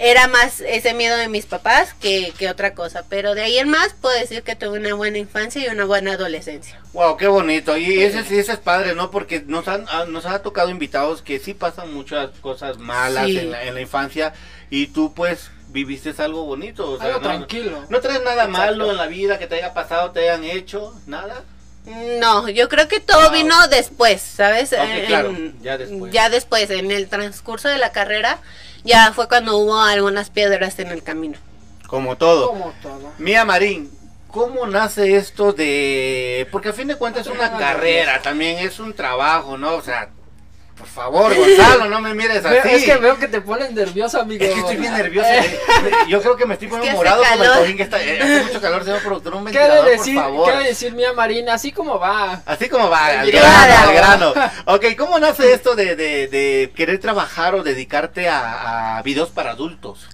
Era 0.03 0.29
más 0.29 0.63
ese 0.63 0.95
miedo 0.95 1.15
de 1.19 1.29
mis 1.29 1.45
papás 1.45 1.93
que, 1.93 2.33
que 2.39 2.49
otra 2.49 2.75
cosa, 2.75 3.05
pero 3.11 3.35
de 3.35 3.43
ahí 3.43 3.59
en 3.59 3.69
más 3.69 3.93
puedo 4.01 4.19
decir 4.19 4.43
que 4.43 4.57
tuve 4.57 4.79
una 4.79 4.95
buena 4.95 5.19
infancia 5.19 5.63
y 5.63 5.69
una 5.69 5.85
buena 5.85 6.15
adolescencia. 6.15 6.81
Wow, 6.95 7.19
qué 7.19 7.27
bonito. 7.29 7.77
Y 7.77 8.01
ese 8.03 8.25
sí, 8.25 8.39
ese 8.39 8.53
es 8.53 8.59
padre, 8.59 8.95
¿no? 8.95 9.11
Porque 9.11 9.43
nos 9.47 9.69
han, 9.69 9.85
ah, 9.91 10.07
nos 10.09 10.25
ha 10.25 10.41
tocado 10.41 10.71
invitados 10.71 11.21
que 11.21 11.39
sí 11.39 11.53
pasan 11.53 11.93
muchas 11.93 12.31
cosas 12.41 12.79
malas 12.79 13.27
Sí. 13.27 13.39
en, 13.39 13.51
la, 13.51 13.63
en 13.65 13.75
la 13.75 13.83
infancia 13.83 14.33
y 14.71 14.87
tú 14.87 15.13
pues 15.13 15.51
viviste 15.69 16.15
algo 16.23 16.45
bonito. 16.47 16.91
O 16.93 16.97
sea, 16.97 17.07
Algo 17.09 17.19
no, 17.21 17.25
tranquilo. 17.27 17.85
no 17.91 18.01
traes 18.01 18.21
nada 18.25 18.45
Exacto. 18.45 18.51
malo 18.59 18.91
en 18.93 18.97
la 18.97 19.07
vida 19.07 19.39
que 19.39 19.47
te 19.49 19.57
haya 19.57 19.75
pasado, 19.75 20.13
te 20.13 20.21
hayan 20.31 20.45
hecho, 20.45 20.99
nada. 21.07 21.45
No, 21.87 22.49
yo 22.49 22.69
creo 22.69 22.89
que 22.89 23.01
todo 23.01 23.23
Wow. 23.31 23.33
vino 23.33 23.69
después, 23.69 24.21
¿sabes? 24.21 24.73
En- 24.73 25.07
claro, 25.07 25.35
ya 25.63 25.79
después. 25.79 26.13
Ya 26.13 26.29
después, 26.29 26.71
en 26.71 26.91
el 26.91 27.09
transcurso 27.09 27.69
de 27.69 27.79
la 27.79 27.91
carrera, 27.93 28.39
ya 28.85 29.13
fue 29.13 29.29
cuando 29.29 29.57
hubo 29.57 29.81
algunas 29.81 30.31
piedras 30.31 30.79
en 30.79 30.89
el 30.89 31.03
camino. 31.03 31.39
Como 31.87 32.17
todo. 32.17 32.49
Como 32.49 32.73
todo. 32.83 33.13
Mía 33.19 33.45
Marín, 33.45 33.91
¿cómo 34.29 34.67
nace 34.67 35.17
esto 35.17 35.53
de...? 35.53 36.47
Porque 36.53 36.69
a 36.69 36.73
fin 36.73 36.87
de 36.89 36.97
cuentas 36.97 37.27
es 37.27 37.33
una 37.33 37.57
carrera, 37.57 38.21
también 38.23 38.59
es 38.59 38.79
un 38.79 38.93
trabajo, 38.93 39.57
¿no? 39.59 39.75
O 39.75 39.83
sea, 39.83 40.11
por 40.81 40.89
favor, 40.89 41.35
Gonzalo, 41.37 41.85
no 41.89 42.01
me 42.01 42.15
mires 42.15 42.45
así. 42.45 42.57
Es 42.69 42.85
que 42.85 42.97
veo 42.97 43.17
que 43.19 43.29
te 43.29 43.41
pones 43.41 43.71
nervioso, 43.73 44.21
amigo. 44.21 44.45
Es 44.45 44.55
que 44.55 44.61
estoy 44.61 44.77
bien 44.77 44.93
nervioso. 44.93 45.29
Eh. 45.31 45.61
Yo 46.09 46.21
creo 46.21 46.37
que 46.37 46.47
me 46.47 46.55
estoy 46.55 46.69
poniendo 46.69 46.91
que 46.91 46.97
morado 46.97 47.23
como 47.31 47.45
el 47.45 47.51
cojín 47.51 47.77
que 47.77 47.83
está. 47.85 48.03
eh, 48.03 48.21
hace 48.21 48.43
mucho 48.45 48.61
calor, 48.61 48.85
señor 48.85 49.03
productor, 49.03 49.35
un 49.35 49.45
¿Qué 49.47 49.59
ha 49.59 49.63
de 49.63 49.69
ventilador, 49.69 49.91
decir, 49.99 50.15
por 50.15 50.25
favor. 50.25 50.53
qué 50.53 50.69
decir 50.69 50.93
Mía 50.95 51.13
Marina? 51.13 51.55
Así 51.55 51.71
como 51.71 51.99
va. 51.99 52.43
Así 52.47 52.69
como 52.69 52.89
va, 52.91 53.07
al 53.21 53.31
grano, 53.31 53.89
al 53.89 53.95
grano. 53.95 54.35
Ok, 54.67 54.87
¿cómo 54.99 55.19
nace 55.19 55.53
esto 55.53 55.77
de, 55.77 55.95
de, 55.95 56.27
de 56.29 56.73
querer 56.75 56.99
trabajar 56.99 57.55
o 57.55 57.63
dedicarte 57.63 58.29
a, 58.29 58.97
a 58.99 59.03
videos 59.03 59.31
para 59.31 59.51
adultos? 59.53 60.09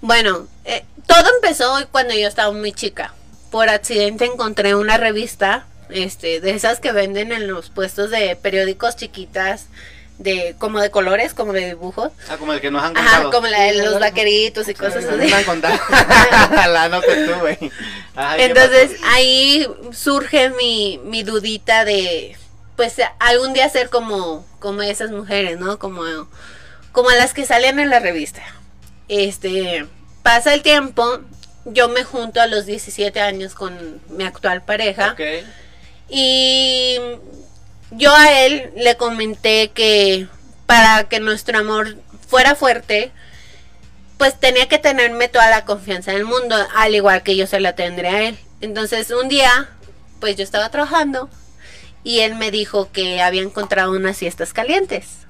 Bueno, 0.00 0.46
eh, 0.64 0.84
todo 1.06 1.24
empezó 1.36 1.74
cuando 1.90 2.14
yo 2.14 2.28
estaba 2.28 2.52
muy 2.52 2.72
chica. 2.72 3.14
Por 3.50 3.68
accidente 3.68 4.24
encontré 4.24 4.74
una 4.74 4.96
revista, 4.98 5.64
este, 5.90 6.40
de 6.40 6.50
esas 6.50 6.80
que 6.80 6.92
venden 6.92 7.32
en 7.32 7.46
los 7.46 7.70
puestos 7.70 8.10
de 8.10 8.36
periódicos 8.36 8.96
chiquitas, 8.96 9.66
de 10.18 10.54
como 10.58 10.80
de 10.80 10.90
colores, 10.90 11.34
como 11.34 11.52
de 11.52 11.66
dibujos. 11.66 12.10
Ah, 12.28 12.36
como 12.38 12.52
el 12.52 12.60
que 12.60 12.70
nos 12.70 12.82
han 12.82 12.94
contado. 12.94 13.16
Ajá, 13.16 13.30
como 13.30 13.46
la 13.46 13.62
de 13.64 13.84
los 13.84 14.00
vaqueritos 14.00 14.68
y 14.68 14.74
cosas 14.74 15.04
Nos 15.04 15.20
así. 15.20 15.32
han 15.32 15.44
contado. 15.44 15.78
La 16.72 16.88
no 16.88 17.00
que 17.02 17.14
tuve. 17.14 17.70
Ay, 18.14 18.38
¿qué 18.38 18.44
Entonces 18.46 18.98
ahí 19.04 19.66
surge 19.92 20.50
mi, 20.50 21.00
mi 21.04 21.22
dudita 21.22 21.84
de, 21.84 22.36
pues 22.76 22.94
algún 23.18 23.52
día 23.52 23.68
ser 23.68 23.90
como, 23.90 24.46
como 24.58 24.82
esas 24.82 25.10
mujeres, 25.10 25.58
¿no? 25.58 25.78
Como, 25.78 26.02
como 26.92 27.10
las 27.10 27.34
que 27.34 27.44
salen 27.44 27.78
en 27.78 27.90
la 27.90 28.00
revista. 28.00 28.42
Este, 29.08 29.86
pasa 30.22 30.54
el 30.54 30.62
tiempo, 30.62 31.20
yo 31.66 31.88
me 31.88 32.04
junto 32.04 32.40
a 32.40 32.46
los 32.46 32.64
17 32.66 33.20
años 33.20 33.54
con 33.54 34.00
mi 34.08 34.24
actual 34.24 34.62
pareja. 34.64 35.12
Ok. 35.12 35.20
Y 36.08 36.98
yo 37.90 38.14
a 38.14 38.40
él 38.44 38.70
le 38.76 38.96
comenté 38.96 39.70
que 39.74 40.28
para 40.66 41.04
que 41.08 41.20
nuestro 41.20 41.58
amor 41.58 41.96
fuera 42.28 42.54
fuerte, 42.54 43.12
pues 44.18 44.38
tenía 44.38 44.68
que 44.68 44.78
tenerme 44.78 45.28
toda 45.28 45.50
la 45.50 45.64
confianza 45.64 46.12
del 46.12 46.24
mundo, 46.24 46.56
al 46.74 46.94
igual 46.94 47.22
que 47.22 47.36
yo 47.36 47.46
se 47.46 47.60
la 47.60 47.74
tendré 47.74 48.08
a 48.08 48.22
él. 48.28 48.38
Entonces 48.60 49.10
un 49.10 49.28
día, 49.28 49.68
pues 50.20 50.36
yo 50.36 50.42
estaba 50.42 50.70
trabajando 50.70 51.28
y 52.02 52.20
él 52.20 52.34
me 52.36 52.50
dijo 52.50 52.90
que 52.92 53.20
había 53.20 53.42
encontrado 53.42 53.92
unas 53.92 54.16
siestas 54.16 54.52
calientes. 54.52 55.25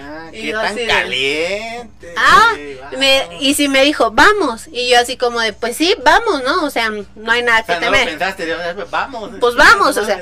Ah, 0.00 0.28
Y 0.32 0.40
qué 0.42 0.46
yo 0.48 0.56
tan 0.60 0.66
así 0.72 0.80
de- 0.80 0.86
caliente. 0.86 2.14
Ah, 2.16 2.52
me- 2.98 3.28
y 3.40 3.54
si 3.54 3.68
me 3.68 3.82
dijo, 3.84 4.10
vamos. 4.10 4.66
Y 4.72 4.90
yo 4.90 4.98
así 5.00 5.16
como 5.16 5.40
de, 5.40 5.52
pues 5.52 5.76
sí, 5.76 5.94
vamos, 6.04 6.42
¿no? 6.44 6.64
O 6.64 6.70
sea, 6.70 6.90
no 6.90 7.32
hay 7.32 7.42
nada 7.42 7.60
O 7.60 7.66
que 7.66 7.72
sea, 7.72 7.80
no 7.80 7.86
lo 7.86 7.92
temer. 7.92 8.08
pensaste, 8.10 8.46
ya, 8.46 8.74
ya, 8.74 8.84
vamos. 8.90 9.30
Pues 9.40 9.54
vamos, 9.54 9.96
o 9.96 10.04
sea, 10.04 10.20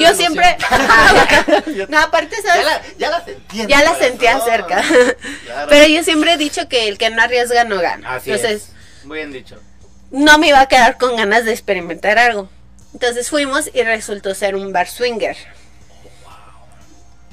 yo 0.00 0.14
siempre... 0.14 0.56
No, 1.88 1.98
aparte, 2.00 2.36
Ya 2.42 2.48
¿sabes? 2.50 2.66
la, 2.66 2.82
ya 2.98 3.10
la 3.10 3.24
sentí. 3.24 3.60
en 3.60 3.68
Ya 3.68 3.82
la 3.82 3.94
sentía 3.96 4.40
cerca. 4.40 4.82
Claro. 5.44 5.66
Pero 5.68 5.86
yo 5.86 6.02
siempre 6.04 6.32
he 6.32 6.36
dicho 6.36 6.68
que 6.68 6.88
el 6.88 6.98
que 6.98 7.10
no 7.10 7.22
arriesga 7.22 7.64
no 7.64 7.80
gana. 7.80 8.14
Así 8.16 8.30
Entonces, 8.30 8.68
es. 8.68 9.04
Muy 9.04 9.18
bien 9.18 9.32
dicho. 9.32 9.56
no 10.10 10.38
me 10.38 10.48
iba 10.48 10.60
a 10.60 10.66
quedar 10.66 10.96
con 10.98 11.16
ganas 11.16 11.44
de 11.44 11.52
experimentar 11.52 12.18
algo. 12.18 12.48
Entonces 12.92 13.28
fuimos 13.28 13.68
y 13.74 13.82
resultó 13.82 14.34
ser 14.34 14.54
un 14.54 14.72
bar 14.72 14.88
swinger. 14.88 15.36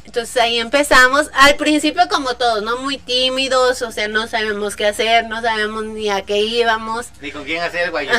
Entonces 0.03 0.35
ahí 0.41 0.59
empezamos, 0.59 1.29
al 1.33 1.55
principio 1.55 2.01
como 2.09 2.33
todos, 2.35 2.61
¿no? 2.63 2.77
Muy 2.77 2.97
tímidos, 2.97 3.81
o 3.81 3.91
sea, 3.91 4.07
no 4.09 4.27
sabemos 4.27 4.75
qué 4.75 4.87
hacer, 4.87 5.27
no 5.27 5.41
sabemos 5.41 5.85
ni 5.85 6.09
a 6.09 6.23
qué 6.23 6.37
íbamos. 6.39 7.07
Ni 7.21 7.31
con 7.31 7.45
quién 7.45 7.61
hacer 7.63 7.83
el 7.83 7.91
guayo. 7.91 8.11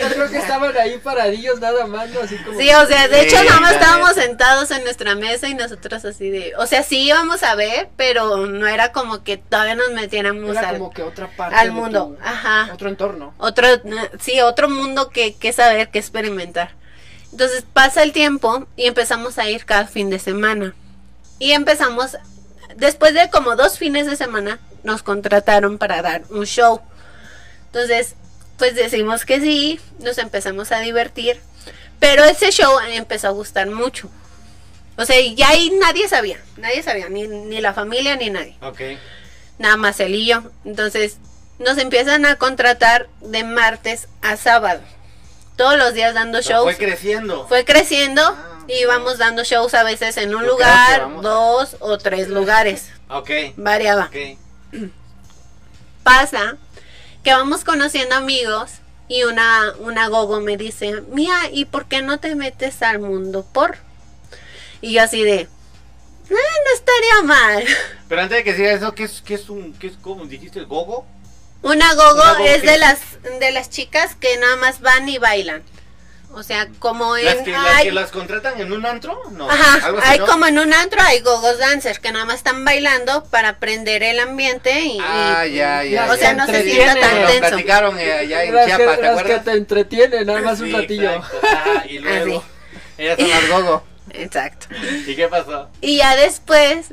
Yo 0.00 0.08
creo 0.08 0.30
que 0.30 0.38
estaban 0.38 0.76
ahí 0.76 0.98
paradillos 0.98 1.60
nada 1.60 1.86
más, 1.86 2.08
¿no? 2.10 2.20
Así 2.20 2.36
como... 2.38 2.58
Sí, 2.58 2.70
o 2.72 2.86
sea, 2.86 3.06
de 3.06 3.20
hecho 3.22 3.36
Sí, 3.38 3.46
nada 3.46 3.60
más 3.60 3.72
estábamos 3.74 4.12
sentados 4.14 4.70
en 4.70 4.82
nuestra 4.82 5.14
mesa 5.14 5.48
y 5.48 5.54
nosotros 5.54 6.04
así 6.04 6.30
de... 6.30 6.54
O 6.58 6.66
sea, 6.66 6.82
sí 6.82 7.02
íbamos 7.06 7.42
a 7.42 7.54
ver, 7.54 7.88
pero 7.96 8.46
no 8.46 8.66
era 8.66 8.90
como 8.90 9.22
que 9.22 9.36
todavía 9.36 9.74
nos 9.76 9.90
metiéramos 9.92 10.56
Era 10.56 10.70
al, 10.70 10.78
como 10.78 10.90
que 10.90 11.02
otra 11.02 11.28
parte 11.36 11.54
al 11.54 11.70
mundo. 11.72 12.16
tu- 12.18 12.24
Ajá. 12.26 12.70
Otro 12.72 12.88
entorno. 12.88 13.34
otro 13.38 13.66
sí 14.20 14.40
otro 14.40 14.68
mundo 14.68 15.10
que, 15.10 15.34
que 15.36 15.52
saber 15.52 15.90
que 15.90 15.98
experimentar 15.98 16.72
entonces 17.32 17.64
pasa 17.72 18.02
el 18.02 18.12
tiempo 18.12 18.66
y 18.76 18.86
empezamos 18.86 19.38
a 19.38 19.48
ir 19.48 19.64
cada 19.64 19.86
fin 19.86 20.10
de 20.10 20.18
semana 20.18 20.74
y 21.38 21.52
empezamos 21.52 22.16
después 22.76 23.14
de 23.14 23.30
como 23.30 23.56
dos 23.56 23.78
fines 23.78 24.06
de 24.06 24.16
semana 24.16 24.58
nos 24.84 25.02
contrataron 25.02 25.78
para 25.78 26.02
dar 26.02 26.22
un 26.30 26.44
show 26.46 26.80
entonces 27.66 28.14
pues 28.56 28.74
decimos 28.74 29.24
que 29.24 29.40
sí 29.40 29.80
nos 30.00 30.18
empezamos 30.18 30.72
a 30.72 30.80
divertir 30.80 31.40
pero 32.00 32.24
ese 32.24 32.50
show 32.50 32.78
empezó 32.92 33.28
a 33.28 33.32
gustar 33.32 33.68
mucho 33.68 34.08
o 34.96 35.04
sea 35.04 35.16
ya 35.34 35.50
ahí 35.50 35.70
nadie 35.80 36.08
sabía 36.08 36.38
nadie 36.56 36.82
sabía 36.82 37.08
ni, 37.08 37.26
ni 37.28 37.60
la 37.60 37.72
familia 37.74 38.16
ni 38.16 38.30
nadie 38.30 38.56
Ok. 38.62 38.80
nada 39.58 39.76
más 39.76 40.00
él 40.00 40.14
y 40.14 40.26
yo. 40.26 40.42
Entonces 40.64 41.18
nos 41.58 41.76
empiezan 41.78 42.24
a 42.24 42.36
contratar 42.36 43.08
de 43.20 43.42
martes 43.42 44.06
a 44.22 44.36
sábado. 44.36 44.80
Todos 45.58 45.76
los 45.76 45.92
días 45.92 46.14
dando 46.14 46.40
shows. 46.40 46.62
Fue 46.64 46.76
creciendo. 46.78 47.46
Fue 47.48 47.64
creciendo 47.66 48.22
Ah, 48.22 48.60
y 48.68 48.74
íbamos 48.80 49.18
dando 49.18 49.44
shows 49.44 49.74
a 49.74 49.82
veces 49.82 50.16
en 50.16 50.34
un 50.34 50.46
lugar, 50.46 51.00
vamos 51.02 51.24
a- 51.26 51.28
dos 51.28 51.76
o 51.80 51.98
tres 51.98 52.28
lugares. 52.28 52.88
Ok. 53.10 53.30
Variaba. 53.56 54.04
Ok. 54.06 54.38
Pasa 56.02 56.56
que 57.22 57.32
vamos 57.32 57.64
conociendo 57.64 58.14
amigos 58.14 58.70
y 59.08 59.24
una, 59.24 59.72
una 59.80 60.08
gogo 60.08 60.40
me 60.40 60.56
dice, 60.56 61.00
Mía, 61.10 61.34
¿y 61.52 61.64
por 61.64 61.86
qué 61.86 62.02
no 62.02 62.18
te 62.20 62.34
metes 62.34 62.80
al 62.82 63.00
mundo 63.00 63.44
por? 63.52 63.76
Y 64.80 64.92
yo 64.94 65.02
así 65.02 65.22
de, 65.24 65.48
"Ah, 66.30 66.34
no 66.34 66.74
estaría 66.74 67.22
mal. 67.24 67.64
Pero 68.08 68.22
antes 68.22 68.38
de 68.38 68.44
que 68.44 68.54
siga 68.54 68.72
eso, 68.72 68.94
¿qué 68.94 69.04
es, 69.04 69.22
qué 69.22 69.34
es 69.34 69.48
un, 69.50 69.72
qué 69.74 69.88
es 69.88 69.96
como 70.00 70.24
dijiste, 70.26 70.60
gogo? 70.64 71.04
Una 71.62 71.94
gogo 71.94 72.12
Una 72.22 72.32
gogo 72.34 72.44
es 72.46 72.60
que- 72.62 72.70
de 72.70 72.78
las 72.78 73.00
de 73.40 73.50
las 73.52 73.68
chicas 73.70 74.14
que 74.14 74.36
nada 74.38 74.56
más 74.56 74.80
van 74.80 75.08
y 75.08 75.18
bailan. 75.18 75.62
O 76.30 76.42
sea, 76.42 76.68
como 76.78 77.16
en 77.16 77.24
Las 77.24 77.36
que, 77.38 77.50
las 77.50 77.66
hay, 77.76 77.84
que 77.86 77.92
las 77.92 78.10
contratan 78.10 78.60
en 78.60 78.70
un 78.70 78.84
antro, 78.84 79.18
no. 79.32 79.50
ajá, 79.50 79.86
algo 79.86 79.98
así, 79.98 80.08
hay 80.10 80.18
¿no? 80.18 80.26
como 80.26 80.46
en 80.46 80.58
un 80.58 80.74
antro 80.74 81.00
hay 81.02 81.20
gogos 81.20 81.58
dancers 81.58 81.98
que 81.98 82.12
nada 82.12 82.26
más 82.26 82.36
están 82.36 82.66
bailando 82.66 83.24
para 83.24 83.48
aprender 83.48 84.02
el 84.02 84.20
ambiente 84.20 84.78
y, 84.78 84.98
Ah, 85.02 85.46
y- 85.46 85.54
ya, 85.54 85.82
ya. 85.84 86.12
o 86.12 86.16
sea, 86.16 86.34
no 86.34 86.44
se 86.46 86.62
sienta 86.64 87.00
tan 87.00 87.26
tenso. 87.26 87.38
platicaron 87.48 87.98
eh, 87.98 88.12
allá 88.12 88.44
en 88.44 88.54
Las 88.54 88.66
Chiapas, 88.66 88.86
que, 88.96 88.96
¿te 88.96 89.02
las 89.02 89.14
que 89.16 89.20
acuerdas? 89.20 89.44
te 89.44 89.50
entretienen, 89.52 90.26
nada 90.26 90.40
más 90.42 90.60
un 90.60 90.66
Sí, 90.66 90.72
ratillo. 90.72 91.10
exacto. 91.14 91.38
Ajá, 91.46 91.86
y 91.88 91.98
luego, 91.98 92.44
ellas 92.98 93.18
son 93.18 93.30
las 93.30 93.48
gogo. 93.48 93.84
Exacto. 94.12 94.66
¿Y 95.06 95.16
qué 95.16 95.28
pasó? 95.28 95.70
Y 95.80 95.96
ya 95.96 96.14
después 96.14 96.88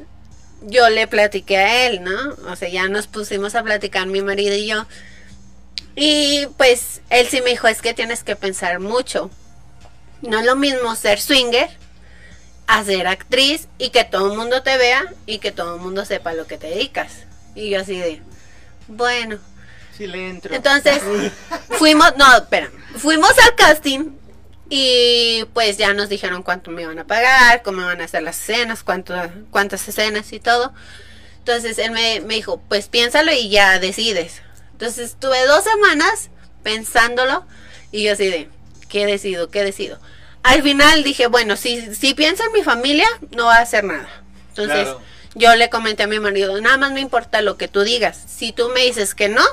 yo 0.65 0.89
le 0.89 1.07
platiqué 1.07 1.57
a 1.57 1.87
él, 1.87 2.03
¿no? 2.03 2.35
O 2.51 2.55
sea, 2.55 2.69
ya 2.69 2.87
nos 2.87 3.07
pusimos 3.07 3.55
a 3.55 3.63
platicar 3.63 4.07
mi 4.07 4.21
marido 4.21 4.55
y 4.55 4.67
yo. 4.67 4.85
Y 5.95 6.47
pues 6.57 7.01
él 7.09 7.27
sí 7.27 7.41
me 7.41 7.51
dijo, 7.51 7.67
es 7.67 7.81
que 7.81 7.93
tienes 7.93 8.23
que 8.23 8.35
pensar 8.35 8.79
mucho. 8.79 9.29
No 10.21 10.39
es 10.39 10.45
lo 10.45 10.55
mismo 10.55 10.95
ser 10.95 11.21
swinger, 11.21 11.69
a 12.67 12.83
ser 12.83 13.07
actriz 13.07 13.67
y 13.77 13.89
que 13.89 14.03
todo 14.03 14.31
el 14.31 14.37
mundo 14.37 14.63
te 14.63 14.77
vea 14.77 15.05
y 15.25 15.39
que 15.39 15.51
todo 15.51 15.75
el 15.75 15.81
mundo 15.81 16.03
sepa 16.05 16.33
lo 16.33 16.47
que 16.47 16.57
te 16.57 16.67
dedicas. 16.67 17.13
Y 17.53 17.69
yo 17.69 17.79
así 17.79 17.97
de, 17.97 18.21
bueno. 18.87 19.37
Sí 19.95 20.07
le 20.07 20.29
entro. 20.29 20.53
Entonces, 20.53 21.01
fuimos, 21.69 22.17
no, 22.17 22.35
espera, 22.35 22.69
fuimos 22.97 23.31
al 23.39 23.55
casting 23.55 24.11
y 24.69 25.45
pues 25.53 25.77
ya 25.77 25.93
nos 25.93 26.09
dijeron 26.09 26.43
cuánto 26.43 26.71
me 26.71 26.81
iban 26.83 26.97
a 26.99 27.05
pagar, 27.07 27.61
cómo 27.63 27.81
iban 27.81 28.01
a 28.01 28.05
hacer 28.05 28.23
las 28.23 28.39
escenas, 28.41 28.83
cuánto, 28.83 29.13
cuántas 29.51 29.87
escenas 29.87 30.33
y 30.33 30.39
todo. 30.39 30.73
Entonces 31.39 31.77
él 31.77 31.91
me, 31.91 32.21
me 32.21 32.35
dijo, 32.35 32.61
pues 32.67 32.87
piénsalo 32.87 33.31
y 33.31 33.49
ya 33.49 33.79
decides. 33.79 34.41
Entonces 34.71 35.11
estuve 35.11 35.45
dos 35.45 35.63
semanas 35.63 36.29
pensándolo 36.63 37.45
y 37.91 38.03
yo 38.03 38.13
así 38.13 38.27
de, 38.27 38.49
¿qué 38.89 39.05
decido? 39.05 39.49
¿Qué 39.49 39.63
decido? 39.63 39.99
Al 40.43 40.61
final 40.63 41.03
dije, 41.03 41.27
bueno, 41.27 41.55
si, 41.55 41.93
si 41.95 42.13
pienso 42.13 42.43
en 42.43 42.51
mi 42.53 42.63
familia, 42.63 43.07
no 43.31 43.45
va 43.45 43.57
a 43.57 43.61
hacer 43.61 43.83
nada. 43.83 44.09
Entonces 44.49 44.85
Claro. 44.85 45.01
yo 45.35 45.55
le 45.55 45.69
comenté 45.69 46.03
a 46.03 46.07
mi 46.07 46.19
marido, 46.19 46.59
nada 46.61 46.77
más 46.77 46.91
me 46.91 47.01
importa 47.01 47.41
lo 47.41 47.57
que 47.57 47.67
tú 47.67 47.81
digas. 47.81 48.17
Si 48.27 48.51
tú 48.51 48.69
me 48.69 48.81
dices 48.81 49.15
que 49.15 49.29
no, 49.29 49.43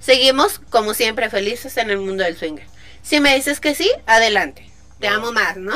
seguimos 0.00 0.60
como 0.70 0.94
siempre 0.94 1.30
felices 1.30 1.76
en 1.76 1.90
el 1.90 1.98
mundo 1.98 2.24
del 2.24 2.36
swinger. 2.36 2.66
Si 3.08 3.20
me 3.20 3.34
dices 3.34 3.58
que 3.58 3.74
sí, 3.74 3.90
adelante. 4.04 4.70
Te 5.00 5.08
amo 5.08 5.32
más, 5.32 5.56
¿no? 5.56 5.74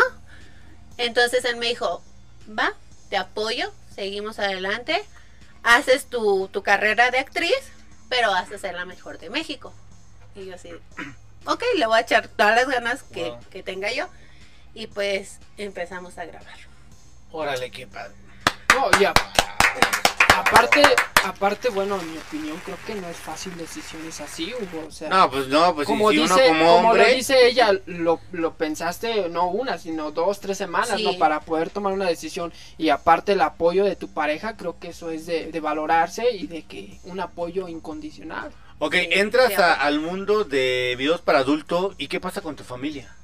Entonces 0.99 1.47
él 1.47 1.57
me 1.57 1.67
dijo, 1.69 2.03
va, 2.47 2.75
te 3.09 3.17
apoyo, 3.17 3.73
seguimos 3.95 4.39
adelante, 4.39 5.03
haces 5.63 6.05
tu, 6.11 6.49
tu 6.49 6.63
carrera 6.63 7.11
de 7.11 7.19
actriz, 7.19 7.55
pero 8.11 8.31
vas 8.31 8.53
a 8.53 8.59
ser 8.59 8.75
la 8.75 8.85
mejor 8.85 9.17
de 9.19 9.31
México. 9.31 9.73
Y 10.35 10.45
yo 10.45 10.57
así, 10.57 10.69
ok, 11.47 11.63
le 11.79 11.87
voy 11.87 11.97
a 11.97 12.03
echar 12.03 12.29
todas 12.29 12.55
las 12.55 12.69
ganas 12.69 13.03
que, 13.03 13.31
Wow. 13.31 13.41
que 13.51 13.63
tenga 13.63 13.91
yo. 13.91 14.09
Y 14.75 14.89
pues 14.89 15.39
empezamos 15.57 16.19
a 16.19 16.27
grabar. 16.27 16.59
Órale, 17.31 17.71
qué 17.71 17.87
padre. 17.87 18.15
No, 18.75 18.91
ya. 19.01 19.13
Aparte, 20.35 20.83
aparte, 21.25 21.69
bueno, 21.69 21.99
en 22.01 22.11
mi 22.11 22.19
opinión, 22.19 22.59
creo 22.65 22.77
que 22.87 22.95
no 22.95 23.07
es 23.09 23.17
fácil 23.17 23.55
decisiones 23.57 24.21
así, 24.21 24.53
Hugo. 24.55 24.87
O 24.89 24.91
sea, 24.91 25.09
No, 25.11 25.31
pues 25.31 25.47
no, 25.49 25.75
pues 25.75 25.87
como 25.87 26.11
si 26.11 26.17
dice, 26.19 26.33
uno 26.35 26.43
como 26.47 26.65
como 26.77 26.83
lo 26.83 26.89
hombre. 27.01 27.15
dice 27.15 27.47
ella, 27.47 27.71
lo, 27.87 28.19
lo 28.33 28.55
pensaste 28.55 29.29
no 29.29 29.49
una, 29.49 29.79
sino 29.79 30.11
dos, 30.11 30.41
tres 30.41 30.57
semanas, 30.59 30.97
Sí. 30.97 31.05
¿no? 31.05 31.19
Para 31.19 31.41
poder 31.41 31.71
tomar 31.71 31.93
una 31.93 32.07
decisión. 32.07 32.53
Y 32.79 32.89
aparte 32.89 33.33
el 33.33 33.41
apoyo 33.43 33.85
de 33.85 33.95
tu 33.97 34.09
pareja, 34.13 34.57
creo 34.57 34.79
que 34.79 34.89
eso 34.89 35.11
es 35.11 35.27
de, 35.27 35.53
de 35.53 35.61
valorarse 35.61 36.31
y 36.35 36.47
de 36.47 36.63
que 36.65 36.99
un 37.05 37.21
apoyo 37.21 37.69
incondicional. 37.69 38.51
Ok, 38.79 38.95
Sí, 38.95 39.09
entras 39.13 39.59
a- 39.59 39.75
al 39.75 40.01
mundo 40.01 40.45
de 40.45 40.95
videos 40.99 41.21
para 41.21 41.41
adulto 41.41 41.95
y 41.99 42.09
qué 42.09 42.21
pasa 42.21 42.41
con 42.41 42.57
tu 42.57 42.65
familia. 42.65 43.15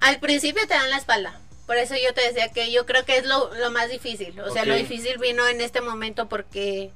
Al 0.00 0.18
principio 0.18 0.66
te 0.66 0.74
dan 0.74 0.90
la 0.90 0.96
espalda. 0.96 1.38
Por 1.66 1.76
eso 1.76 1.94
yo 1.94 2.12
te 2.12 2.22
decía 2.22 2.48
que 2.48 2.72
yo 2.72 2.86
creo 2.86 3.04
que 3.04 3.16
es 3.16 3.26
lo, 3.26 3.54
lo 3.54 3.70
más 3.70 3.88
difícil. 3.88 4.38
O 4.40 4.50
sea, 4.52 4.64
lo 4.64 4.74
difícil 4.74 5.18
vino 5.18 5.46
en 5.46 5.60
este 5.60 5.80
momento 5.80 6.28
porque 6.28 6.90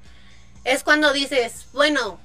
es 0.64 0.82
cuando 0.82 1.12
dices, 1.12 1.66
bueno, 1.72 2.18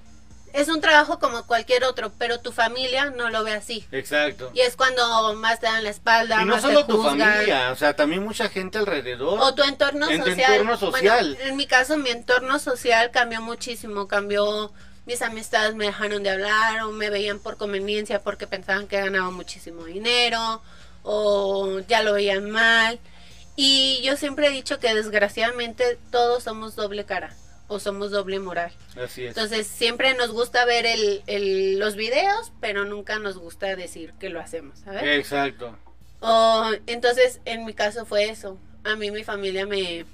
es 0.53 0.67
un 0.67 0.81
trabajo 0.81 1.19
como 1.19 1.45
cualquier 1.45 1.83
otro, 1.83 2.11
pero 2.17 2.39
tu 2.39 2.51
familia 2.51 3.11
no 3.11 3.29
lo 3.29 3.43
ve 3.43 3.53
así. 3.53 3.85
Exacto. 3.91 4.51
Y 4.53 4.61
es 4.61 4.75
cuando 4.75 5.33
más 5.35 5.59
te 5.59 5.67
dan 5.67 5.83
la 5.83 5.89
espalda, 5.89 6.41
Y 6.41 6.45
no 6.45 6.55
más 6.55 6.61
solo 6.61 6.85
te 6.85 6.91
tu 6.91 7.01
familia, 7.01 7.71
o 7.71 7.75
sea, 7.75 7.95
también 7.95 8.23
mucha 8.23 8.49
gente 8.49 8.77
alrededor. 8.77 9.39
O 9.39 9.53
tu 9.53 9.63
entorno 9.63 10.09
En 10.09 10.21
tu 10.23 10.29
social. 10.29 10.51
entorno 10.53 10.77
social. 10.77 11.35
Bueno, 11.35 11.49
en 11.49 11.55
mi 11.55 11.67
caso, 11.67 11.97
mi 11.97 12.09
entorno 12.09 12.59
social 12.59 13.11
cambió 13.11 13.41
muchísimo. 13.41 14.07
Cambió, 14.07 14.73
mis 15.05 15.21
amistades 15.21 15.75
me 15.75 15.85
dejaron 15.85 16.23
de 16.23 16.31
hablar 16.31 16.81
o 16.81 16.91
me 16.91 17.09
veían 17.09 17.39
por 17.39 17.57
conveniencia 17.57 18.21
porque 18.21 18.47
pensaban 18.47 18.87
que 18.87 18.97
ganaba 18.97 19.31
muchísimo 19.31 19.85
dinero 19.85 20.61
o 21.03 21.79
ya 21.87 22.03
lo 22.03 22.13
veían 22.13 22.49
mal. 22.51 22.99
Y 23.55 24.01
yo 24.03 24.15
siempre 24.17 24.47
he 24.47 24.51
dicho 24.51 24.79
que 24.79 24.93
desgraciadamente 24.93 25.97
todos 26.11 26.43
somos 26.43 26.75
doble 26.75 27.05
cara 27.05 27.35
o 27.67 27.79
somos 27.79 28.11
doble 28.11 28.39
moral. 28.39 28.71
Así 29.01 29.23
es. 29.23 29.29
Entonces 29.29 29.67
siempre 29.67 30.13
nos 30.13 30.31
gusta 30.31 30.65
ver 30.65 30.85
el, 30.85 31.21
el- 31.27 31.79
los 31.79 31.95
videos, 31.95 32.51
pero 32.59 32.85
nunca 32.85 33.19
nos 33.19 33.37
gusta 33.37 33.75
decir 33.75 34.13
que 34.19 34.29
lo 34.29 34.39
hacemos, 34.39 34.79
¿sabes? 34.79 35.03
Exacto. 35.03 35.77
Oh, 36.21 36.71
entonces, 36.87 37.39
en 37.45 37.65
mi 37.65 37.73
caso 37.73 38.05
fue 38.05 38.29
eso. 38.29 38.57
A 38.83 38.95
mí 38.95 39.09
mi 39.11 39.23
familia 39.23 39.65
me... 39.65 40.05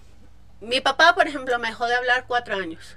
Mi 0.62 0.82
papá, 0.82 1.14
por 1.16 1.28
ejemplo, 1.28 1.58
me 1.60 1.68
dejó 1.68 1.86
de 1.86 1.96
hablar 1.96 2.26
cuatro 2.28 2.56
años. 2.56 2.96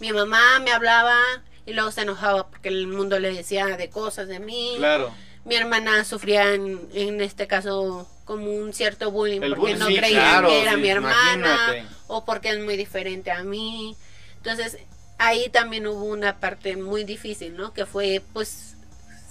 Mi 0.00 0.12
mamá 0.12 0.58
me 0.60 0.72
hablaba 0.72 1.18
y 1.66 1.72
luego 1.72 1.90
se 1.90 2.02
enojaba 2.02 2.48
porque 2.48 2.68
el 2.68 2.86
mundo 2.86 3.18
le 3.18 3.32
decía 3.32 3.66
de 3.76 3.88
cosas 3.90 4.28
de 4.28 4.40
mí. 4.40 4.74
Claro. 4.76 5.12
Mi 5.44 5.56
hermana 5.56 6.04
sufría 6.04 6.54
en, 6.54 6.88
en 6.94 7.20
este 7.20 7.46
caso 7.46 8.08
como 8.24 8.46
un 8.50 8.72
cierto 8.72 9.10
bullying 9.10 9.42
El 9.42 9.54
porque 9.54 9.56
bullying, 9.56 9.76
no 9.76 9.90
sí, 9.90 9.96
claro, 10.08 10.48
que 10.48 10.62
era 10.62 10.76
sí, 10.76 10.78
mi 10.78 10.88
hermana 10.88 11.36
imagínate. 11.36 11.88
o 12.06 12.24
porque 12.24 12.50
es 12.50 12.60
muy 12.60 12.76
diferente 12.76 13.30
a 13.30 13.42
mí. 13.44 13.96
Entonces, 14.36 14.78
ahí 15.18 15.48
también 15.50 15.86
hubo 15.86 16.04
una 16.04 16.38
parte 16.40 16.76
muy 16.76 17.04
difícil, 17.04 17.56
¿no? 17.56 17.72
Que 17.72 17.86
fue, 17.86 18.22
pues, 18.32 18.76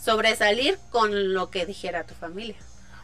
sobresalir 0.03 0.79
con 0.89 1.33
lo 1.33 1.49
que 1.49 1.65
dijera 1.65 2.05
tu 2.05 2.15
familia. 2.15 2.57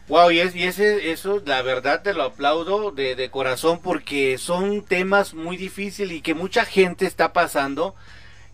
Wow, 0.08 0.30
y, 0.30 0.40
es, 0.40 0.54
y 0.56 0.64
ese, 0.64 1.10
eso, 1.12 1.42
la 1.44 1.60
verdad 1.62 2.02
te 2.02 2.14
lo 2.14 2.22
aplaudo 2.22 2.92
de, 2.92 3.14
de 3.14 3.30
corazón 3.30 3.80
porque 3.82 4.38
son 4.38 4.82
temas 4.86 5.34
muy 5.34 5.58
difíciles 5.58 6.16
y 6.16 6.22
que 6.22 6.32
mucha 6.34 6.64
gente 6.64 7.04
está 7.06 7.32
pasando 7.34 7.94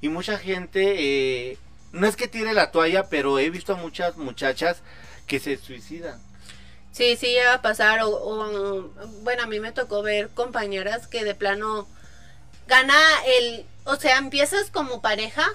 y 0.00 0.08
mucha 0.08 0.38
gente, 0.38 1.50
eh, 1.52 1.58
no 1.94 2.06
es 2.06 2.16
que 2.16 2.28
tire 2.28 2.52
la 2.54 2.70
toalla, 2.70 3.08
pero 3.08 3.38
he 3.38 3.50
visto 3.50 3.72
a 3.72 3.76
muchas 3.76 4.16
muchachas 4.16 4.82
que 5.26 5.40
se 5.40 5.56
suicidan. 5.56 6.20
Sí, 6.92 7.16
sí, 7.16 7.26
llega 7.28 7.54
a 7.54 7.62
pasar. 7.62 8.00
O, 8.02 8.08
o, 8.10 8.82
bueno, 9.22 9.42
a 9.44 9.46
mí 9.46 9.58
me 9.60 9.72
tocó 9.72 10.02
ver 10.02 10.28
compañeras 10.30 11.06
que 11.08 11.24
de 11.24 11.34
plano 11.34 11.88
gana 12.66 12.96
el. 13.38 13.66
O 13.84 13.96
sea, 13.96 14.18
empiezas 14.18 14.70
como 14.70 15.02
pareja, 15.02 15.46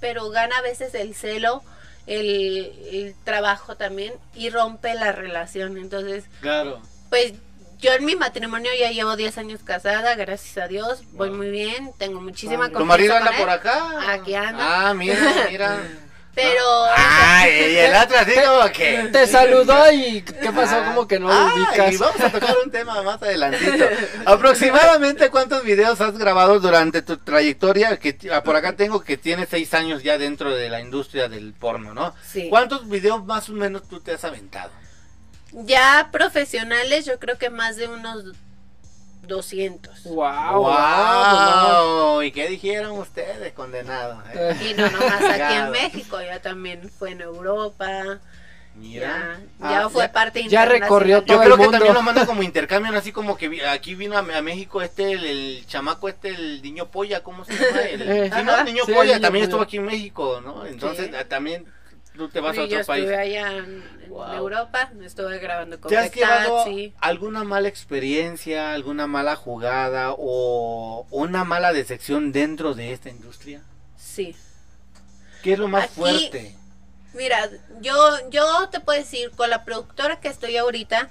pero 0.00 0.30
gana 0.30 0.58
a 0.58 0.62
veces 0.62 0.94
el 0.94 1.14
celo, 1.14 1.62
el, 2.06 2.72
el 2.90 3.14
trabajo 3.24 3.76
también 3.76 4.14
y 4.34 4.50
rompe 4.50 4.94
la 4.94 5.12
relación. 5.12 5.76
Entonces, 5.78 6.24
Claro. 6.40 6.80
pues 7.10 7.34
yo 7.80 7.92
en 7.92 8.04
mi 8.04 8.16
matrimonio 8.16 8.70
ya 8.78 8.90
llevo 8.90 9.16
10 9.16 9.38
años 9.38 9.60
casada, 9.64 10.14
gracias 10.14 10.56
a 10.64 10.68
Dios, 10.68 11.02
voy 11.12 11.30
muy 11.30 11.50
bien, 11.50 11.92
tengo 11.98 12.20
muchísima 12.20 12.68
¿Tu 12.70 12.84
marido 12.84 13.14
confianza 13.14 13.30
anda 13.30 13.38
por 13.44 13.50
acá? 13.50 14.12
Aquí 14.12 14.34
anda. 14.34 14.88
Ah, 14.88 14.94
mira, 14.94 15.16
mira. 15.50 15.78
Pero 16.34 16.64
Ay, 16.96 17.52
y 17.74 17.76
el 17.76 17.94
otro 18.02 18.18
así 18.18 18.32
como 18.44 18.72
que... 18.72 19.08
Te 19.12 19.24
saludó 19.28 19.92
y 19.92 20.20
¿qué 20.22 20.50
pasó? 20.50 20.84
Como 20.86 21.06
que 21.06 21.20
no 21.20 21.28
lo 21.28 21.32
Ah, 21.32 21.52
ubicas. 21.54 21.92
y 21.92 21.96
vamos 21.96 22.20
a 22.20 22.28
tocar 22.30 22.56
un 22.64 22.72
tema 22.72 23.02
más 23.02 23.22
adelantito. 23.22 23.84
Aproximadamente 24.26 25.30
cuántos 25.30 25.62
videos 25.62 26.00
has 26.00 26.18
grabado 26.18 26.58
durante 26.58 27.02
tu 27.02 27.18
trayectoria, 27.18 27.98
que 28.00 28.18
ah, 28.32 28.42
por 28.42 28.56
acá 28.56 28.74
tengo 28.74 29.00
que 29.00 29.16
tienes 29.16 29.48
seis 29.48 29.72
años 29.74 30.02
ya 30.02 30.18
dentro 30.18 30.52
de 30.54 30.68
la 30.70 30.80
industria 30.80 31.28
del 31.28 31.52
porno, 31.52 31.94
¿no? 31.94 32.12
Sí. 32.28 32.48
¿Cuántos 32.50 32.88
videos 32.88 33.24
más 33.24 33.48
o 33.48 33.52
menos 33.52 33.88
tú 33.88 34.00
te 34.00 34.10
has 34.14 34.24
aventado? 34.24 34.70
Ya 35.54 36.08
profesionales 36.12 37.04
yo 37.06 37.18
creo 37.18 37.38
que 37.38 37.50
más 37.50 37.76
de 37.76 37.88
unos 37.88 38.24
200. 39.22 40.04
Wow, 40.04 40.62
¡Wow! 40.62 42.22
¿Y 42.22 42.30
qué 42.32 42.48
dijeron 42.48 42.98
ustedes, 42.98 43.52
condenados? 43.54 44.18
eh? 44.34 44.56
Y 44.70 44.74
no 44.74 44.90
nomás 44.90 45.22
aquí 45.24 45.54
en. 45.54 45.70
México, 45.70 46.20
ya 46.20 46.40
también 46.42 46.90
fue 46.90 47.12
en 47.12 47.22
Europa, 47.22 48.18
Mira. 48.76 49.38
ya, 49.60 49.68
ya 49.70 49.84
Ah, 49.86 49.88
fue 49.88 50.02
ya- 50.02 50.12
parte 50.12 50.40
ya 50.40 50.44
internacional. 50.44 50.80
recorrió 50.82 51.18
Yo 51.20 51.24
todo 51.24 51.38
creo 51.40 51.54
el 51.54 51.60
que 51.60 51.68
también 51.70 51.94
lo 51.94 52.02
mandan 52.02 52.26
como 52.26 52.42
intercambio, 52.42 52.98
así 52.98 53.12
como 53.12 53.36
que 53.38 53.48
vi- 53.48 53.60
aquí 53.62 53.94
vino 53.94 54.14
a, 54.16 54.18
a 54.20 54.42
México 54.42 54.82
este, 54.82 55.12
el, 55.12 55.24
el 55.24 55.66
chamaco 55.66 56.08
este, 56.10 56.28
el 56.28 56.60
niño 56.60 56.90
polla, 56.90 57.22
¿cómo 57.22 57.44
se 57.46 57.54
llama? 57.54 57.80
El, 57.82 58.02
Eh, 58.02 58.30
sí, 58.34 58.42
¿no? 58.44 58.56
El 58.58 58.64
niño 58.66 58.82
Sí, 58.84 58.90
el 58.90 58.96
polla 58.96 59.12
niño 59.14 59.20
también 59.22 59.44
polla. 59.44 59.44
estuvo 59.44 59.62
aquí 59.62 59.76
en 59.78 59.86
México, 59.86 60.40
¿no? 60.44 60.66
Entonces 60.66 61.06
Sí. 61.06 61.24
también 61.28 61.64
tú 62.16 62.28
te 62.28 62.40
vas 62.40 62.54
Sí, 62.54 62.62
a 62.62 62.66
yo 62.66 62.76
otro 62.78 62.86
país. 62.86 63.04
estuve 63.04 63.16
allá 63.20 63.52
en. 63.56 63.82
Europa, 64.36 64.92
estuve 65.02 65.38
grabando 65.38 65.80
con 65.80 65.88
¿Te 65.90 65.96
has 65.96 66.12
llevado 66.14 66.64
sí. 66.64 66.92
alguna 67.00 67.42
mala 67.42 67.66
experiencia, 67.68 68.72
alguna 68.72 69.06
mala 69.08 69.34
jugada 69.34 70.14
o 70.16 71.06
una 71.10 71.42
mala 71.44 71.72
decepción 71.72 72.30
dentro 72.30 72.74
de 72.74 72.92
esta 72.92 73.08
industria? 73.10 73.62
Sí. 73.96 74.36
¿Qué 75.42 75.54
es 75.54 75.58
lo 75.58 75.66
más 75.68 75.84
Aquí- 75.84 75.94
fuerte? 75.94 76.56
Mira, 77.14 77.48
yo, 77.80 77.94
yo 78.30 78.68
te 78.70 78.80
puedo 78.80 78.98
decir, 78.98 79.30
con 79.32 79.48
la 79.50 79.64
productora 79.64 80.20
que 80.20 80.28
estoy 80.28 80.56
ahorita, 80.56 81.10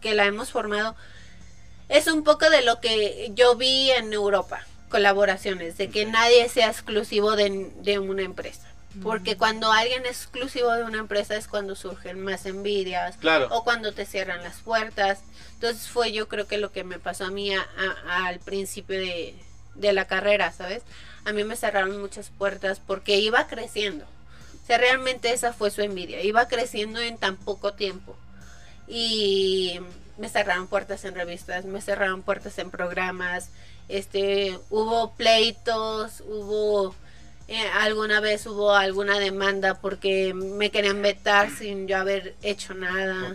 que 0.00 0.14
la 0.14 0.24
hemos 0.26 0.50
formado, 0.50 0.94
es 1.88 2.06
un 2.08 2.24
poco 2.24 2.48
de 2.50 2.62
lo 2.62 2.80
que 2.80 3.30
yo 3.34 3.56
vi 3.56 3.90
en 3.92 4.12
Europa, 4.12 4.60
colaboraciones, 4.90 5.76
de 5.76 5.90
que 5.90 6.06
nadie 6.06 6.48
sea 6.48 6.68
exclusivo 6.68 7.36
de, 7.36 7.72
de 7.82 7.98
una 7.98 8.22
empresa. 8.22 8.68
Porque 9.02 9.36
cuando 9.38 9.72
alguien 9.72 10.04
es 10.04 10.22
exclusivo 10.22 10.70
de 10.72 10.84
una 10.84 10.98
empresa 10.98 11.34
es 11.36 11.48
cuando 11.48 11.74
surgen 11.76 12.20
más 12.22 12.44
envidias 12.46 13.16
Claro. 13.16 13.48
o 13.50 13.64
cuando 13.64 13.92
te 13.92 14.04
cierran 14.04 14.42
las 14.42 14.56
puertas. 14.56 15.20
Entonces 15.54 15.88
fue 15.88 16.12
yo 16.12 16.28
creo 16.28 16.46
que 16.46 16.58
lo 16.58 16.72
que 16.72 16.84
me 16.84 16.98
pasó 16.98 17.24
a 17.26 17.30
mí 17.30 17.54
a- 17.54 17.66
a- 18.08 18.26
al 18.26 18.38
principio 18.40 18.98
de, 18.98 19.34
de 19.76 19.92
la 19.92 20.06
carrera, 20.06 20.52
¿sabes? 20.52 20.82
A 21.24 21.32
mí 21.32 21.42
me 21.44 21.56
cerraron 21.56 22.00
muchas 22.00 22.28
puertas 22.30 22.80
porque 22.86 23.16
iba 23.18 23.46
creciendo. 23.46 24.04
O 24.62 24.66
sea, 24.66 24.76
realmente 24.78 25.32
esa 25.32 25.52
fue 25.52 25.70
su 25.70 25.80
envidia. 25.80 26.20
Iba 26.22 26.46
creciendo 26.48 27.00
en 27.00 27.16
tan 27.16 27.36
poco 27.36 27.72
tiempo. 27.74 28.16
Y 28.88 29.80
me 30.18 30.28
cerraron 30.28 30.66
puertas 30.66 31.04
en 31.04 31.14
revistas, 31.14 31.64
me 31.64 31.80
cerraron 31.80 32.22
puertas 32.22 32.58
en 32.58 32.70
programas. 32.70 33.48
Este, 33.88 34.58
hubo 34.70 35.14
pleitos, 35.14 36.20
hubo 36.26 36.94
eh, 37.52 37.68
alguna 37.74 38.20
vez 38.20 38.46
hubo 38.46 38.74
alguna 38.74 39.18
demanda 39.18 39.80
porque 39.80 40.32
me 40.34 40.70
querían 40.70 41.02
vetar 41.02 41.50
sin 41.50 41.86
yo 41.86 41.98
haber 41.98 42.34
hecho 42.42 42.74
nada. 42.74 43.28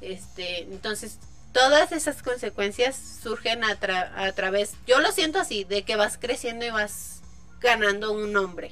Este, 0.00 0.62
entonces 0.62 1.18
todas 1.52 1.92
esas 1.92 2.22
consecuencias 2.22 2.96
surgen 3.22 3.64
a, 3.64 3.78
tra- 3.80 4.10
a 4.16 4.32
través, 4.32 4.74
yo 4.86 5.00
lo 5.00 5.12
siento 5.12 5.38
así, 5.38 5.64
de 5.64 5.82
que 5.82 5.96
vas 5.96 6.18
creciendo 6.18 6.64
y 6.66 6.70
vas 6.70 7.22
ganando 7.60 8.12
un 8.12 8.32
nombre. 8.32 8.70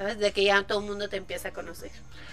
¿Sabes? 0.00 0.18
De 0.18 0.32
que 0.32 0.44
ya 0.44 0.62
todo 0.62 0.78
el 0.80 0.86
mundo 0.86 1.10
te 1.10 1.18
empieza 1.18 1.48
a 1.48 1.52
conocer. 1.52 1.90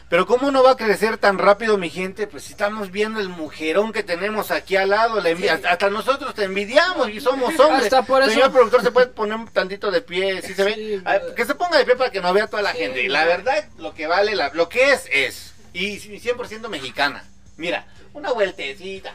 Pero 0.07 0.25
¿cómo 0.25 0.51
no 0.51 0.63
va 0.63 0.71
a 0.71 0.77
crecer 0.77 1.17
tan 1.17 1.37
rápido 1.37 1.77
mi 1.77 1.89
gente? 1.89 2.25
Pues 2.25 2.45
si 2.45 2.53
estamos 2.53 2.91
viendo 2.91 3.19
el 3.19 3.27
mujerón 3.27 3.91
que 3.91 4.03
tenemos 4.03 4.51
aquí 4.51 4.77
al 4.77 4.91
lado, 4.91 5.19
la 5.19 5.31
envi- 5.31 5.49
hasta, 5.49 5.71
hasta 5.71 5.89
nosotros 5.89 6.33
te 6.33 6.45
envidiamos 6.45 7.09
y 7.09 7.19
somos 7.19 7.49
hombres. 7.59 7.83
Hasta 7.83 8.03
por 8.03 8.21
eso- 8.21 8.31
Señor 8.31 8.53
productor, 8.53 8.83
¿se 8.83 8.91
puede 8.91 9.07
poner 9.07 9.35
un 9.35 9.49
tantito 9.49 9.91
de 9.91 10.01
pie? 10.01 10.41
¿Sí 10.43 10.53
se 10.53 10.63
ve? 10.63 10.75
Sí, 10.75 11.01
A 11.03 11.11
ver, 11.17 11.35
que 11.35 11.43
se 11.45 11.55
ponga 11.55 11.77
de 11.77 11.83
pie 11.83 11.97
para 11.97 12.09
que 12.09 12.21
nos 12.21 12.33
vea 12.33 12.47
toda 12.47 12.61
la 12.63 12.71
Sí, 12.71 12.77
gente. 12.77 13.03
Y 13.03 13.09
la 13.09 13.25
verdad, 13.25 13.65
lo 13.77 13.93
que 13.93 14.07
vale, 14.07 14.33
la- 14.33 14.51
lo 14.53 14.69
que 14.69 14.93
es, 14.93 15.03
es. 15.11 15.53
Y 15.73 15.97
100% 15.99 16.69
mexicana. 16.69 17.25
Mira, 17.57 17.85
una 18.13 18.31
vueltecita. 18.31 19.13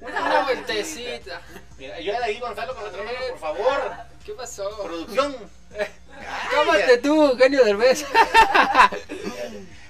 Una 0.00 0.44
vueltecita. 0.44 1.42
Mira, 1.76 2.00
yo 2.00 2.12
de 2.12 2.24
ahí, 2.24 2.40
Gonzalo, 2.40 2.74
con 2.74 2.84
la 2.84 2.88
otra 2.88 3.02
mano, 3.04 3.18
por 3.28 3.38
favor. 3.38 3.92
¿Qué 4.24 4.32
pasó? 4.32 4.82
Producción. 4.82 5.36
Cálmate 6.50 6.98
tú, 6.98 7.24
Eugenio 7.30 7.64
Derbez. 7.64 8.04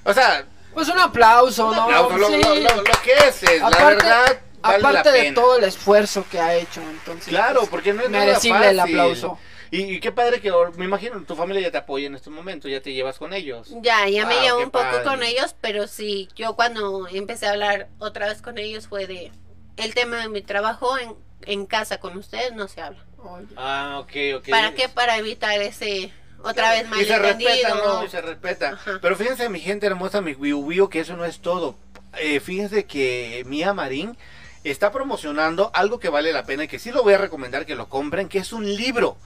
O 0.04 0.12
sea, 0.12 0.44
Pues 0.74 0.88
un 0.88 0.98
aplauso, 0.98 1.68
un 1.68 1.76
¿no? 1.76 1.82
aplauso, 1.82 2.16
lo, 2.18 2.26
Sí. 2.28 2.40
lo- 2.42 2.54
lo- 2.56 2.76
lo 2.76 2.82
que 3.04 3.12
es, 3.28 3.42
es, 3.42 3.60
la 3.60 3.66
Aparte- 3.68 3.84
verdad, 3.94 4.40
vale 4.62 4.78
la 4.82 4.88
Aparte 4.88 5.12
de 5.12 5.20
pena. 5.24 5.34
todo 5.34 5.56
el 5.58 5.64
esfuerzo 5.64 6.24
que 6.30 6.40
ha 6.40 6.54
hecho, 6.54 6.80
entonces. 6.80 7.28
Claro, 7.28 7.60
pues, 7.60 7.68
porque 7.70 7.92
no 7.92 8.02
es 8.02 8.10
nada 8.10 8.24
merecible 8.24 8.70
el 8.70 8.78
fácil. 8.78 8.94
aplauso. 8.98 9.38
Y, 9.70 9.82
y 9.82 10.00
qué 10.00 10.10
padre 10.12 10.40
que 10.40 10.50
me 10.76 10.84
imagino 10.86 11.22
tu 11.24 11.36
familia 11.36 11.62
ya 11.62 11.70
te 11.70 11.76
apoya 11.78 12.06
en 12.06 12.14
estos 12.14 12.32
momentos, 12.32 12.70
ya 12.70 12.80
te 12.80 12.92
llevas 12.92 13.18
con 13.18 13.32
ellos. 13.34 13.68
Ya, 13.82 14.08
ya 14.08 14.24
me 14.26 14.34
Wow, 14.34 14.42
llevo 14.42 14.58
qué 14.58 14.64
un 14.64 14.70
poco 14.70 14.84
padre. 14.84 15.04
con 15.04 15.22
ellos, 15.22 15.54
pero 15.60 15.86
sí, 15.86 16.28
yo 16.34 16.56
cuando 16.56 17.06
empecé 17.08 17.46
a 17.46 17.50
hablar 17.50 17.88
otra 17.98 18.26
vez 18.26 18.40
con 18.42 18.56
ellos 18.58 18.88
fue 18.88 19.06
de 19.06 19.30
el 19.76 19.94
tema 19.94 20.16
de 20.22 20.28
mi 20.30 20.40
trabajo 20.42 20.98
en, 20.98 21.14
en 21.44 21.66
casa 21.66 22.00
con 22.00 22.16
ustedes 22.16 22.52
no 22.54 22.66
se 22.66 22.80
habla. 22.80 23.04
Oye. 23.22 23.46
Ah, 23.56 23.98
ok, 24.00 24.12
ok. 24.38 24.48
¿Para 24.48 24.74
qué? 24.74 24.88
Para 24.88 25.16
evitar 25.18 25.60
ese 25.60 26.12
otra 26.42 26.70
vez 26.72 26.86
Y 27.00 27.04
se 27.04 27.18
respeta. 27.18 27.74
¿no? 27.74 28.04
Y 28.04 28.08
se 28.08 28.20
respeta. 28.20 28.70
Ajá. 28.70 28.98
Pero 29.00 29.16
fíjense, 29.16 29.48
mi 29.48 29.60
gente 29.60 29.86
hermosa, 29.86 30.20
mi 30.20 30.32
Wiu 30.32 30.58
Wiu, 30.60 30.88
que 30.88 31.00
eso 31.00 31.16
no 31.16 31.24
es 31.24 31.40
todo. 31.40 31.76
Eh, 32.18 32.40
fíjense 32.40 32.84
que 32.84 33.42
Mía 33.46 33.72
Marín 33.72 34.16
está 34.64 34.92
promocionando 34.92 35.70
algo 35.74 35.98
que 35.98 36.08
vale 36.08 36.32
la 36.32 36.44
pena 36.44 36.64
y 36.64 36.68
que 36.68 36.78
sí 36.78 36.90
lo 36.90 37.02
voy 37.02 37.14
a 37.14 37.18
recomendar 37.18 37.66
que 37.66 37.74
lo 37.74 37.88
compren, 37.88 38.28
que 38.28 38.38
es 38.38 38.52
un 38.52 38.64
libro. 38.76 39.16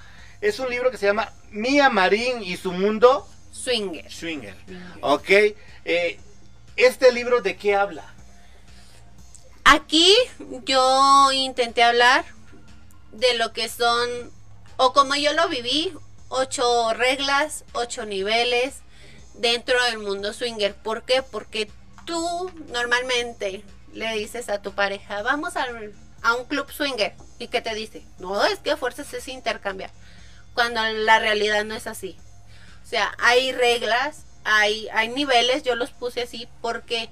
Es 0.41 0.61
un 0.61 0.69
libro 0.71 0.91
que 0.91 0.99
se 0.99 1.07
llama 1.07 1.33
Mía 1.51 1.89
Marín 1.89 2.43
y 2.43 2.57
su 2.57 2.73
mundo 2.73 3.27
Swinger. 3.51 4.11
swinger. 4.11 4.55
Ok. 5.01 5.31
eh, 5.31 6.21
este 6.77 7.11
libro 7.13 7.41
de 7.41 7.57
qué 7.57 7.75
habla? 7.75 8.05
Aquí 9.65 10.15
yo 10.65 11.33
intenté 11.33 11.83
hablar 11.83 12.25
de 13.17 13.35
lo 13.35 13.53
que 13.53 13.69
son, 13.69 14.09
o 14.77 14.93
como 14.93 15.15
yo 15.15 15.33
lo 15.33 15.49
viví, 15.49 15.93
ocho 16.29 16.93
reglas, 16.95 17.65
ocho 17.73 18.05
niveles 18.05 18.77
dentro 19.35 19.83
del 19.85 19.99
mundo 19.99 20.33
swinger. 20.33 20.75
¿Por 20.75 21.05
qué? 21.05 21.23
Porque 21.23 21.71
tú 22.05 22.51
normalmente 22.69 23.65
le 23.93 24.13
dices 24.15 24.49
a 24.49 24.61
tu 24.63 24.73
pareja, 24.73 25.23
vamos 25.23 25.57
al- 25.57 25.95
a 26.23 26.35
un 26.35 26.45
club 26.47 26.71
swinger. 26.71 27.15
¿Y 27.39 27.49
qué 27.49 27.61
te 27.61 27.75
dice? 27.75 28.05
No, 28.19 28.45
es 28.45 28.59
que 28.59 28.73
a 28.73 28.77
fuerzas 28.77 29.13
es 29.15 29.29
intercambiar. 29.29 29.91
Cuando 30.55 30.83
la 30.83 31.19
realidad 31.19 31.65
no 31.65 31.75
es 31.75 31.87
así. 31.87 32.19
O 32.85 32.89
sea, 32.89 33.13
hay 33.19 33.53
reglas, 33.53 34.25
hay, 34.45 34.89
hay 34.93 35.09
niveles, 35.09 35.63
yo 35.63 35.75
los 35.75 35.91
puse 35.91 36.23
así 36.23 36.49
porque, 36.63 37.09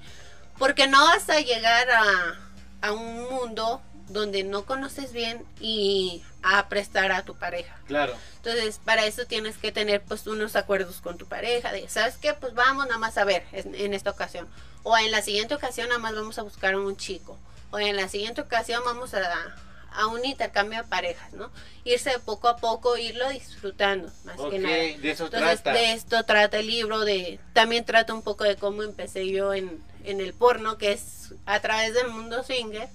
porque 0.57 0.87
no 0.87 1.03
vas 1.05 1.29
a 1.29 1.39
llegar 1.41 1.89
a, 1.91 2.39
a 2.81 2.91
un 2.91 3.23
mundo 3.29 3.81
donde 4.09 4.43
no 4.43 4.65
conoces 4.65 5.11
bien 5.11 5.43
y 5.59 6.23
a 6.43 6.69
prestar 6.69 7.11
a 7.11 7.23
tu 7.23 7.35
pareja. 7.35 7.75
Claro. 7.87 8.13
Entonces, 8.37 8.79
para 8.83 9.05
eso 9.05 9.25
tienes 9.25 9.57
que 9.57 9.71
tener 9.71 10.01
pues 10.03 10.27
unos 10.27 10.55
acuerdos 10.55 11.01
con 11.01 11.17
tu 11.17 11.25
pareja, 11.27 11.71
de, 11.71 11.89
¿sabes 11.89 12.17
qué? 12.17 12.33
Pues 12.33 12.53
vamos 12.53 12.85
nada 12.85 12.99
más 12.99 13.17
a 13.17 13.23
ver 13.23 13.43
en, 13.51 13.73
en 13.75 13.93
esta 13.93 14.11
ocasión. 14.11 14.47
O 14.83 14.95
en 14.97 15.11
la 15.11 15.21
siguiente 15.23 15.55
ocasión 15.55 15.87
nada 15.89 15.99
más 15.99 16.13
vamos 16.13 16.37
a 16.37 16.43
buscar 16.43 16.75
a 16.75 16.79
un 16.79 16.95
chico. 16.97 17.37
O 17.71 17.79
en 17.79 17.95
la 17.95 18.07
siguiente 18.07 18.41
ocasión 18.41 18.83
vamos 18.85 19.15
a, 19.15 19.55
a 19.91 20.05
un 20.07 20.23
intercambio 20.23 20.83
de 20.83 20.87
parejas, 20.87 21.33
¿no? 21.33 21.49
Irse 21.83 22.19
poco 22.19 22.47
a 22.47 22.57
poco, 22.57 22.95
irlo 22.97 23.27
disfrutando, 23.29 24.11
más 24.23 24.39
Ok, 24.39 24.51
que 24.51 24.59
nada. 24.59 24.75
de 24.75 25.11
eso 25.11 25.25
Entonces, 25.25 25.63
trata. 25.63 25.79
de 25.79 25.93
esto 25.93 26.23
trata 26.25 26.57
el 26.59 26.67
libro, 26.67 26.99
de 26.99 27.39
también 27.53 27.83
trata 27.85 28.13
un 28.13 28.21
poco 28.21 28.43
de 28.43 28.55
cómo 28.55 28.83
empecé 28.83 29.27
yo 29.27 29.53
en, 29.55 29.83
en 30.03 30.21
el 30.21 30.33
porno, 30.35 30.77
que 30.77 30.91
es 30.91 31.33
a 31.47 31.59
través 31.61 31.95
del 31.95 32.09
mundo 32.09 32.43
swinger, 32.43 32.87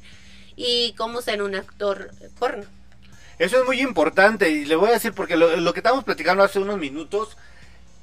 y 0.57 0.95
cómo 0.97 1.23
ser 1.23 1.43
un 1.43 1.55
actor 1.55 2.11
porno. 2.39 2.65
Eso 3.39 3.59
es 3.59 3.67
muy 3.67 3.81
importante 3.81 4.51
y 4.51 4.67
le 4.67 4.77
voy 4.77 4.91
a 4.91 4.95
decir 4.95 5.13
porque 5.13 5.37
lo, 5.37 5.57
lo 5.57 5.73
que 5.73 5.81
estábamos 5.81 6.05
platicando 6.05 6.43
hace 6.43 6.59
unos 6.59 6.79
minutos 6.79 7.37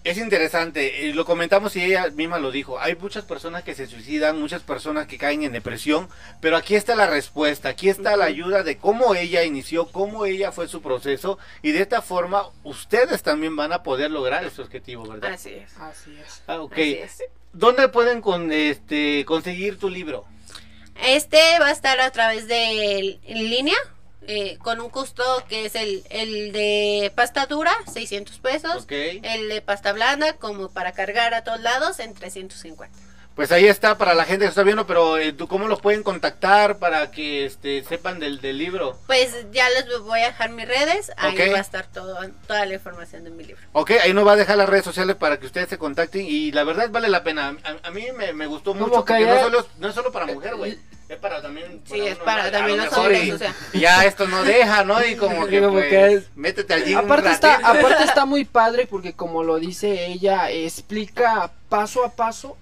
es 0.03 0.17
interesante. 0.17 1.05
y 1.05 1.13
Lo 1.13 1.25
comentamos 1.25 1.75
y 1.75 1.83
ella 1.83 2.09
misma 2.09 2.39
lo 2.39 2.51
dijo. 2.51 2.79
Hay 2.79 2.95
muchas 2.95 3.25
personas 3.25 3.63
que 3.63 3.75
se 3.75 3.87
suicidan, 3.87 4.39
muchas 4.39 4.63
personas 4.63 5.07
que 5.07 5.17
caen 5.17 5.43
en 5.43 5.51
depresión, 5.51 6.07
pero 6.41 6.55
aquí 6.57 6.75
está 6.75 6.95
la 6.95 7.07
respuesta, 7.07 7.69
aquí 7.69 7.89
está 7.89 8.15
la 8.15 8.25
ayuda 8.25 8.63
de 8.63 8.77
cómo 8.77 9.15
ella 9.15 9.43
inició, 9.43 9.87
cómo 9.87 10.25
ella 10.25 10.51
fue 10.51 10.67
su 10.67 10.81
proceso 10.81 11.37
y 11.61 11.71
de 11.71 11.81
esta 11.81 12.01
forma 12.01 12.49
ustedes 12.63 13.21
también 13.21 13.55
van 13.55 13.73
a 13.73 13.83
poder 13.83 14.11
lograr 14.11 14.45
ese 14.45 14.61
objetivo, 14.61 15.05
¿verdad? 15.07 15.33
Así 15.33 15.53
es. 15.53 15.77
Así 15.77 16.17
es. 16.17 16.41
Ah, 16.47 16.61
ok. 16.61 16.73
Así 16.73 16.93
es. 16.93 17.23
¿Dónde 17.53 17.87
pueden 17.89 18.21
con, 18.21 18.51
este, 18.51 19.25
conseguir 19.25 19.77
tu 19.77 19.89
libro? 19.89 20.25
Este 21.03 21.37
va 21.59 21.67
a 21.67 21.71
estar 21.71 21.99
a 21.99 22.11
través 22.11 22.47
de 22.47 23.19
en 23.23 23.49
línea, 23.49 23.77
eh, 24.27 24.57
con 24.57 24.81
un 24.81 24.89
costo 24.89 25.23
que 25.47 25.65
es 25.65 25.75
el, 25.75 26.03
el 26.09 26.51
de 26.51 27.11
pasta 27.15 27.45
dura, 27.45 27.71
600 27.91 28.39
pesos. 28.39 28.85
El 28.89 29.47
de 29.47 29.61
pasta 29.61 29.93
blanda, 29.93 30.33
como 30.33 30.69
para 30.69 30.91
cargar 30.91 31.33
a 31.33 31.43
todos 31.43 31.61
lados, 31.61 31.99
en 31.99 32.13
350. 32.13 32.97
Pues 33.37 33.51
ahí 33.51 33.67
está 33.67 33.97
para 33.99 34.15
la 34.15 34.25
gente 34.25 34.45
que 34.45 34.49
está 34.49 34.63
viendo, 34.63 34.87
pero 34.87 35.17
eh, 35.19 35.31
¿tú 35.31 35.47
¿cómo 35.47 35.67
los 35.67 35.79
pueden 35.79 36.01
contactar 36.01 36.79
para 36.79 37.11
que 37.11 37.45
este, 37.45 37.83
sepan 37.83 38.19
del, 38.19 38.41
del 38.41 38.57
libro? 38.57 38.97
Pues 39.05 39.31
ya 39.51 39.69
les 39.69 39.85
voy 40.01 40.21
a 40.21 40.25
dejar 40.27 40.49
mis 40.49 40.67
redes, 40.67 41.11
ahí 41.17 41.37
va 41.51 41.59
a 41.59 41.61
estar 41.61 41.85
todo, 41.85 42.17
toda 42.47 42.65
la 42.65 42.73
información 42.73 43.23
de 43.23 43.29
mi 43.29 43.43
libro. 43.43 43.61
Ok, 43.73 43.91
ahí 44.03 44.11
nos 44.11 44.25
va 44.25 44.31
a 44.33 44.35
dejar 44.37 44.57
las 44.57 44.67
redes 44.67 44.83
sociales 44.85 45.15
para 45.17 45.39
que 45.39 45.45
ustedes 45.45 45.69
se 45.69 45.77
contacten 45.77 46.25
y 46.27 46.51
la 46.51 46.63
verdad 46.63 46.89
vale 46.89 47.09
la 47.09 47.23
pena. 47.23 47.55
A, 47.63 47.87
a 47.87 47.91
mí 47.91 48.07
me, 48.17 48.33
me 48.33 48.47
gustó 48.47 48.73
mucho 48.73 48.91
porque 48.91 49.13
que 49.13 49.25
no, 49.25 49.35
ya- 49.35 49.43
solo, 49.43 49.67
no 49.77 49.87
es 49.87 49.93
solo 49.93 50.11
para 50.11 50.25
mujer, 50.25 50.55
güey. 50.55 50.79
Es 51.07 51.17
para 51.19 51.39
también... 51.41 51.79
Sí, 51.85 52.01
es 52.01 52.17
para 52.17 52.51
también 52.51 52.79
los 52.83 52.91
hombres, 52.97 53.23
y- 53.23 53.31
o 53.31 53.37
sea. 53.37 53.53
y 53.71 53.79
ya 53.81 54.03
esto 54.03 54.27
no 54.27 54.43
deja, 54.43 54.83
¿no? 54.83 55.05
Y 55.05 55.15
como 55.15 55.45
que, 55.47 55.61
Como 55.61 55.73
pues, 55.73 55.89
que 55.89 56.13
es- 56.13 56.23
métete 56.35 56.73
allí 56.73 56.95
un 56.95 57.05
Aparte 57.05 57.29
está, 57.29 57.55
aparte 57.57 58.03
está 58.03 58.25
muy 58.25 58.45
padre 58.45 58.87
porque 58.87 59.13
como 59.13 59.43
lo 59.43 59.57
dice 59.59 60.07
ella, 60.07 60.49
explica 60.49 61.51
paso 61.69 62.03
a 62.03 62.09
paso 62.15 62.57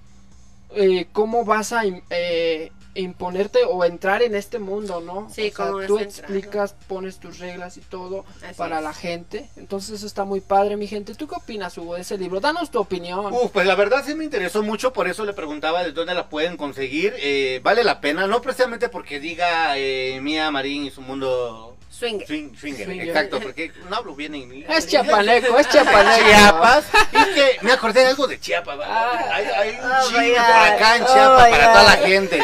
eh, 0.76 1.08
cómo 1.12 1.46
vas 1.46 1.74
a 1.74 1.84
eh, 2.10 2.72
imponerte 2.96 3.60
o 3.68 3.84
entrar 3.84 4.22
en 4.22 4.36
este 4.36 4.58
mundo, 4.58 5.02
¿no? 5.02 5.30
Sí, 5.30 5.52
o 5.52 5.56
sea, 5.56 5.66
cómo 5.66 5.78
vas 5.80 5.88
tú 5.88 5.98
a 5.98 6.02
entrar. 6.02 6.20
explicas, 6.32 6.76
pones 6.88 7.20
tus 7.20 7.40
reglas 7.40 7.76
y 7.78 7.82
todo 7.82 8.24
Así 8.44 8.56
para 8.56 8.78
es. 8.78 8.84
la 8.84 8.94
gente. 8.94 9.50
Entonces 9.58 9.96
eso 9.96 10.08
está 10.08 10.24
muy 10.24 10.40
padre, 10.40 10.78
mi 10.78 10.88
gente. 10.88 11.14
¿Tú 11.14 11.28
qué 11.28 11.36
opinas, 11.36 11.78
Hugo, 11.78 11.96
de 11.96 12.02
ese 12.02 12.18
libro? 12.18 12.40
Danos 12.40 12.72
tu 12.72 12.80
opinión. 12.80 13.34
Uf, 13.34 13.52
pues 13.52 13.68
la 13.68 13.76
verdad 13.76 14.04
sí 14.06 14.16
me 14.16 14.24
interesó 14.24 14.64
mucho, 14.64 14.94
por 14.94 15.08
eso 15.10 15.26
le 15.26 15.34
preguntaba 15.34 15.84
de 15.84 15.92
dónde 15.92 16.14
la 16.14 16.30
pueden 16.30 16.56
conseguir. 16.56 17.14
Eh, 17.18 17.60
vale 17.64 17.84
la 17.84 18.00
pena, 18.00 18.28
no 18.28 18.42
precisamente 18.42 18.88
porque 18.90 19.20
diga 19.20 19.78
eh, 19.78 20.20
Mía 20.22 20.50
Marín 20.52 20.86
y 20.86 20.92
su 20.92 21.02
mundo 21.02 21.75
Swinger. 21.90 22.28
swing, 22.28 22.54
swinger, 22.58 22.86
Swinger. 22.86 23.08
exacto, 23.08 23.40
porque 23.40 23.72
no 23.90 23.96
hablo 23.96 24.16
bien 24.16 24.36
inglés. 24.36 24.66
es 24.70 24.86
chiapaneco, 24.88 25.58
es 25.58 25.70
chiapaneco. 25.70 26.28
Chiapas. 26.28 26.86
Y 27.14 27.34
que 27.34 27.58
me 27.62 27.72
acordé 27.72 28.02
de 28.02 28.08
algo 28.08 28.28
de 28.28 28.38
Chiapas. 28.40 28.78
Ah. 28.84 29.20
hay, 29.32 29.46
hay 29.46 29.70
un 29.82 29.92
Oh, 29.92 30.10
chingo 30.10 30.36
por 30.36 30.56
acá 30.74 30.96
en 30.98 31.04
Oh, 31.04 31.06
Chiapas 31.08 31.46
my 31.46 31.52
para 31.52 31.72
toda 31.74 31.84
la 31.84 31.98
gente. 32.06 32.44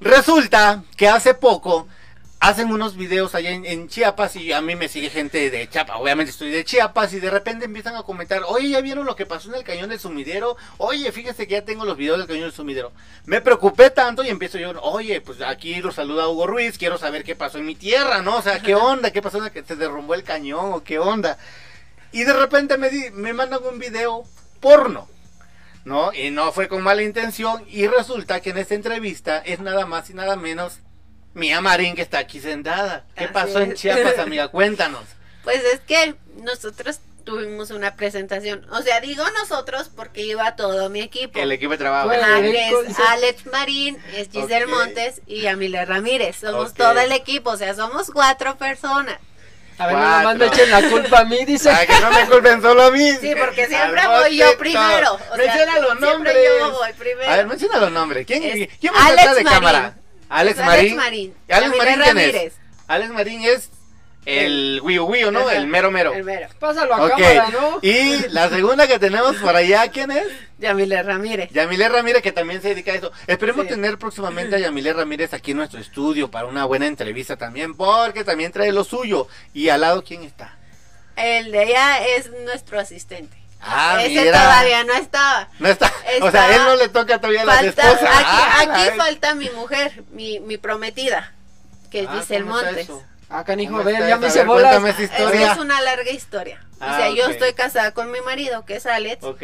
Resulta 0.00 0.82
que 0.96 1.06
hace 1.08 1.34
poco 1.34 1.86
hacen 2.40 2.70
unos 2.70 2.96
videos 2.96 3.34
allá 3.34 3.50
en, 3.50 3.66
en 3.66 3.88
Chiapas 3.88 4.36
y 4.36 4.52
a 4.52 4.60
mí 4.60 4.76
me 4.76 4.88
sigue 4.88 5.10
gente 5.10 5.50
de 5.50 5.68
Chiapas. 5.68 5.96
Obviamente 5.98 6.30
estoy 6.30 6.50
de 6.50 6.64
Chiapas 6.64 7.12
y 7.12 7.20
de 7.20 7.30
repente 7.30 7.64
empiezan 7.64 7.96
a 7.96 8.04
comentar, 8.04 8.42
oye, 8.46 8.70
¿ya 8.70 8.80
vieron 8.80 9.06
lo 9.06 9.16
que 9.16 9.26
pasó 9.26 9.48
en 9.48 9.56
el 9.56 9.64
cañón 9.64 9.90
del 9.90 9.98
sumidero? 9.98 10.56
Oye, 10.76 11.10
fíjese 11.10 11.46
que 11.48 11.54
ya 11.54 11.64
tengo 11.64 11.84
los 11.84 11.96
videos 11.96 12.18
del 12.18 12.26
cañón 12.28 12.42
del 12.42 12.52
sumidero. 12.52 12.92
Me 13.24 13.40
preocupé 13.40 13.90
tanto 13.90 14.22
y 14.22 14.28
empiezo 14.28 14.56
yo, 14.58 14.70
oye, 14.82 15.20
pues 15.20 15.40
aquí 15.42 15.80
lo 15.80 15.90
saluda 15.90 16.28
Hugo 16.28 16.46
Ruiz, 16.46 16.78
quiero 16.78 16.96
saber 16.96 17.24
qué 17.24 17.34
pasó 17.34 17.58
en 17.58 17.66
mi 17.66 17.74
tierra, 17.74 18.22
¿no? 18.22 18.36
O 18.36 18.42
sea, 18.42 18.60
¿qué 18.60 18.74
onda? 18.76 19.10
¿Qué 19.10 19.20
pasó 19.20 19.44
en 19.44 19.52
que 19.52 19.64
se 19.64 19.74
derrumbó 19.76 20.14
el 20.14 20.22
cañón 20.22 20.72
o 20.72 20.84
qué 20.84 20.98
onda? 21.00 21.38
Y 22.12 22.22
de 22.24 22.32
repente 22.32 22.78
me, 22.78 22.88
di- 22.88 23.10
me 23.10 23.32
mandan 23.32 23.60
un 23.64 23.78
video 23.78 24.24
porno. 24.60 25.08
¿No? 25.84 26.12
Y 26.12 26.30
no 26.30 26.52
fue 26.52 26.68
con 26.68 26.82
mala 26.82 27.02
intención. 27.02 27.64
Y 27.66 27.86
resulta 27.86 28.40
que 28.40 28.50
en 28.50 28.58
esta 28.58 28.74
entrevista 28.74 29.38
es 29.38 29.60
nada 29.60 29.86
más 29.86 30.10
y 30.10 30.14
nada 30.14 30.36
menos 30.36 30.80
Mía 31.34 31.60
Marín 31.60 31.94
que 31.94 32.02
está 32.02 32.18
aquí 32.18 32.40
sentada. 32.40 33.04
¿Qué 33.16 33.24
Así 33.24 33.32
pasó 33.32 33.60
en 33.60 33.72
es. 33.72 33.80
Chiapas, 33.80 34.18
amiga? 34.18 34.48
Cuéntanos. 34.48 35.02
Pues 35.44 35.62
es 35.64 35.80
que 35.80 36.14
nosotros 36.36 37.00
tuvimos 37.24 37.70
una 37.70 37.94
presentación. 37.94 38.66
O 38.70 38.80
sea, 38.82 39.00
digo 39.00 39.22
nosotros 39.38 39.90
porque 39.94 40.22
iba 40.22 40.56
todo 40.56 40.88
mi 40.90 41.00
equipo. 41.00 41.38
El 41.38 41.52
equipo 41.52 41.72
de 41.72 41.78
trabajo. 41.78 42.08
Bueno, 42.08 42.22
Ajá, 42.24 42.38
el 42.38 42.52
que 42.52 42.62
equipo, 42.64 42.80
es 42.82 42.88
dice- 42.88 43.02
Alex 43.08 43.46
Marín, 43.46 43.98
es 44.14 44.28
Giselle 44.30 44.64
Ok. 44.64 44.70
Montes 44.70 45.20
y 45.26 45.42
Yamile 45.42 45.84
Ramírez. 45.84 46.36
Somos 46.40 46.70
Ok. 46.70 46.76
todo 46.78 46.98
el 47.00 47.12
equipo, 47.12 47.50
o 47.50 47.56
sea, 47.56 47.74
somos 47.74 48.10
cuatro 48.10 48.56
personas. 48.56 49.18
A 49.80 49.86
ver, 49.86 49.94
nada 49.94 50.22
más 50.24 50.36
me 50.38 50.46
echen 50.46 50.70
la 50.72 50.82
culpa 50.90 51.20
a 51.20 51.24
mí, 51.24 51.44
dice. 51.44 51.70
Para 51.70 51.86
que 51.86 52.00
no 52.00 52.10
me 52.10 52.26
culpen 52.26 52.60
solo 52.62 52.82
a 52.82 52.90
mí. 52.90 53.12
Sí, 53.20 53.32
porque 53.38 53.68
siempre 53.68 54.06
voy 54.08 54.36
yo 54.36 54.58
primero. 54.58 55.14
O 55.14 55.36
sea, 55.36 55.36
menciona 55.36 55.78
los 55.78 55.98
siempre 55.98 56.06
nombres. 56.10 56.36
yo 56.58 56.70
voy 56.72 56.92
primero. 56.94 57.30
A 57.30 57.36
ver, 57.36 57.46
menciona 57.46 57.78
los 57.78 57.92
nombres. 57.92 58.26
¿Quién, 58.26 58.42
Es 58.42 58.68
¿quién 58.80 58.92
va 58.92 58.98
a 58.98 59.06
Alex 59.06 59.20
estar 59.20 59.36
de 59.36 59.44
Marín. 59.44 59.54
cámara? 59.60 59.94
Alex 60.28 60.58
Marín. 60.58 60.96
Marín. 60.96 61.34
¿Alex 61.48 61.76
Marín 61.76 61.94
quién 61.94 62.00
es? 62.00 62.06
Ramírez. 62.32 62.52
Alex 62.86 63.10
Marín 63.10 63.42
es 63.44 63.70
el 64.26 64.80
Wii 64.82 64.98
Wii, 64.98 65.30
¿no? 65.30 65.40
Ajá, 65.40 65.54
El 65.56 65.66
mero 65.68 65.90
mero. 65.90 66.12
El 66.12 66.24
mero. 66.24 66.48
Pásalo 66.58 66.94
a 66.94 67.04
Ok. 67.06 67.10
cámara, 67.12 67.48
¿no? 67.50 67.78
Y 67.80 68.28
la 68.28 68.50
segunda 68.50 68.86
que 68.86 68.98
tenemos 68.98 69.36
por 69.36 69.56
allá, 69.56 69.88
¿quién 69.90 70.10
es? 70.10 70.26
Yamile 70.58 71.02
Ramírez. 71.02 71.50
Yamile 71.50 71.88
Ramírez, 71.88 72.20
que 72.22 72.32
también 72.32 72.60
se 72.60 72.68
dedica 72.70 72.92
a 72.92 72.96
eso. 72.96 73.10
Esperemos 73.26 73.62
Sí. 73.64 73.70
tener 73.70 73.96
próximamente 73.96 74.56
a 74.56 74.58
Yamile 74.58 74.92
Ramírez 74.92 75.32
aquí 75.32 75.52
en 75.52 75.58
nuestro 75.58 75.80
estudio 75.80 76.30
para 76.30 76.46
una 76.46 76.66
buena 76.66 76.86
entrevista 76.86 77.36
también, 77.36 77.74
porque 77.74 78.22
también 78.24 78.52
trae 78.52 78.70
lo 78.72 78.84
suyo. 78.84 79.28
Y 79.54 79.70
al 79.70 79.80
lado, 79.80 80.04
¿quién 80.04 80.24
está? 80.24 80.58
El 81.16 81.50
de 81.50 81.62
ella 81.62 82.06
es 82.06 82.30
nuestro 82.44 82.78
asistente. 82.78 83.37
Ah, 83.60 83.98
Ese 84.02 84.20
mira. 84.22 84.32
todavía 84.40 84.84
no 84.84 84.92
estaba. 84.94 85.48
No 85.58 85.68
está. 85.68 85.86
O 85.86 86.26
Está- 86.26 86.30
sea, 86.30 86.44
a 86.44 86.54
él 86.56 86.62
no 86.64 86.76
le 86.76 86.88
toca 86.88 87.18
todavía 87.20 87.44
la 87.44 87.60
esposa. 87.60 87.90
aquí, 87.90 88.02
Ah, 88.24 88.56
aquí 88.60 88.90
la- 88.96 89.04
falta 89.04 89.34
mi 89.34 89.50
mujer, 89.50 90.04
mi, 90.12 90.40
mi 90.40 90.56
prometida, 90.58 91.32
que 91.90 92.00
es 92.02 92.08
Ah, 92.08 92.18
Giselle 92.20 92.44
¿cómo 92.44 92.58
está 92.60 92.70
Montes. 92.72 92.88
Acá, 93.30 93.54
hijo, 93.54 93.72
¿Cómo 93.76 93.82
a 93.82 93.84
ver, 93.92 94.08
ya 94.08 94.16
me 94.16 94.28
hice 94.28 94.44
bolas. 94.44 94.78
cuéntame 94.78 94.90
esa 94.90 95.02
historia. 95.14 95.52
es 95.52 95.58
una 95.58 95.80
larga 95.82 96.10
historia. 96.10 96.64
Ah, 96.80 96.92
o 96.92 96.96
sea, 96.96 97.10
yo 97.10 97.26
estoy 97.26 97.52
casada 97.52 97.92
con 97.92 98.10
mi 98.10 98.20
marido, 98.22 98.64
que 98.64 98.76
es 98.76 98.86
Alex, 98.86 99.22
Ok. 99.24 99.42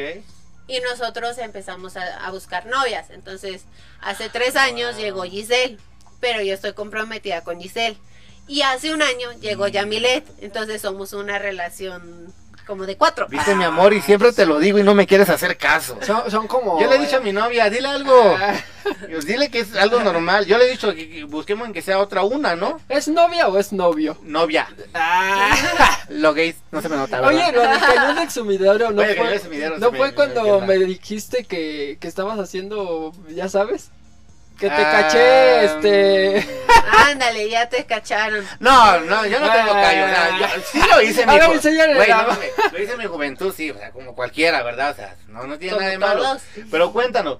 y 0.68 0.80
nosotros 0.80 1.36
empezamos 1.38 1.96
a, 1.96 2.24
a 2.24 2.30
buscar 2.30 2.64
novias. 2.66 3.10
Entonces, 3.10 3.64
hace 4.00 4.30
tres 4.30 4.56
años 4.56 4.96
llegó 4.96 5.24
Giselle, 5.24 5.76
pero 6.20 6.40
yo 6.40 6.54
estoy 6.54 6.72
comprometida 6.72 7.42
con 7.42 7.60
Giselle. 7.60 7.98
Y 8.46 8.62
hace 8.62 8.94
un 8.94 9.02
año 9.02 9.32
llegó 9.40 9.68
Yamilet, 9.68 10.24
entonces 10.40 10.80
somos 10.80 11.12
una 11.12 11.38
relación 11.38 12.32
como 12.66 12.84
de 12.86 12.96
cuatro. 12.96 13.26
Viste, 13.28 13.54
mi 13.54 13.64
amor, 13.64 13.92
y 13.92 14.00
siempre 14.00 14.32
te 14.32 14.46
lo 14.46 14.58
digo 14.58 14.78
y 14.78 14.82
no 14.82 14.94
me 14.94 15.06
quieres 15.06 15.28
hacer 15.30 15.56
caso. 15.56 15.98
Son, 16.02 16.30
son 16.30 16.46
como. 16.48 16.80
Yo 16.80 16.88
le 16.88 16.96
he 16.96 16.98
dicho 16.98 17.16
a 17.16 17.20
mi 17.20 17.32
novia, 17.32 17.68
dile 17.70 17.88
algo. 17.88 18.36
Ah, 18.40 18.54
Dile 19.26 19.50
que 19.50 19.60
es 19.60 19.74
algo 19.76 20.00
normal. 20.00 20.44
Yo 20.44 20.58
le 20.58 20.66
he 20.66 20.70
dicho 20.70 20.94
que 20.94 21.08
que 21.08 21.24
busquemos 21.24 21.66
en 21.66 21.72
que 21.72 21.80
sea 21.80 21.98
otra 21.98 22.22
una, 22.22 22.54
¿no? 22.54 22.80
¿Es 22.88 23.08
novia 23.08 23.48
o 23.48 23.58
es 23.58 23.72
novio? 23.72 24.18
Novia. 24.22 24.68
Ah. 24.92 25.56
Lo 26.10 26.34
gays 26.34 26.56
no 26.70 26.82
se 26.82 26.88
me 26.88 26.96
nota, 26.96 27.20
¿verdad? 27.20 27.34
Oye, 27.34 27.52
lo 27.52 27.62
del 27.62 27.80
cañón 27.80 28.16
del 28.16 28.30
sumidero 28.30 28.90
no 28.90 29.02
Oye, 29.02 29.14
fue, 29.14 29.38
sumidero 29.38 29.78
no 29.78 29.88
fue 29.90 30.08
me- 30.08 30.14
cuando 30.14 30.60
me 30.60 30.66
me 30.78 30.84
dijiste 30.84 31.44
que, 31.44 31.96
que 32.00 32.08
estabas 32.08 32.38
haciendo, 32.38 33.12
ya 33.30 33.48
sabes, 33.48 33.90
que 34.58 34.68
te 34.68 34.74
Ah, 34.74 34.90
caché, 35.02 35.64
este... 35.64 36.48
Ándale, 37.10 37.48
ya 37.50 37.68
te 37.68 37.84
cacharon. 37.84 38.46
No, 38.60 39.00
no, 39.00 39.26
yo 39.26 39.40
no 39.40 39.50
tengo 39.52 39.72
callo. 39.72 40.06
Yo 40.38 40.46
sí 40.70 40.80
lo 40.90 41.02
hice 41.02 41.22
en 41.22 41.28
mi 41.28 41.34
ver, 41.38 41.48
ju- 41.48 41.52
enséñale 41.54 41.94
Güey, 41.94 42.08
la- 42.08 42.22
no 42.22 42.38
lo 42.72 42.82
hice 42.82 42.92
en 42.92 42.98
mi 42.98 43.06
juventud, 43.06 43.52
sí, 43.54 43.70
o 43.70 43.78
sea, 43.78 43.90
como 43.90 44.14
cualquiera, 44.14 44.62
¿verdad? 44.62 44.92
O 44.92 44.94
sea, 44.94 45.16
no, 45.28 45.46
no 45.46 45.58
tiene 45.58 45.72
Como 45.74 45.80
nada 45.80 45.90
de 45.92 45.98
malo. 45.98 46.22
todos. 46.22 46.42
Pero 46.70 46.92
cuéntanos, 46.92 47.38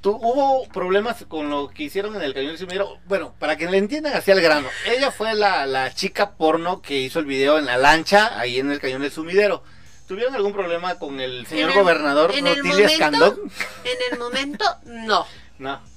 ¿tú, 0.00 0.10
¿hubo 0.20 0.66
problemas 0.68 1.24
con 1.28 1.48
lo 1.50 1.68
que 1.68 1.84
hicieron 1.84 2.14
en 2.16 2.22
el 2.22 2.34
cañón 2.34 2.50
del 2.50 2.58
sumidero? 2.58 2.98
Bueno, 3.06 3.34
para 3.38 3.56
que 3.56 3.66
le 3.68 3.78
entiendan 3.78 4.14
así 4.14 4.30
al 4.30 4.40
grano, 4.40 4.68
ella 4.86 5.10
fue 5.10 5.34
la, 5.34 5.66
la 5.66 5.92
chica 5.94 6.32
porno 6.32 6.80
que 6.82 6.94
hizo 6.98 7.18
el 7.18 7.24
video 7.26 7.58
en 7.58 7.66
la 7.66 7.76
lancha, 7.78 8.38
ahí 8.38 8.58
en 8.58 8.70
el 8.70 8.80
cañón 8.80 9.02
del 9.02 9.12
sumidero. 9.12 9.62
¿Tuvieron 10.06 10.34
algún 10.34 10.52
problema 10.52 10.98
con 10.98 11.20
el 11.20 11.46
señor 11.46 11.70
En 11.70 11.76
el- 11.76 11.82
gobernador 11.82 12.32
en 12.34 12.46
el 12.46 12.56
Rutilio 12.56 12.72
momento- 12.76 12.92
Escandón? 12.92 13.40
En 13.84 14.12
el 14.12 14.18
momento, 14.18 14.64
no. 14.84 15.26
No. 15.58 15.91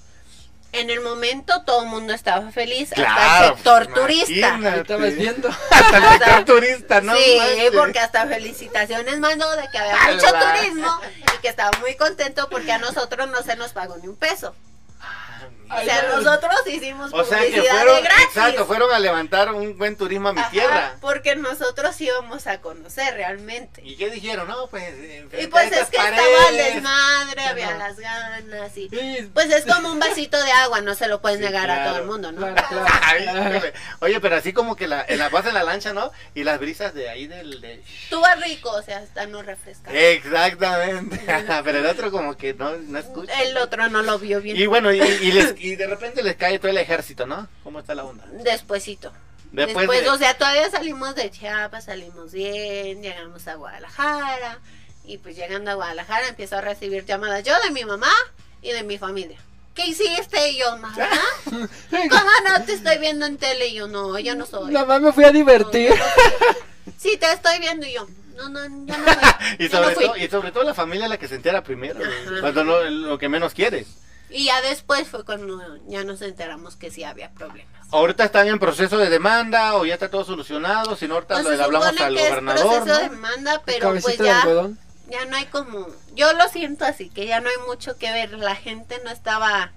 En 0.76 0.90
el 0.90 1.02
momento 1.02 1.64
todo 1.66 1.84
el 1.84 1.90
mundo 1.90 2.14
estaba 2.14 2.52
feliz, 2.52 2.92
hasta 2.92 3.48
el 3.48 3.56
sector 3.56 3.86
pues, 3.86 3.96
turista. 3.96 4.32
Ahí 4.32 4.60
imagínate. 4.60 4.82
estabas 4.82 5.16
viendo. 5.16 5.50
Hasta 5.72 5.98
el 5.98 6.04
sector 6.20 6.46
turista, 6.46 7.02
¿no? 7.02 7.16
sí, 7.16 7.38
manches. 7.38 7.72
porque 7.72 8.00
hasta 8.00 8.28
felicitaciones 8.28 9.20
mandó 9.20 9.50
de 9.56 9.70
que 9.70 9.78
había 9.78 10.14
mucho 10.14 10.28
turismo 10.28 11.00
y 11.34 11.42
que 11.42 11.48
estaba 11.48 11.72
muy 11.80 11.96
contento 11.96 12.50
porque 12.50 12.72
a 12.72 12.78
nosotros 12.78 13.30
no 13.30 13.42
se 13.44 13.56
nos 13.56 13.72
pagó 13.72 13.98
ni 13.98 14.08
un 14.08 14.18
peso. 14.18 14.54
O 15.68 15.82
sea, 15.84 16.04
nosotros 16.16 16.54
hicimos 16.68 17.12
O 17.12 17.24
sea 17.24 17.40
que 17.40 17.46
publicidad 17.48 17.76
fueron, 17.76 17.96
de 17.96 18.02
gratis. 18.04 18.26
exacto, 18.28 18.66
fueron 18.68 18.92
a 18.94 19.00
levantar 19.00 19.52
un 19.52 19.78
buen 19.78 19.96
turismo 19.98 20.30
a 20.30 20.34
mi 20.34 20.40
Ajá, 20.40 20.52
tierra. 20.52 20.96
Porque 21.02 21.36
nosotros 21.36 22.00
íbamos 22.02 22.46
a 22.48 22.62
conocer 22.62 23.14
realmente. 23.16 23.82
¿Y 23.84 23.96
qué 23.96 24.10
dijeron? 24.12 24.48
No, 24.48 24.68
pues. 24.68 24.84
enfrentar 24.94 25.40
Y 25.42 25.48
pues 25.48 25.72
es 25.72 25.88
que 25.90 25.98
estaba 25.98 26.50
el 26.50 26.58
desmadre, 26.58 27.42
había 27.46 27.76
las 27.78 27.98
ganas 27.98 28.78
y... 28.78 28.90
Sí, 28.90 29.30
Pues 29.34 29.50
es 29.52 29.66
como 29.66 29.92
un 29.92 30.00
vasito 30.00 30.42
de 30.44 30.52
agua, 30.52 30.82
no 30.82 30.94
se 30.94 31.08
lo 31.08 31.20
puedes 31.22 31.40
Sí, 31.40 31.46
negar 31.46 31.70
a 31.72 31.86
todo 31.86 31.98
el 31.98 32.06
mundo, 32.06 32.32
¿no? 32.32 32.42
claro, 32.42 32.56
claro. 32.70 32.86
Ay, 33.02 33.24
híjole. 33.24 33.74
Oye, 34.02 34.20
pero 34.20 34.36
así 34.36 34.54
como 34.54 34.76
que 34.76 34.88
la, 34.88 35.04
en 35.08 35.18
la 35.18 35.30
vas 35.30 35.46
en 35.48 35.56
la 35.56 35.64
lancha, 35.64 35.94
¿no? 35.94 36.12
Y 36.36 36.44
las 36.44 36.60
brisas 36.60 36.94
de 36.94 37.10
ahí 37.10 37.26
del. 37.28 37.60
de- 37.62 37.84
Tú 38.10 38.22
vas 38.22 38.40
rico, 38.40 38.70
o 38.72 38.82
sea, 38.84 39.00
hasta 39.00 39.26
no 39.26 39.42
refresca. 39.42 39.92
Exactamente. 39.92 41.22
pero 41.64 41.80
el 41.80 41.86
otro 41.88 42.12
como 42.12 42.38
que 42.38 42.54
no, 42.54 42.72
no 42.78 43.00
escucha. 43.00 43.42
El 43.42 43.58
otro 43.58 43.90
no 43.90 44.02
lo 44.02 44.20
vio 44.20 44.42
bien. 44.42 44.58
Y 44.58 44.66
bueno, 44.68 44.92
y, 44.94 45.00
y 45.02 45.32
les- 45.36 45.56
y 45.64 45.76
de 45.76 45.88
repente 45.88 46.24
les 46.24 46.36
cae 46.36 46.58
todo 46.60 46.70
el 46.70 46.78
ejército, 46.78 47.26
¿no? 47.26 47.48
¿Cómo 47.64 47.80
está 47.80 47.96
la 47.96 48.04
onda? 48.06 48.26
Despuésito. 48.44 49.12
Después, 49.52 49.78
Después, 49.88 50.02
de- 50.04 50.10
o 50.10 50.18
sea, 50.18 50.38
todavía 50.38 50.70
salimos 50.70 51.16
de 51.16 51.32
Chiapas, 51.32 51.86
salimos 51.86 52.32
bien, 52.34 53.02
llegamos 53.02 53.48
a 53.48 53.56
Guadalajara. 53.56 54.60
Y 55.08 55.20
pues 55.20 55.36
llegando 55.36 55.70
a 55.72 55.76
Guadalajara 55.76 56.28
empiezo 56.28 56.58
a 56.58 56.62
recibir 56.62 57.06
llamadas 57.06 57.44
yo 57.44 57.54
de 57.64 57.70
mi 57.72 57.86
mamá 57.86 58.12
y 58.62 58.72
de 58.72 58.82
mi 58.84 58.98
familia. 58.98 59.38
¿Qué 59.76 59.86
hiciste? 59.88 60.50
Y 60.52 60.58
yo, 60.60 60.78
mamá, 60.78 60.98
¿cómo 61.46 62.32
no 62.50 62.66
te 62.66 62.74
estoy 62.74 62.98
viendo 62.98 63.26
en 63.26 63.38
tele? 63.38 63.68
Y 63.68 63.76
yo, 63.76 63.88
no, 63.88 64.18
yo 64.20 64.36
no 64.36 64.46
soy. 64.46 64.72
Más 64.72 65.02
me 65.02 65.12
fui 65.14 65.24
a 65.26 65.32
divertir. 65.32 65.90
No, 65.92 65.96
no. 65.96 66.94
Sí, 66.98 67.18
te 67.18 67.32
estoy 67.32 67.60
viendo 67.60 67.86
y 67.86 67.94
yo, 67.94 68.08
no, 68.36 68.50
no, 68.50 68.64
yo 68.64 68.98
no 68.98 69.04
fui. 69.06 69.14
y, 69.60 69.70
Yo 69.70 69.80
no 69.80 69.84
sobre 69.84 69.96
fui. 69.96 70.06
todo, 70.06 70.18
y 70.18 70.28
sobre 70.28 70.52
todo 70.52 70.64
la 70.64 70.74
familia 70.74 71.06
es 71.06 71.10
la 71.10 71.18
que 71.18 71.28
se 71.28 71.36
entera 71.36 71.64
primero, 71.64 72.00
Ajá. 72.00 72.42
cuando 72.42 72.64
lo 72.64 73.18
que 73.18 73.30
menos 73.30 73.54
quieres. 73.54 73.88
Y 74.30 74.46
ya 74.46 74.62
después 74.62 75.08
fue 75.08 75.24
cuando 75.24 75.62
ya 75.88 76.04
nos 76.04 76.22
enteramos 76.22 76.76
que 76.76 76.90
sí 76.92 77.04
había 77.04 77.30
problemas. 77.32 77.74
Ahorita 77.92 78.26
están 78.26 78.48
en 78.48 78.60
proceso 78.60 78.98
de 78.98 79.10
demanda 79.10 79.76
o 79.76 79.86
ya 79.86 79.94
está 79.94 80.10
todo 80.10 80.26
solucionado, 80.26 80.96
si 80.96 81.08
no 81.08 81.16
ahorita 81.16 81.36
Pues 81.36 81.48
le 81.48 81.58
se 81.58 81.64
hablamos 81.64 81.88
al 81.88 82.16
que 82.16 82.24
es 82.24 82.30
gobernador, 82.32 82.66
proceso 82.68 82.86
de 82.86 82.92
¿no? 83.08 83.10
demanda, 83.16 83.62
pero 83.66 83.92
pues 83.92 84.18
de 84.18 84.26
ya, 84.26 84.44
ya 85.10 85.26
no 85.26 85.38
hay 85.38 85.46
como, 85.46 85.88
yo 86.16 86.34
lo 86.34 86.50
siento 86.50 86.84
así, 86.84 87.10
que 87.12 87.28
ya 87.28 87.40
no 87.42 87.50
hay 87.50 87.56
mucho 87.68 87.98
que 87.98 88.12
ver, 88.12 88.34
la 88.34 88.56
gente 88.56 89.00
no 89.06 89.12
estaba 89.12 89.72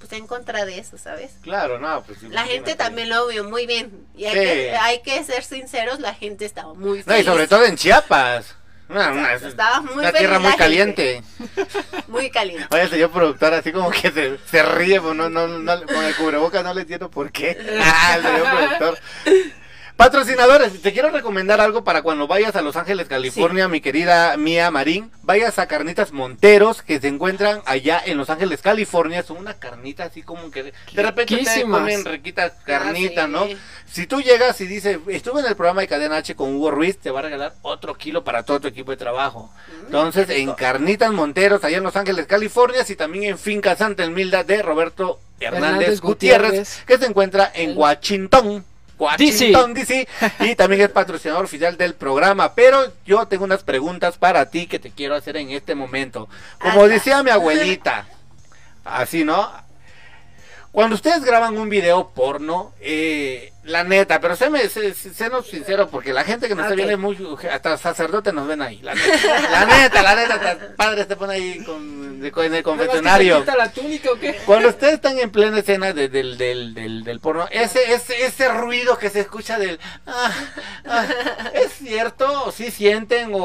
pues 0.00 0.10
en 0.14 0.26
contra 0.26 0.64
de 0.64 0.78
eso, 0.78 0.98
¿sabes? 0.98 1.32
Claro, 1.42 1.78
no, 1.78 2.02
pues 2.02 2.22
La 2.24 2.44
gente 2.44 2.74
también 2.74 3.08
lo 3.10 3.28
vio 3.28 3.44
muy 3.44 3.66
bien 3.66 4.04
y 4.16 4.24
hay, 4.24 4.32
Sí. 4.32 4.40
que, 4.40 4.76
hay 4.76 5.02
que 5.02 5.22
ser 5.22 5.44
sinceros, 5.44 6.00
la 6.00 6.14
gente 6.14 6.44
estaba 6.44 6.74
muy 6.74 6.98
No, 7.00 7.04
feliz. 7.04 7.20
y 7.20 7.24
sobre 7.24 7.46
todo 7.46 7.64
en 7.64 7.76
Chiapas. 7.76 8.56
Una, 8.92 9.10
una- 9.10 9.32
Estaba 9.34 9.80
muy 9.80 9.94
una 9.94 10.02
feliz 10.08 10.18
tierra 10.18 10.38
muy 10.38 10.54
caliente. 10.56 11.22
Muy 12.08 12.30
caliente. 12.30 12.66
Oye, 12.70 12.82
el 12.82 12.90
señor 12.90 13.10
productor 13.10 13.54
así 13.54 13.72
como 13.72 13.90
que 13.90 14.10
se, 14.10 14.38
se 14.50 14.62
ríe, 14.62 15.00
pues 15.00 15.14
no, 15.14 15.30
no, 15.30 15.48
no, 15.48 15.82
con 15.86 16.04
el 16.04 16.14
cubrebocas 16.14 16.62
no 16.62 16.74
le 16.74 16.82
entiendo 16.82 17.10
por 17.10 17.32
qué. 17.32 17.56
Ah, 17.82 18.16
el 18.16 18.22
señor 18.22 18.50
productor. 18.50 18.98
Patrocinadores, 19.96 20.80
te 20.82 20.92
quiero 20.92 21.10
recomendar 21.10 21.60
algo 21.60 21.84
para 21.84 22.02
cuando 22.02 22.26
vayas 22.26 22.56
a 22.56 22.62
Los 22.62 22.76
Ángeles, 22.76 23.06
California, 23.08 23.68
mi 23.68 23.80
querida 23.80 24.36
Mía 24.36 24.70
Marín. 24.70 25.12
Vayas 25.22 25.58
a 25.58 25.66
Carnitas 25.68 26.12
Monteros, 26.12 26.82
que 26.82 26.98
se 26.98 27.08
encuentran 27.08 27.62
allá 27.66 28.02
en 28.04 28.16
Los 28.16 28.28
Ángeles, 28.28 28.62
California. 28.62 29.22
Son 29.22 29.36
una 29.36 29.54
carnita 29.54 30.04
así 30.04 30.22
como 30.22 30.50
que 30.50 30.64
de, 30.64 30.72
repente 31.02 31.36
te 31.44 31.62
comen 31.62 32.04
riquitas 32.04 32.52
carnitas, 32.64 33.24
Ah, 33.24 33.44
sí. 33.46 33.54
¿no? 33.54 33.60
Si 33.92 34.06
tú 34.06 34.22
llegas 34.22 34.58
y 34.62 34.66
dices, 34.66 34.98
estuve 35.08 35.40
en 35.40 35.46
el 35.46 35.54
programa 35.54 35.82
de 35.82 35.88
Cadena 35.88 36.16
H 36.16 36.34
con 36.34 36.54
Hugo 36.54 36.70
Ruiz, 36.70 36.96
te 36.96 37.10
va 37.10 37.18
a 37.18 37.24
regalar 37.24 37.52
otro 37.60 37.94
kilo 37.94 38.24
para 38.24 38.42
todo 38.42 38.60
tu 38.60 38.68
equipo 38.68 38.90
de 38.90 38.96
trabajo. 38.96 39.50
Entonces, 39.84 40.30
en 40.30 40.54
Carnitas 40.54 41.12
Monteros, 41.12 41.62
allá 41.62 41.76
en 41.76 41.82
Los 41.82 41.94
Ángeles, 41.94 42.26
California, 42.26 42.82
y 42.88 42.96
también 42.96 43.24
en 43.24 43.38
Finca 43.38 43.76
Santa 43.76 44.04
Emilda 44.04 44.44
de 44.44 44.62
Roberto 44.62 45.20
Hernández, 45.38 45.68
Hernández 45.68 46.00
Gutiérrez, 46.00 46.48
Gutiérrez. 46.48 46.84
que 46.86 46.96
se 46.96 47.04
encuentra 47.04 47.52
en 47.54 47.76
Washington. 47.76 48.64
Washington 48.98 49.74
DC 49.74 50.08
y 50.40 50.54
también 50.54 50.82
es 50.82 50.88
patrocinador 50.88 51.44
oficial 51.44 51.76
del 51.76 51.92
programa. 51.92 52.54
Pero 52.54 52.90
yo 53.04 53.26
tengo 53.26 53.44
unas 53.44 53.62
preguntas 53.62 54.16
para 54.16 54.48
ti 54.48 54.66
que 54.66 54.78
te 54.78 54.90
quiero 54.90 55.16
hacer 55.16 55.36
en 55.36 55.50
este 55.50 55.74
momento. 55.74 56.30
Como 56.58 56.88
decía 56.88 57.22
mi 57.22 57.30
abuelita, 57.30 58.06
así, 58.86 59.22
¿no? 59.22 59.50
Cuando 60.70 60.94
ustedes 60.94 61.22
graban 61.24 61.58
un 61.58 61.68
video 61.68 62.08
porno, 62.14 62.72
eh, 62.80 63.51
la 63.64 63.84
neta, 63.84 64.20
pero 64.20 64.34
séme, 64.34 64.68
sé, 64.68 64.92
sé- 64.92 65.14
sénos 65.14 65.46
sinceros, 65.46 65.88
porque 65.88 66.12
la 66.12 66.24
gente 66.24 66.48
que 66.48 66.54
nos 66.54 66.64
está 66.64 66.72
Ok. 66.74 66.76
viendo 66.76 66.94
es 66.94 66.98
muy, 66.98 67.38
hasta 67.48 67.78
sacerdotes 67.78 68.34
nos 68.34 68.48
ven 68.48 68.60
ahí, 68.60 68.78
la 68.82 68.94
neta, 68.94 69.50
la 69.50 69.64
neta, 69.66 70.02
la 70.02 70.14
neta, 70.16 70.34
hasta 70.34 70.76
padres 70.76 71.06
te 71.06 71.14
ponen 71.16 71.36
ahí 71.36 71.64
con, 71.64 72.20
de- 72.20 72.28
en 72.28 72.28
el 72.28 72.32
Nada 72.32 72.48
más 72.50 72.56
que 72.56 72.62
confesionario. 72.62 73.44
la 73.56 73.70
túnica 73.72 74.10
o 74.10 74.16
qué? 74.16 74.36
Cuando 74.46 74.68
ustedes 74.68 74.94
están 74.94 75.18
en 75.18 75.30
plena 75.30 75.58
escena 75.60 75.92
de- 75.92 76.08
del, 76.08 76.36
del, 76.38 76.74
del, 76.74 77.04
del 77.04 77.20
porno, 77.20 77.46
ese, 77.52 77.92
ese, 77.92 78.24
ese 78.26 78.48
ruido 78.48 78.98
que 78.98 79.10
se 79.10 79.20
escucha 79.20 79.58
del... 79.58 79.78
ah, 80.06 80.30
ah, 80.86 81.06
¿Es 81.54 81.72
cierto? 81.74 82.44
¿O 82.46 82.52
sí 82.52 82.70
sienten? 82.72 83.30
O, 83.32 83.38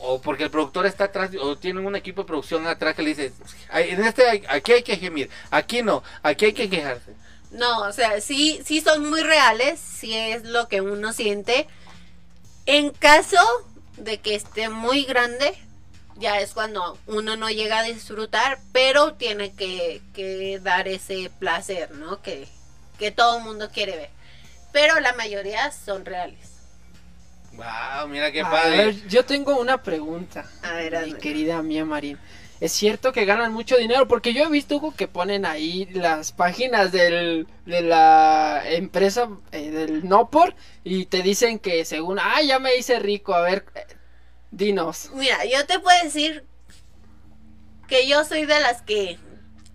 o 0.00 0.20
porque 0.22 0.44
el 0.44 0.50
productor 0.50 0.86
está 0.86 1.04
atrás, 1.04 1.30
o 1.40 1.56
tienen 1.56 1.84
un 1.84 1.94
equipo 1.96 2.22
de 2.22 2.26
producción 2.26 2.66
atrás 2.66 2.94
que 2.94 3.02
le 3.02 3.08
dice, 3.10 3.32
"Ay, 3.70 3.90
en 3.90 4.02
este, 4.04 4.44
aquí 4.48 4.72
hay 4.72 4.82
que 4.82 4.96
gemir, 4.96 5.28
aquí 5.50 5.82
no, 5.82 6.02
aquí 6.22 6.46
hay 6.46 6.52
que 6.54 6.70
quejarse. 6.70 7.12
No, 7.50 7.80
o 7.82 7.92
sea, 7.92 8.20
sí, 8.20 8.60
sí 8.64 8.80
son 8.80 9.08
muy 9.08 9.22
reales, 9.22 9.80
sí 9.80 10.14
es 10.14 10.44
lo 10.44 10.68
que 10.68 10.80
uno 10.82 11.12
siente. 11.12 11.66
En 12.66 12.90
caso 12.90 13.38
de 13.96 14.20
que 14.20 14.34
esté 14.34 14.68
muy 14.68 15.04
grande, 15.04 15.54
ya 16.16 16.40
es 16.40 16.52
cuando 16.54 16.98
uno 17.06 17.36
no 17.36 17.50
llega 17.50 17.80
a 17.80 17.82
disfrutar, 17.84 18.60
pero 18.72 19.14
tiene 19.14 19.54
que, 19.54 20.02
que 20.14 20.60
dar 20.62 20.88
ese 20.88 21.30
placer, 21.38 21.92
¿no? 21.92 22.22
Que, 22.22 22.48
que 22.98 23.10
todo 23.12 23.38
el 23.38 23.44
mundo 23.44 23.70
quiere 23.72 23.96
ver. 23.96 24.10
Pero 24.72 25.00
la 25.00 25.14
mayoría 25.14 25.72
son 25.72 26.04
reales. 26.04 26.60
Wow, 27.52 28.08
mira 28.08 28.30
qué 28.32 28.42
A 28.42 28.50
padre. 28.50 28.76
ver, 28.76 29.06
yo 29.06 29.24
tengo 29.24 29.58
una 29.58 29.82
pregunta. 29.82 30.54
A 30.62 30.72
ver, 30.74 30.98
mi 30.98 31.14
querida 31.14 31.62
Mía 31.62 31.84
Marín. 31.84 32.20
Es 32.60 32.72
cierto 32.72 33.12
que 33.12 33.24
ganan 33.24 33.52
mucho 33.52 33.76
dinero 33.76 34.08
porque 34.08 34.34
yo 34.34 34.44
he 34.44 34.48
visto 34.48 34.76
Hugo, 34.76 34.94
que 34.94 35.06
ponen 35.06 35.46
ahí 35.46 35.86
las 35.92 36.32
páginas 36.32 36.90
del, 36.90 37.46
de 37.66 37.82
la 37.82 38.62
empresa 38.66 39.28
eh, 39.52 39.70
del 39.70 40.08
Nopor 40.08 40.54
y 40.82 41.06
te 41.06 41.22
dicen 41.22 41.60
que 41.60 41.84
según, 41.84 42.18
ah, 42.18 42.42
ya 42.42 42.58
me 42.58 42.76
hice 42.76 42.98
rico, 42.98 43.34
a 43.34 43.42
ver, 43.42 43.64
eh, 43.74 43.86
dinos. 44.50 45.10
Mira, 45.14 45.44
yo 45.44 45.66
te 45.66 45.78
puedo 45.78 46.02
decir 46.02 46.44
que 47.86 48.08
yo 48.08 48.24
soy 48.24 48.44
de 48.44 48.60
las 48.60 48.82
que 48.82 49.18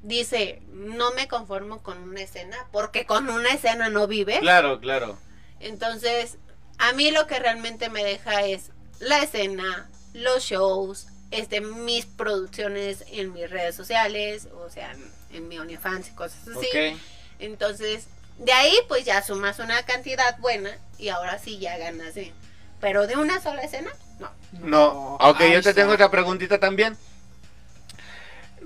dice, 0.01 0.61
no 0.73 1.13
me 1.13 1.27
conformo 1.27 1.81
con 1.81 1.97
una 1.97 2.21
escena, 2.21 2.57
porque 2.71 3.05
con 3.05 3.29
una 3.29 3.49
escena 3.49 3.89
no 3.89 4.07
vive. 4.07 4.39
Claro, 4.39 4.79
claro. 4.79 5.17
Entonces, 5.61 6.37
a 6.77 6.91
mí 6.93 7.11
lo 7.11 7.27
que 7.27 7.39
realmente 7.39 7.89
me 7.89 8.03
deja 8.03 8.43
es 8.43 8.71
la 8.99 9.23
escena, 9.23 9.89
los 10.13 10.43
shows, 10.43 11.07
este, 11.33 11.61
mis 11.61 12.05
producciones 12.05 13.03
en 13.11 13.33
mis 13.33 13.49
redes 13.49 13.75
sociales, 13.75 14.47
o 14.65 14.69
sea, 14.69 14.91
en, 14.91 15.11
en 15.31 15.47
mi 15.47 15.59
OnlyFans 15.59 16.09
y 16.09 16.11
cosas 16.11 16.39
así. 16.47 16.67
Ok. 16.67 16.99
Entonces, 17.39 18.05
de 18.37 18.51
ahí 18.53 18.73
pues 18.87 19.05
ya 19.05 19.21
sumas 19.21 19.59
una 19.59 19.83
cantidad 19.83 20.37
buena 20.39 20.71
y 20.97 21.09
ahora 21.09 21.37
sí 21.39 21.59
ya 21.59 21.77
ganas 21.77 22.13
bien. 22.15 22.33
Pero 22.79 23.07
de 23.07 23.15
una 23.15 23.41
sola 23.41 23.61
escena, 23.61 23.91
no. 24.19 24.29
No, 24.59 25.15
ok, 25.15 25.41
ahí 25.41 25.53
yo 25.53 25.61
te 25.61 25.73
tengo 25.73 25.93
otra 25.93 26.11
preguntita 26.11 26.59
también. 26.59 26.97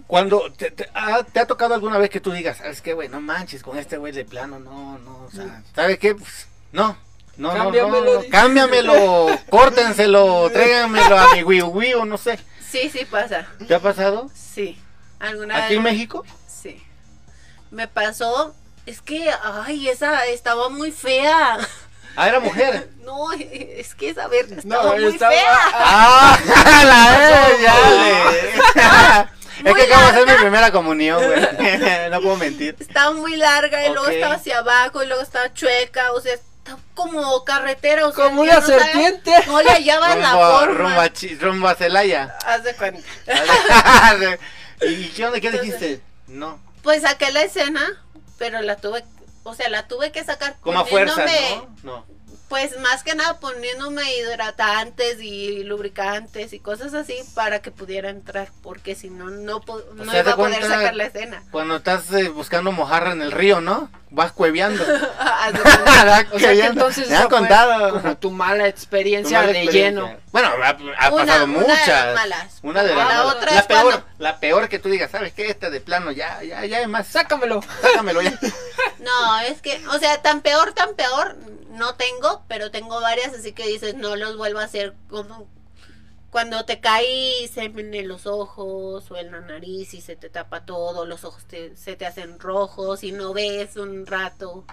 Cuando 0.06 0.52
te, 0.54 0.72
te- 0.72 0.90
ah, 0.94 1.24
¿te 1.32 1.40
ha 1.40 1.46
tocado 1.48 1.74
alguna 1.74 1.98
vez 1.98 2.10
que 2.10 2.22
tú 2.22 2.32
digas, 2.32 2.62
es 2.62 2.82
que 2.82 2.94
güey, 2.94 3.10
no 3.10 3.20
manches 3.20 3.62
con 3.62 3.78
este 3.78 3.98
güey 3.98 4.14
de 4.14 4.24
plano, 4.26 4.58
no, 4.60 4.98
no, 5.00 5.26
o 5.26 5.32
sea, 5.32 5.64
¿sabes 5.76 6.00
qué? 6.00 6.16
Pues, 6.16 6.48
no, 6.72 6.98
no, 7.36 7.50
no, 7.50 7.54
no, 7.56 7.64
Cámbiamelo, 7.64 8.14
no, 8.24 8.30
cámbiamelo, 8.30 9.28
córtenselo, 9.50 10.50
tráiganmelo 10.52 11.18
a 11.18 11.36
mi 11.36 11.44
Wii 11.44 11.62
Wii 11.64 11.94
o 11.96 12.06
no 12.06 12.18
sé. 12.18 12.40
Sí, 12.70 12.90
sí 12.92 13.06
pasa. 13.06 13.48
¿Te 13.68 13.74
ha 13.76 13.80
pasado? 13.80 14.30
Sí. 14.34 14.78
¿Alguna 15.20 15.66
¿Aquí 15.66 15.76
en? 15.76 15.84
México? 15.84 16.26
Sí. 16.48 16.84
Me 17.72 17.88
pasó, 17.88 18.54
es 18.86 19.02
que, 19.02 19.30
ay, 19.44 19.90
esa 19.90 20.26
estaba 20.28 20.70
muy 20.70 20.92
fea. 20.92 21.58
Ah, 22.16 22.28
era 22.28 22.40
mujer. 22.40 22.90
No, 23.08 23.32
es 23.32 23.96
que 23.96 24.10
esa 24.10 24.28
verga 24.28 24.58
No, 24.66 24.76
estaba 24.76 24.96
muy 24.96 25.06
estaba- 25.14 25.32
fea. 25.32 25.58
Ah, 25.74 26.38
la. 27.64 29.32
Es 29.66 29.74
que 29.74 29.82
acabo 29.84 30.02
de 30.02 30.08
hacer 30.12 30.28
mi 30.28 30.34
primera 30.36 30.72
comunión, 30.72 31.24
güey. 31.24 32.10
No 32.12 32.22
puedo 32.22 32.36
mentir. 32.36 32.76
Estaba 32.80 33.12
muy 33.12 33.36
larga 33.38 33.86
y 33.88 33.92
luego 33.94 34.08
estaba 34.10 34.36
hacia 34.36 34.60
abajo 34.60 35.02
y 35.02 35.08
luego 35.08 35.24
estaba 35.24 35.52
chueca, 35.54 36.12
o 36.12 36.22
sea, 36.22 36.34
como 36.94 37.44
carretera, 37.46 38.08
o 38.08 38.14
sea, 38.14 38.26
Como 38.26 38.42
una 38.42 38.56
no 38.56 38.62
serpiente. 38.62 39.32
No 39.48 39.62
le 39.62 39.70
hallaban 39.72 40.22
la 40.22 40.32
forma. 40.34 40.66
rumbo 40.74 41.00
a, 41.02 41.10
Chi- 41.14 41.36
rumbo 41.36 41.68
a 41.68 41.76
Celaya. 41.76 42.38
Haz 42.46 42.64
de 42.64 42.74
cuenta. 42.76 43.02
¿Y 44.82 45.08
qué 45.10 45.26
onda? 45.26 45.40
¿Qué 45.40 45.48
Entonces- 45.48 45.80
dijiste? 45.80 46.02
No. 46.28 46.60
Pues 46.84 47.02
saqué 47.02 47.32
la 47.32 47.42
escena, 47.42 47.82
pero 48.38 48.62
la 48.62 48.76
tuve, 48.78 49.04
o 49.44 49.54
sea, 49.54 49.70
la 49.70 49.88
tuve 49.88 50.12
que 50.12 50.24
sacar 50.24 50.56
Como 50.62 50.80
a 50.80 50.86
fuerza. 50.86 51.26
No. 51.84 52.06
Pues 52.50 52.80
más 52.80 53.04
que 53.04 53.14
nada 53.14 53.40
poniéndome 53.42 54.02
hidratantes 54.18 55.20
y 55.22 55.64
lubricantes 55.66 56.54
y 56.54 56.60
cosas 56.60 56.94
así 56.94 57.16
para 57.36 57.62
que 57.62 57.72
pudiera 57.72 58.10
entrar, 58.10 58.50
porque 58.64 58.96
si 58.96 59.10
no, 59.10 59.30
no, 59.30 59.62
no 59.96 60.12
sea, 60.12 60.22
iba 60.22 60.24
de 60.24 60.32
a 60.32 60.36
poder 60.38 60.64
sacar 60.64 60.96
la 60.96 61.06
escena. 61.06 61.44
Cuando 61.52 61.76
estás 61.76 62.10
eh, 62.14 62.30
buscando 62.30 62.72
mojarra 62.72 63.12
en 63.12 63.22
el 63.22 63.34
río, 63.34 63.60
¿no? 63.60 63.90
Vas 64.12 64.32
cueveando. 64.32 64.82
O 66.32 66.38
de 66.38 66.40
sea 66.40 66.54
que 66.54 66.66
entonces 66.66 67.10
Me 67.10 67.16
han 67.18 67.28
contado. 67.30 68.02
como 68.02 68.18
tu 68.18 68.32
mala 68.32 68.68
experiencia 68.68 69.40
Tu 69.40 69.46
mala 69.46 69.54
de 69.54 69.64
experiencia. 69.64 70.02
lleno. 70.08 70.18
Bueno, 70.32 70.48
ha, 70.64 70.70
ha 70.70 70.74
Una- 70.74 70.98
pasado 70.98 71.24
una 71.24 71.36
de 71.36 71.48
muchas. 71.48 71.88
las 71.88 72.16
malas. 72.16 72.60
Una 72.64 72.84
de 72.84 72.90
La 72.90 72.96
las 72.96 73.08
malas. 73.18 73.36
otra 73.36 73.52
la 73.54 73.60
es 73.60 73.66
peor, 73.66 73.84
cuando- 73.84 74.06
la 74.20 74.40
peor 74.40 74.70
que 74.70 74.80
tú 74.80 74.90
digas, 74.90 75.12
¿sabes 75.12 75.34
qué? 75.34 75.48
Esta 75.50 75.70
de 75.70 75.82
plano, 75.82 76.12
ya, 76.12 76.42
ya, 76.44 76.66
ya 76.66 76.80
es 76.80 76.88
más. 76.88 77.08
Sácamelo. 77.08 77.62
Sácamelo 77.82 78.22
ya. 78.22 78.38
No, 79.00 79.40
es 79.42 79.62
que, 79.62 79.82
o 79.90 80.00
sea, 80.00 80.22
tan 80.22 80.42
peor, 80.42 80.74
tan 80.74 80.96
peor, 80.96 81.36
no 81.72 81.96
tengo, 81.96 82.37
pero 82.48 82.72
tengo 82.72 83.00
varias, 83.02 83.34
así 83.34 83.54
que 83.54 83.68
dices, 83.68 83.96
no 83.96 84.16
los 84.16 84.38
vuelvo 84.38 84.60
a 84.60 84.64
hacer 84.66 84.96
como 85.10 85.48
cuando 86.30 86.66
te 86.66 86.80
cae 86.82 87.48
semen 87.48 87.94
en 87.94 88.08
los 88.08 88.28
ojos 88.28 89.10
o 89.12 89.18
en 89.18 89.32
la 89.32 89.42
nariz 89.42 89.94
y 89.94 90.02
se 90.02 90.16
te 90.16 90.30
tapa 90.30 90.66
todo, 90.66 91.06
los 91.06 91.24
ojos 91.24 91.46
te- 91.46 91.76
se 91.76 91.96
te 91.96 92.06
hacen 92.06 92.40
rojos 92.40 93.04
y 93.04 93.12
no 93.14 93.34
ves 93.34 93.78
un 93.78 94.06
rato. 94.06 94.66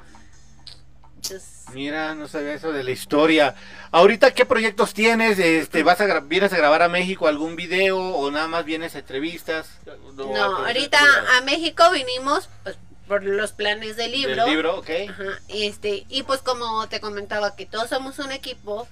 Entonces, 1.17 1.65
Mira, 1.73 2.15
no 2.15 2.29
sabía 2.29 2.53
eso 2.55 2.73
de 2.73 2.85
la 2.85 2.91
historia. 2.91 3.55
Ahorita, 3.91 4.33
¿qué 4.35 4.45
proyectos 4.45 4.93
tienes? 4.93 5.39
Este, 5.39 5.83
¿vas 5.83 6.01
a 6.01 6.21
¿Vienes 6.21 6.53
a 6.53 6.57
grabar 6.59 6.83
a 6.83 6.89
México 6.89 7.27
algún 7.27 7.57
video 7.57 7.99
o 7.99 8.31
nada 8.31 8.49
más 8.49 8.65
vienes 8.67 8.95
a 8.95 8.99
entrevistas? 8.99 9.71
no, 10.17 10.57
ahorita 10.59 10.99
a 11.39 11.41
México 11.43 11.91
vinimos 11.93 12.49
pues, 12.63 12.77
por 13.07 13.25
los 13.25 13.53
planes 13.53 13.97
del 13.97 14.13
libro. 14.13 14.45
Del 14.45 14.55
libro, 14.55 14.79
ok. 14.79 14.91
Ajá, 15.09 15.41
este, 15.49 16.05
y 16.09 16.23
pues 16.23 16.41
como 16.41 16.89
te 16.89 17.01
comentaba 17.01 17.57
que 17.57 17.67
todos 17.67 17.89
somos 17.89 18.19
un 18.19 18.33
equipo, 18.33 18.89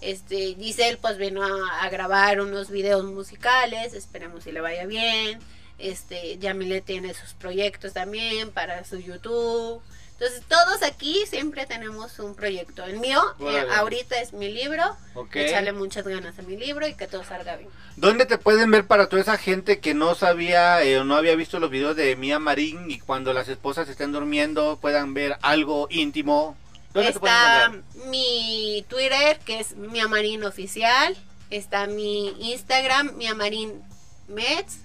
este, 0.00 0.54
Giselle 0.54 0.98
pues 0.98 1.18
vino 1.18 1.42
a, 1.42 1.82
a 1.82 1.88
grabar 1.88 2.40
unos 2.40 2.70
videos 2.70 3.04
musicales, 3.04 3.94
esperemos 3.94 4.44
si 4.44 4.52
le 4.52 4.60
vaya 4.60 4.86
bien, 4.86 5.38
este, 5.78 6.38
Yamile 6.38 6.80
tiene 6.80 7.14
sus 7.14 7.34
proyectos 7.34 7.92
también 7.92 8.50
para 8.50 8.84
su 8.84 8.98
YouTube, 8.98 9.82
entonces 10.12 10.42
todos 10.46 10.82
aquí 10.82 11.24
siempre 11.26 11.66
tenemos 11.66 12.18
un 12.18 12.34
proyecto, 12.34 12.84
el 12.84 12.98
mío 13.00 13.20
eh, 13.40 13.42
Órale. 13.42 13.74
ahorita 13.74 14.20
es 14.20 14.32
mi 14.32 14.52
libro, 14.52 14.84
Ok. 15.14 15.36
echarle 15.36 15.72
muchas 15.72 16.06
ganas 16.06 16.38
a 16.38 16.42
mi 16.42 16.56
libro 16.56 16.86
y 16.86 16.94
que 16.94 17.06
todo 17.08 17.24
salga 17.24 17.56
bien. 17.56 17.70
¿Dónde 17.96 18.26
te 18.26 18.38
pueden 18.38 18.70
ver 18.70 18.86
para 18.86 19.08
toda 19.08 19.20
esa 19.22 19.36
gente 19.36 19.80
que 19.80 19.94
no 19.94 20.14
sabía 20.14 20.82
eh, 20.84 20.98
o 20.98 21.04
no 21.04 21.16
había 21.16 21.34
visto 21.34 21.58
los 21.58 21.70
videos 21.70 21.96
de 21.96 22.14
Mía 22.16 22.38
Marín 22.38 22.90
y 22.90 23.00
cuando 23.00 23.32
las 23.32 23.48
esposas 23.48 23.88
estén 23.88 24.12
durmiendo 24.12 24.78
puedan 24.80 25.12
ver 25.14 25.38
algo 25.42 25.88
íntimo? 25.90 26.56
¿Dónde 26.92 27.12
te 27.12 27.18
pueden 27.18 27.36
Está 27.36 27.72
mi 28.08 28.84
Twitter, 28.88 29.38
que 29.44 29.60
es 29.60 29.76
Miamarín 29.76 30.44
Oficial. 30.44 31.16
Está 31.50 31.86
mi 31.86 32.28
Instagram, 32.52 33.16
Miamarín 33.16 33.82
Mets. 34.28 34.78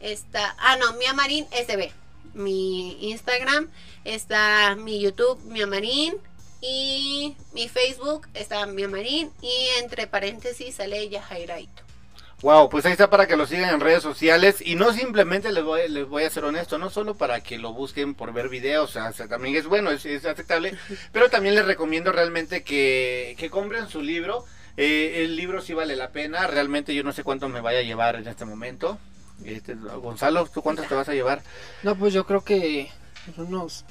Está, 0.00 0.54
ah, 0.58 0.76
no, 0.76 0.92
Miamarín 0.94 1.46
SB. 1.50 1.92
Mi 2.34 3.10
Instagram. 3.10 3.68
Está 4.04 4.76
mi 4.76 5.00
YouTube, 5.00 5.40
Miamarín. 5.44 6.14
Y 6.60 7.36
mi 7.52 7.68
Facebook 7.68 8.28
está 8.34 8.66
Miamarín. 8.66 9.30
Y 9.40 9.68
entre 9.78 10.06
paréntesis 10.06 10.76
sale 10.76 11.08
Yajairaito. 11.08 11.90
Wow, 12.42 12.70
pues 12.70 12.86
ahí 12.86 12.92
está 12.92 13.10
para 13.10 13.26
que 13.26 13.36
lo 13.36 13.46
sigan 13.46 13.74
en 13.74 13.80
redes 13.80 14.02
sociales 14.02 14.62
y 14.64 14.74
no 14.74 14.94
simplemente 14.94 15.52
les 15.52 15.62
voy, 15.62 15.86
les 15.90 16.08
voy 16.08 16.22
a 16.24 16.30
ser 16.30 16.44
honesto, 16.44 16.78
no 16.78 16.88
solo 16.88 17.14
para 17.14 17.42
que 17.42 17.58
lo 17.58 17.74
busquen 17.74 18.14
por 18.14 18.32
ver 18.32 18.48
videos, 18.48 18.96
o 18.96 19.12
sea, 19.12 19.28
también 19.28 19.56
es 19.56 19.66
bueno, 19.66 19.90
es, 19.90 20.06
es 20.06 20.24
aceptable, 20.24 20.72
pero 21.12 21.28
también 21.28 21.54
les 21.54 21.66
recomiendo 21.66 22.12
realmente 22.12 22.62
que, 22.62 23.36
que 23.38 23.50
compren 23.50 23.88
su 23.88 24.00
libro. 24.00 24.46
Eh, 24.78 25.24
el 25.24 25.36
libro 25.36 25.60
sí 25.60 25.74
vale 25.74 25.96
la 25.96 26.12
pena, 26.12 26.46
realmente 26.46 26.94
yo 26.94 27.02
no 27.02 27.12
sé 27.12 27.24
cuánto 27.24 27.50
me 27.50 27.60
vaya 27.60 27.80
a 27.80 27.82
llevar 27.82 28.16
en 28.16 28.26
este 28.26 28.46
momento. 28.46 28.98
Este, 29.44 29.74
Gonzalo, 29.74 30.46
¿tú 30.46 30.62
cuántos 30.62 30.86
te 30.86 30.94
vas 30.94 31.08
a 31.08 31.14
llevar? 31.14 31.42
No, 31.82 31.94
pues 31.96 32.12
yo 32.12 32.26
creo 32.26 32.42
que 32.44 32.90
unos 33.36 33.48
unos 33.48 33.84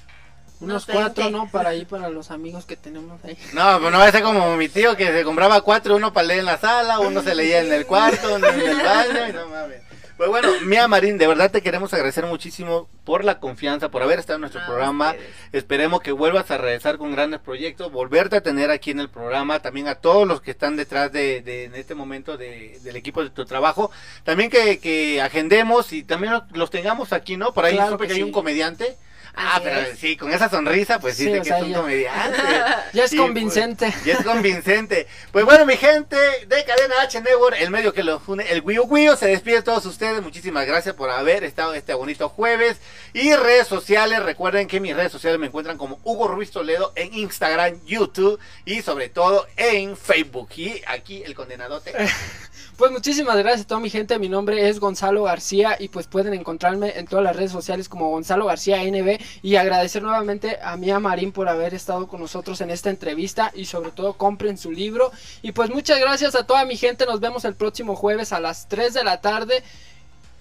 Unos 0.61 0.87
20. 0.87 1.03
cuatro, 1.03 1.29
¿no? 1.31 1.49
Para 1.49 1.69
ahí, 1.69 1.85
para 1.85 2.09
los 2.09 2.31
amigos 2.31 2.65
que 2.65 2.75
tenemos 2.75 3.23
ahí. 3.23 3.37
No, 3.53 3.79
pues 3.79 3.91
no 3.91 3.97
va 3.97 4.05
a 4.07 4.11
ser 4.11 4.23
como 4.23 4.55
mi 4.57 4.67
tío 4.69 4.95
que 4.97 5.07
se 5.11 5.23
compraba 5.23 5.61
cuatro, 5.61 5.95
uno 5.95 6.11
para 6.13 6.27
leer 6.27 6.39
en 6.41 6.45
la 6.47 6.57
sala, 6.57 6.99
uno 6.99 7.23
se 7.23 7.33
leía 7.33 7.61
en 7.61 7.71
el 7.71 7.85
cuarto, 7.85 8.35
uno 8.35 8.47
en 8.47 8.61
el 8.61 8.77
baño, 8.77 9.27
y 9.29 9.33
no 9.33 9.47
mames. 9.47 9.81
Pues 10.19 10.29
bueno, 10.31 10.49
Mía 10.65 10.85
Marín, 10.89 11.17
de 11.17 11.27
verdad 11.27 11.49
te 11.49 11.61
queremos 11.61 11.93
agradecer 11.93 12.25
muchísimo 12.25 12.89
por 13.05 13.23
la 13.23 13.39
confianza, 13.39 13.89
por 13.89 14.03
haber 14.03 14.19
estado 14.19 14.35
en 14.35 14.41
nuestro 14.41 14.59
A 14.61 14.65
programa. 14.65 15.11
ustedes. 15.11 15.29
Esperemos 15.53 16.01
que 16.01 16.11
vuelvas 16.11 16.51
a 16.51 16.57
regresar 16.57 16.97
con 16.97 17.13
grandes 17.13 17.39
proyectos, 17.39 17.89
volverte 17.89 18.35
a 18.35 18.41
tener 18.41 18.69
aquí 18.69 18.91
en 18.91 18.99
el 18.99 19.07
programa, 19.09 19.61
también 19.61 19.87
a 19.87 19.95
todos 19.95 20.27
los 20.27 20.41
que 20.41 20.51
están 20.51 20.75
detrás 20.75 21.13
de, 21.13 21.41
de- 21.41 21.63
en 21.63 21.75
este 21.75 21.95
momento 21.95 22.35
de- 22.35 22.79
del 22.83 22.97
equipo 22.97 23.23
de 23.23 23.29
tu 23.29 23.45
trabajo, 23.45 23.91
también 24.25 24.49
que, 24.49 24.79
que 24.79 25.21
agendemos 25.21 25.93
y 25.93 26.03
también 26.03 26.33
los, 26.33 26.43
los 26.51 26.69
tengamos 26.69 27.13
aquí, 27.13 27.37
¿no? 27.37 27.53
Por 27.53 27.63
ahí 27.63 27.75
Claro 27.75 27.91
supe 27.93 28.03
que 28.03 28.07
que 28.09 28.13
hay 28.15 28.19
sí. 28.19 28.23
un 28.25 28.33
comediante. 28.33 28.97
Ah, 29.41 29.61
pero 29.63 29.95
sí, 29.97 30.17
con 30.17 30.31
esa 30.33 30.49
sonrisa, 30.49 30.99
pues 30.99 31.15
sí, 31.15 31.23
Sí, 31.25 31.29
o 31.37 31.41
que 31.41 31.45
sea, 31.47 31.57
es 31.59 31.63
un 31.63 31.69
ya- 31.71 31.77
comediante. 31.79 32.37
Ya 32.93 33.03
es 33.05 33.09
Sí, 33.11 33.17
convincente. 33.17 33.91
pues, 33.91 34.03
ya 34.05 34.13
es 34.15 34.23
convincente. 34.25 35.07
Pues 35.31 35.45
bueno, 35.45 35.65
mi 35.65 35.77
gente 35.77 36.17
de 36.47 36.63
Cadena 36.65 36.95
H 37.03 37.21
Network, 37.21 37.55
el 37.59 37.69
medio 37.71 37.93
que 37.93 38.03
los 38.03 38.21
une, 38.27 38.45
el 38.51 38.61
Wio 38.61 38.83
Wio, 38.83 39.15
se 39.15 39.27
despide 39.27 39.55
de 39.57 39.61
todos 39.63 39.85
ustedes. 39.85 40.21
Muchísimas 40.21 40.65
gracias 40.67 40.95
por 40.95 41.09
haber 41.09 41.43
estado 41.43 41.73
este 41.73 41.93
bonito 41.93 42.29
jueves. 42.29 42.77
Y 43.13 43.33
redes 43.35 43.67
sociales, 43.67 44.21
recuerden 44.23 44.67
que 44.67 44.79
mis 44.79 44.95
redes 44.95 45.11
sociales 45.11 45.39
me 45.39 45.47
encuentran 45.47 45.77
como 45.77 45.99
Hugo 46.03 46.27
Ruiz 46.27 46.51
Toledo 46.51 46.91
en 46.95 47.13
Instagram, 47.13 47.79
YouTube 47.85 48.39
y 48.65 48.81
sobre 48.81 49.09
todo 49.09 49.47
en 49.55 49.95
Facebook. 49.95 50.49
Y 50.57 50.81
aquí 50.87 51.23
el 51.23 51.35
condenadote. 51.35 51.93
Pues 52.79 52.93
muchísimas 52.93 53.35
gracias 53.35 53.65
a 53.65 53.67
toda 53.67 53.81
mi 53.81 53.89
gente. 53.89 54.17
Mi 54.19 54.29
nombre 54.29 54.69
es 54.69 54.79
Gonzalo 54.79 55.23
García 55.23 55.75
y 55.77 55.89
pues 55.89 56.07
pueden 56.07 56.33
encontrarme 56.33 56.97
en 56.97 57.07
todas 57.07 57.25
las 57.25 57.35
redes 57.35 57.51
sociales 57.51 57.89
como 57.89 58.09
Gonzalo 58.09 58.45
García 58.45 58.81
NB 58.81 59.19
y 59.41 59.57
agradecer 59.57 60.01
nuevamente 60.01 60.57
a 60.63 60.77
Mía 60.77 60.97
Marín 60.97 61.33
por 61.33 61.49
haber 61.49 61.73
estado 61.73 62.07
con 62.07 62.21
nosotros 62.21 62.61
en 62.61 62.69
esta 62.69 62.89
entrevista 62.89 63.51
y 63.53 63.65
sobre 63.65 63.91
todo 63.91 64.13
compren 64.13 64.57
su 64.57 64.71
libro. 64.71 65.11
Y 65.41 65.51
pues 65.51 65.69
muchas 65.69 65.99
gracias 65.99 66.35
a 66.35 66.47
toda 66.47 66.63
mi 66.63 66.77
gente. 66.77 67.05
Nos 67.05 67.19
vemos 67.19 67.43
el 67.43 67.53
próximo 67.53 67.97
jueves 67.97 68.31
a 68.31 68.39
las 68.39 68.69
3 68.69 68.93
de 68.93 69.03
la 69.03 69.19
tarde 69.19 69.61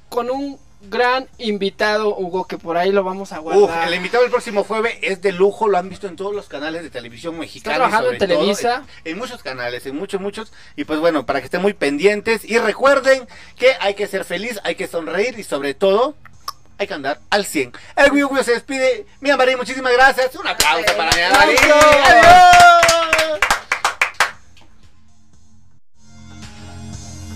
con 0.09 0.30
un 0.30 0.61
gran 0.81 1.29
invitado, 1.39 2.16
Hugo, 2.16 2.47
que 2.47 2.57
por 2.59 2.76
ahí 2.76 2.93
lo 2.93 3.03
vamos 3.05 3.33
a 3.33 3.41
Uf, 3.41 3.53
guardar. 3.55 3.89
el 3.89 3.95
invitado 3.95 4.22
del 4.22 4.31
próximo 4.31 4.64
jueves 4.64 4.97
es 5.03 5.20
de 5.20 5.33
lujo, 5.33 5.68
lo 5.68 5.76
han 5.79 5.89
visto 5.89 6.07
en 6.07 6.16
todos 6.16 6.35
los 6.35 6.49
canales 6.49 6.83
de 6.83 6.91
televisión 6.91 7.39
mexicana. 7.39 7.76
trabajando 7.76 8.12
en 8.12 8.18
Televisa. 8.18 8.85
en, 9.05 9.12
en 9.12 9.18
muchos 9.18 9.43
canales, 9.43 9.85
en 9.87 9.97
muchos, 9.97 10.20
muchos. 10.20 10.53
Y 10.76 10.85
pues 10.85 11.01
bueno, 11.01 11.26
para 11.26 11.41
que 11.41 11.47
estén 11.47 11.62
muy 11.62 11.72
pendientes. 11.74 12.45
Y 12.45 12.59
recuerden 12.59 13.26
que 13.57 13.72
hay 13.81 13.95
que 13.95 14.07
ser 14.07 14.24
feliz, 14.24 14.61
hay 14.64 14.76
que 14.76 14.87
sonreír 14.87 15.39
y 15.39 15.43
sobre 15.45 15.74
todo 15.74 16.14
hay 16.79 16.87
que 16.87 16.95
andar 16.95 17.18
al 17.31 17.45
100. 17.45 17.72
El 17.97 18.12
Wii 18.12 18.45
se 18.45 18.53
despide. 18.53 19.05
Mía 19.20 19.37
Marín, 19.37 19.57
muchísimas 19.59 19.93
gracias. 19.93 20.35
Un 20.37 20.47
aplauso 20.47 20.87
para 20.97 21.11
Marín. 21.11 21.59
¡Aplauso! 21.59 21.89
¡Adiós! 22.05 23.41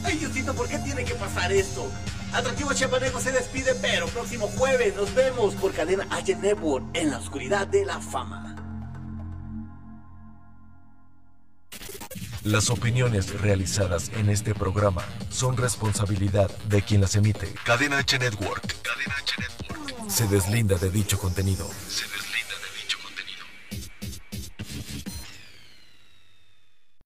Ay, 0.04 0.16
Diosito, 0.16 0.54
¿por 0.54 0.68
qué 0.68 0.78
tiene 0.78 1.04
que 1.04 1.14
pasar 1.14 1.50
esto? 1.52 1.90
Atractivo 2.32 2.72
Chapaneco 2.72 3.20
se 3.20 3.30
despide, 3.30 3.74
pero 3.74 4.06
próximo 4.08 4.48
jueves 4.48 4.96
nos 4.96 5.14
vemos 5.14 5.54
por 5.54 5.72
Cadena 5.72 6.06
H 6.10 6.34
Network 6.36 6.84
en 6.94 7.10
la 7.10 7.18
oscuridad 7.18 7.66
de 7.66 7.84
la 7.84 8.00
fama. 8.00 8.56
Las 12.42 12.70
opiniones 12.70 13.38
realizadas 13.40 14.10
en 14.16 14.28
este 14.30 14.54
programa 14.54 15.04
son 15.30 15.56
responsabilidad 15.56 16.50
de 16.68 16.82
quien 16.82 17.02
las 17.02 17.14
emite. 17.14 17.54
Cadena 17.64 17.98
H 17.98 18.18
Network. 18.18 18.76
Cadena 18.82 19.14
H 19.14 19.34
Network. 19.38 20.10
Se 20.10 20.26
deslinda 20.26 20.76
de 20.76 20.90
dicho 20.90 21.18
contenido. 21.18 21.68
Se 21.88 22.04
deslinda. 22.04 22.31